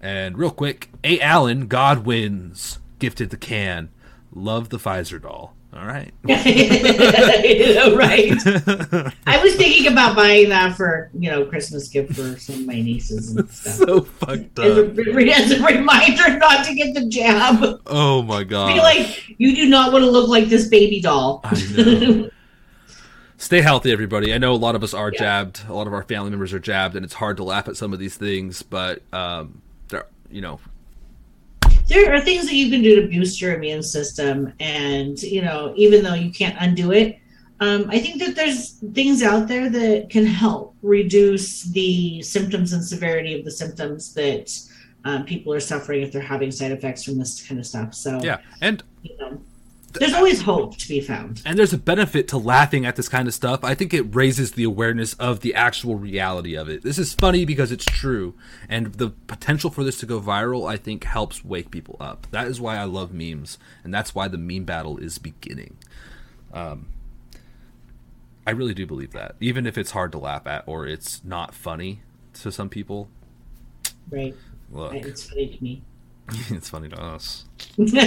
And 0.00 0.38
real 0.38 0.50
quick, 0.50 0.90
A. 1.04 1.20
Allen, 1.20 1.66
God 1.66 2.06
wins, 2.06 2.78
gifted 2.98 3.30
the 3.30 3.36
can. 3.36 3.90
Love 4.32 4.68
the 4.68 4.78
Pfizer 4.78 5.20
doll. 5.20 5.54
All 5.74 5.84
right. 5.84 6.12
right. 6.24 6.46
I 9.26 9.42
was 9.42 9.56
thinking 9.56 9.92
about 9.92 10.16
buying 10.16 10.48
that 10.48 10.74
for 10.74 11.10
you 11.12 11.30
know 11.30 11.44
Christmas 11.44 11.88
gift 11.88 12.14
for 12.14 12.38
some 12.38 12.60
of 12.60 12.66
my 12.66 12.80
nieces 12.80 13.36
and 13.36 13.50
stuff. 13.50 13.74
so 13.74 14.00
fucked 14.00 14.58
As 14.58 14.78
up. 14.78 14.96
a, 14.96 15.30
as 15.30 15.50
a 15.50 15.62
reminder 15.62 16.38
not 16.38 16.64
to 16.64 16.74
get 16.74 16.94
the 16.94 17.04
jab. 17.06 17.82
Oh 17.86 18.22
my 18.22 18.42
god. 18.44 18.72
Be 18.72 18.80
like, 18.80 19.38
you 19.38 19.54
do 19.54 19.68
not 19.68 19.92
want 19.92 20.04
to 20.04 20.10
look 20.10 20.28
like 20.30 20.48
this 20.48 20.68
baby 20.68 21.00
doll. 21.00 21.44
Stay 23.38 23.60
healthy, 23.60 23.92
everybody. 23.92 24.32
I 24.32 24.38
know 24.38 24.54
a 24.54 24.56
lot 24.56 24.74
of 24.76 24.82
us 24.82 24.94
are 24.94 25.10
jabbed. 25.10 25.60
A 25.68 25.74
lot 25.74 25.86
of 25.86 25.92
our 25.92 26.02
family 26.04 26.30
members 26.30 26.54
are 26.54 26.58
jabbed, 26.58 26.96
and 26.96 27.04
it's 27.04 27.12
hard 27.14 27.36
to 27.36 27.44
laugh 27.44 27.68
at 27.68 27.76
some 27.76 27.92
of 27.92 27.98
these 27.98 28.16
things. 28.16 28.62
But 28.62 29.02
um, 29.12 29.60
you 30.30 30.40
know, 30.40 30.60
there 31.88 32.14
are 32.14 32.20
things 32.20 32.46
that 32.46 32.54
you 32.54 32.70
can 32.70 32.82
do 32.82 33.00
to 33.00 33.08
boost 33.08 33.40
your 33.40 33.54
immune 33.54 33.82
system 33.82 34.52
and 34.58 35.22
you 35.22 35.40
know 35.40 35.72
even 35.76 36.02
though 36.02 36.14
you 36.14 36.32
can't 36.32 36.56
undo 36.58 36.90
it 36.90 37.20
um, 37.60 37.88
i 37.90 37.98
think 37.98 38.20
that 38.20 38.34
there's 38.34 38.80
things 38.92 39.22
out 39.22 39.46
there 39.46 39.70
that 39.70 40.10
can 40.10 40.26
help 40.26 40.74
reduce 40.82 41.62
the 41.62 42.20
symptoms 42.22 42.72
and 42.72 42.84
severity 42.84 43.38
of 43.38 43.44
the 43.44 43.50
symptoms 43.50 44.12
that 44.14 44.50
um, 45.06 45.24
people 45.24 45.54
are 45.54 45.60
suffering 45.60 46.02
if 46.02 46.10
they're 46.10 46.20
having 46.20 46.50
side 46.50 46.72
effects 46.72 47.04
from 47.04 47.16
this 47.16 47.46
kind 47.46 47.60
of 47.60 47.66
stuff. 47.66 47.94
So 47.94 48.20
yeah, 48.22 48.38
and 48.60 48.82
you 49.02 49.16
know, 49.18 49.40
there's 49.98 50.12
always 50.12 50.42
hope 50.42 50.76
to 50.76 50.88
be 50.88 51.00
found 51.00 51.42
and 51.44 51.58
there's 51.58 51.72
a 51.72 51.78
benefit 51.78 52.28
to 52.28 52.38
laughing 52.38 52.86
at 52.86 52.96
this 52.96 53.08
kind 53.08 53.28
of 53.28 53.34
stuff. 53.34 53.62
I 53.62 53.74
think 53.74 53.92
it 53.92 54.14
raises 54.14 54.52
the 54.52 54.64
awareness 54.64 55.14
of 55.14 55.40
the 55.40 55.54
actual 55.54 55.96
reality 55.96 56.56
of 56.56 56.68
it. 56.68 56.82
This 56.82 56.98
is 56.98 57.14
funny 57.14 57.44
because 57.44 57.72
it's 57.72 57.84
true, 57.84 58.34
and 58.68 58.94
the 58.94 59.10
potential 59.10 59.70
for 59.70 59.84
this 59.84 59.98
to 60.00 60.06
go 60.06 60.20
viral, 60.20 60.68
I 60.68 60.76
think, 60.76 61.04
helps 61.04 61.44
wake 61.44 61.70
people 61.70 61.96
up. 62.00 62.26
That 62.30 62.46
is 62.46 62.60
why 62.60 62.76
I 62.76 62.84
love 62.84 63.12
memes, 63.12 63.58
and 63.84 63.92
that's 63.92 64.14
why 64.14 64.28
the 64.28 64.38
meme 64.38 64.64
battle 64.64 64.98
is 64.98 65.18
beginning. 65.18 65.76
Um, 66.52 66.88
I 68.46 68.52
really 68.52 68.74
do 68.74 68.86
believe 68.86 69.12
that, 69.12 69.34
even 69.40 69.66
if 69.66 69.76
it's 69.76 69.90
hard 69.90 70.12
to 70.12 70.18
laugh 70.18 70.46
at 70.46 70.64
or 70.66 70.86
it's 70.86 71.24
not 71.24 71.54
funny 71.54 72.00
to 72.34 72.52
some 72.52 72.68
people. 72.68 73.08
right 74.10 74.34
Look, 74.70 74.94
it's 74.94 75.28
funny 75.28 75.48
to 75.48 75.62
me 75.62 75.82
it's 76.50 76.68
funny 76.68 76.88
to 76.88 77.00
us. 77.00 77.44
we 77.78 78.00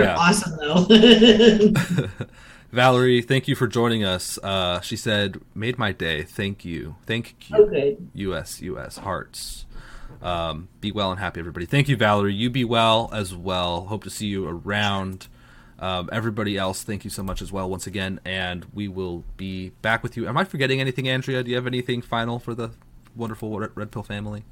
are 0.00 0.04
Yeah. 0.04 0.16
awesome 0.16 0.56
though 0.58 0.86
Valerie, 2.72 3.22
thank 3.22 3.46
you 3.48 3.54
for 3.54 3.66
joining 3.68 4.02
us. 4.04 4.38
Uh, 4.42 4.80
she 4.80 4.96
said, 4.96 5.40
"Made 5.54 5.78
my 5.78 5.92
day. 5.92 6.22
Thank 6.24 6.64
you. 6.64 6.96
Thank 7.06 7.36
you." 7.48 7.56
Oh, 7.56 7.64
good. 7.66 8.10
U.S. 8.14 8.60
U.S. 8.60 8.98
Hearts. 8.98 9.64
Um, 10.20 10.68
be 10.80 10.90
well 10.92 11.10
and 11.12 11.20
happy, 11.20 11.38
everybody. 11.40 11.64
Thank 11.64 11.88
you, 11.88 11.96
Valerie. 11.96 12.34
You 12.34 12.50
be 12.50 12.64
well 12.64 13.08
as 13.12 13.34
well. 13.34 13.82
Hope 13.86 14.02
to 14.04 14.10
see 14.10 14.26
you 14.26 14.46
around. 14.48 15.28
Um, 15.78 16.10
everybody 16.12 16.58
else, 16.58 16.82
thank 16.82 17.04
you 17.04 17.10
so 17.10 17.22
much 17.22 17.40
as 17.40 17.52
well 17.52 17.70
once 17.70 17.86
again, 17.86 18.18
and 18.24 18.66
we 18.74 18.88
will 18.88 19.24
be 19.36 19.70
back 19.80 20.02
with 20.02 20.16
you. 20.16 20.26
Am 20.26 20.36
I 20.36 20.44
forgetting 20.44 20.80
anything, 20.80 21.08
Andrea? 21.08 21.42
Do 21.44 21.50
you 21.50 21.56
have 21.56 21.66
anything 21.68 22.02
final 22.02 22.38
for 22.38 22.54
the 22.54 22.72
wonderful 23.14 23.58
Red 23.60 23.90
Pill 23.92 24.02
family? 24.02 24.42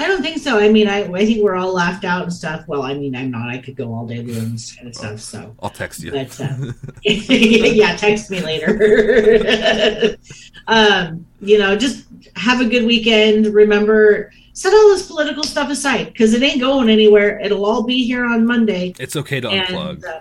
I 0.00 0.06
don't 0.06 0.22
think 0.22 0.38
so. 0.38 0.58
I 0.58 0.70
mean, 0.70 0.88
I, 0.88 1.02
I 1.12 1.26
think 1.26 1.42
we're 1.42 1.56
all 1.56 1.74
laughed 1.74 2.06
out 2.06 2.22
and 2.22 2.32
stuff. 2.32 2.66
Well, 2.66 2.82
I 2.84 2.94
mean, 2.94 3.14
I'm 3.14 3.30
not. 3.30 3.50
I 3.50 3.58
could 3.58 3.76
go 3.76 3.92
all 3.92 4.06
day 4.06 4.22
doing 4.22 4.52
this 4.52 4.74
kind 4.74 4.88
of 4.88 4.94
stuff. 4.94 5.20
So, 5.20 5.54
I'll 5.62 5.68
text 5.68 6.02
you. 6.02 6.10
but 6.10 6.40
uh, 6.40 6.72
yeah, 7.02 7.96
text 7.96 8.30
me 8.30 8.40
later. 8.40 10.16
um, 10.68 11.26
you 11.42 11.58
know, 11.58 11.76
just 11.76 12.06
have 12.36 12.62
a 12.62 12.64
good 12.64 12.86
weekend. 12.86 13.48
Remember, 13.48 14.32
set 14.54 14.72
all 14.72 14.88
this 14.88 15.06
political 15.06 15.44
stuff 15.44 15.68
aside 15.68 16.06
because 16.06 16.32
it 16.32 16.42
ain't 16.42 16.60
going 16.60 16.88
anywhere. 16.88 17.38
It'll 17.38 17.66
all 17.66 17.82
be 17.82 18.06
here 18.06 18.24
on 18.24 18.46
Monday. 18.46 18.94
It's 18.98 19.16
okay 19.16 19.38
to 19.40 19.48
unplug. 19.48 20.02
Uh, 20.02 20.20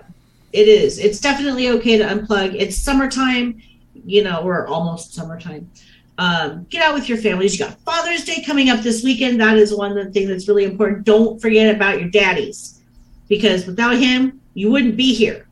it 0.52 0.68
is. 0.68 1.00
It's 1.00 1.22
definitely 1.22 1.70
okay 1.70 1.98
to 1.98 2.04
unplug. 2.04 2.54
It's 2.54 2.76
summertime, 2.76 3.62
you 3.94 4.26
know, 4.26 4.42
or 4.42 4.68
almost 4.68 5.14
summertime. 5.14 5.72
Um, 6.20 6.66
get 6.70 6.84
out 6.84 6.94
with 6.94 7.08
your 7.08 7.18
families. 7.18 7.58
You 7.58 7.66
got 7.66 7.80
Father's 7.86 8.26
Day 8.26 8.44
coming 8.44 8.70
up 8.70 8.82
this 8.82 9.06
weekend. 9.06 9.40
That 9.40 9.58
is 9.58 9.74
one 9.74 9.98
of 9.98 10.06
the 10.06 10.12
things 10.12 10.28
that's 10.28 10.50
really 10.50 10.66
important. 10.66 11.06
Don't 11.06 11.42
forget 11.42 11.74
about 11.74 12.02
your 12.02 12.10
daddies 12.10 12.84
because 13.30 13.66
without 13.66 13.96
him, 13.96 14.42
you 14.54 14.70
wouldn't 14.70 14.98
be 14.98 15.14
here. 15.14 15.48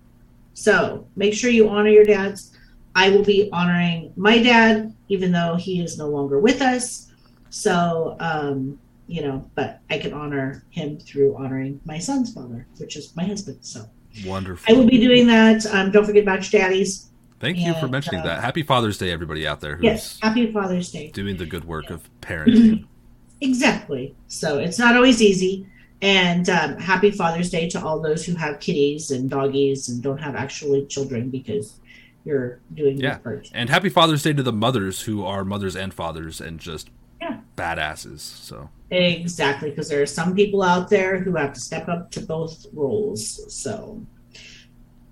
So 0.56 1.07
make 1.15 1.34
sure 1.34 1.49
you 1.49 1.69
honor 1.69 1.89
your 1.89 2.03
dads. 2.03 2.53
I 2.95 3.10
will 3.11 3.23
be 3.23 3.49
honoring 3.53 4.11
my 4.18 4.44
dad, 4.44 4.94
even 5.07 5.31
though 5.31 5.56
he 5.56 5.81
is 5.81 5.98
no 5.98 6.10
longer 6.10 6.38
with 6.41 6.61
us. 6.61 7.14
So, 7.49 8.18
um, 8.19 8.77
you 9.07 9.22
know, 9.22 9.49
but 9.56 9.80
I 9.89 9.98
can 9.98 10.11
honor 10.11 10.65
him 10.72 10.99
through 10.99 11.38
honoring 11.38 11.80
my 11.85 11.98
son's 11.98 12.34
father, 12.34 12.68
which 12.77 12.98
is 12.98 13.15
my 13.15 13.23
husband. 13.23 13.60
So 13.61 13.85
Wonderful. 14.26 14.73
I 14.73 14.77
will 14.77 14.88
be 14.88 14.99
doing 14.99 15.27
that. 15.27 15.65
Um, 15.68 15.91
don't 15.91 16.06
forget 16.06 16.23
about 16.23 16.52
your 16.52 16.61
daddies. 16.61 17.06
Thank 17.39 17.57
you 17.59 17.73
for 17.76 17.88
mentioning 17.88 18.22
uh, 18.22 18.26
that. 18.26 18.41
Happy 18.43 18.64
Father's 18.64 18.97
Day, 18.97 19.11
everybody 19.11 19.45
out 19.47 19.61
there 19.61 19.77
Yes, 19.81 20.19
happy 20.22 20.51
Father's 20.51 20.91
Day. 20.91 21.09
doing 21.11 21.38
the 21.38 21.45
good 21.45 21.65
work 21.65 21.89
of 21.89 22.09
parenting. 22.22 22.85
Exactly. 23.39 24.15
So 24.30 24.57
it's 24.57 24.80
not 24.80 24.95
always 24.95 25.22
easy. 25.22 25.68
And 26.01 26.49
um, 26.49 26.76
happy 26.80 27.11
Father's 27.11 27.51
Day 27.51 27.69
to 27.69 27.80
all 27.80 27.99
those 28.01 28.26
who 28.26 28.34
have 28.35 28.59
kitties 28.59 29.11
and 29.11 29.30
doggies 29.30 29.89
and 29.89 30.01
don't 30.01 30.18
have 30.18 30.35
actually 30.35 30.88
children 30.88 31.30
because 31.30 31.80
you're 32.26 32.59
doing 32.73 32.97
your 32.97 33.11
yeah, 33.11 33.18
part. 33.19 33.47
and 33.53 33.69
happy 33.69 33.89
Father's 33.89 34.23
Day 34.23 34.34
to 34.34 34.41
the 34.41 34.51
mothers 34.51 35.03
who 35.03 35.23
are 35.23 35.45
mothers 35.45 35.76
and 35.76 35.93
fathers 35.93 36.41
and 36.41 36.59
just 36.59 36.89
Yeah. 37.22 37.38
badasses. 37.55 38.22
So 38.22 38.72
Exactly, 38.89 39.69
because 39.69 39.88
there 39.88 40.01
are 40.01 40.07
some 40.07 40.34
people 40.35 40.64
out 40.64 40.89
there 40.89 41.19
who 41.19 41.35
have 41.35 41.53
to 41.53 41.59
step 41.59 41.88
up 41.88 42.09
to 42.14 42.22
both 42.22 42.65
roles. 42.73 43.53
So, 43.53 44.01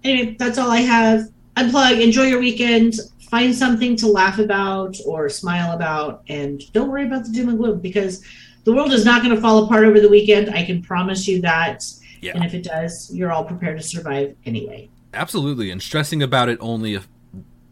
anyway, 0.04 0.36
that's 0.40 0.58
all 0.58 0.72
I 0.72 0.80
have. 0.82 1.30
Unplug, 1.58 2.02
enjoy 2.02 2.24
your 2.24 2.40
weekend, 2.40 2.96
find 3.30 3.56
something 3.56 3.96
to 3.98 4.08
laugh 4.08 4.40
about 4.40 4.96
or 5.06 5.30
smile 5.30 5.72
about, 5.74 6.24
and 6.28 6.62
don't 6.74 6.90
worry 6.90 7.06
about 7.06 7.24
the 7.26 7.32
doom 7.32 7.50
and 7.50 7.58
gloom 7.58 7.80
because 7.80 8.24
the 8.66 8.74
world 8.74 8.92
is 8.92 9.06
not 9.06 9.22
going 9.24 9.34
to 9.34 9.40
fall 9.42 9.64
apart 9.66 9.86
over 9.86 10.00
the 10.00 10.10
weekend. 10.10 10.50
I 10.50 10.66
can 10.66 10.82
promise 10.82 11.28
you 11.28 11.42
that. 11.42 11.82
Yeah. 12.22 12.34
And 12.36 12.44
if 12.44 12.54
it 12.54 12.64
does, 12.64 13.10
you're 13.14 13.32
all 13.32 13.46
prepared 13.46 13.78
to 13.78 13.84
survive 13.84 14.36
anyway. 14.46 14.90
absolutely, 15.14 15.72
and 15.72 15.82
stressing 15.82 16.22
about 16.22 16.50
it 16.50 16.58
only 16.60 17.00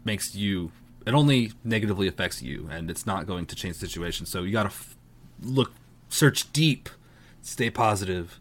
makes 0.04 0.34
you. 0.34 0.70
It 1.06 1.12
only 1.12 1.52
negatively 1.62 2.08
affects 2.08 2.40
you, 2.42 2.66
and 2.70 2.90
it's 2.90 3.04
not 3.04 3.26
going 3.26 3.44
to 3.46 3.54
change 3.56 3.78
the 3.78 3.86
situation. 3.86 4.24
So 4.24 4.42
you 4.44 4.52
got 4.52 4.62
to 4.62 4.68
f- 4.68 4.96
look, 5.42 5.72
search 6.08 6.50
deep, 6.54 6.88
stay 7.42 7.68
positive, 7.68 8.40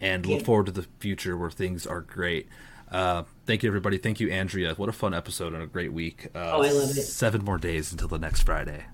and 0.00 0.24
look 0.24 0.40
Yeah. 0.40 0.44
forward 0.46 0.66
to 0.66 0.72
the 0.72 0.86
future 1.00 1.36
where 1.36 1.50
things 1.50 1.84
are 1.86 2.00
great. 2.02 2.46
Uh, 2.92 3.24
thank 3.46 3.62
you, 3.62 3.68
everybody. 3.70 3.98
Thank 3.98 4.20
you, 4.20 4.30
Andrea. 4.30 4.74
What 4.74 4.88
a 4.88 4.92
fun 4.92 5.14
episode 5.14 5.52
and 5.54 5.62
a 5.62 5.66
great 5.66 5.92
week. 5.92 6.28
Uh, 6.34 6.52
Oh, 6.54 6.62
I 6.62 6.70
love 6.70 6.90
it. 6.90 7.02
Seven 7.02 7.44
more 7.44 7.58
days 7.58 7.92
until 7.92 8.08
the 8.08 8.18
next 8.18 8.42
Friday, 8.42 8.84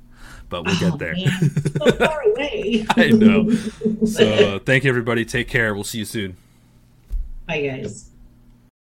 but 0.48 0.64
we'll 0.64 0.76
Oh, 0.76 0.96
get 0.96 0.98
there. 0.98 1.14
so 1.16 1.92
far 2.06 2.22
away. 2.22 2.84
I 2.90 3.08
know. 3.10 3.50
So, 4.06 4.56
uh, 4.56 4.58
thank 4.58 4.84
you, 4.84 4.90
everybody. 4.90 5.24
Take 5.24 5.48
care. 5.48 5.74
We'll 5.74 5.84
see 5.84 5.98
you 5.98 6.04
soon. 6.04 6.36
Bye, 7.46 7.62
guys. 7.66 8.09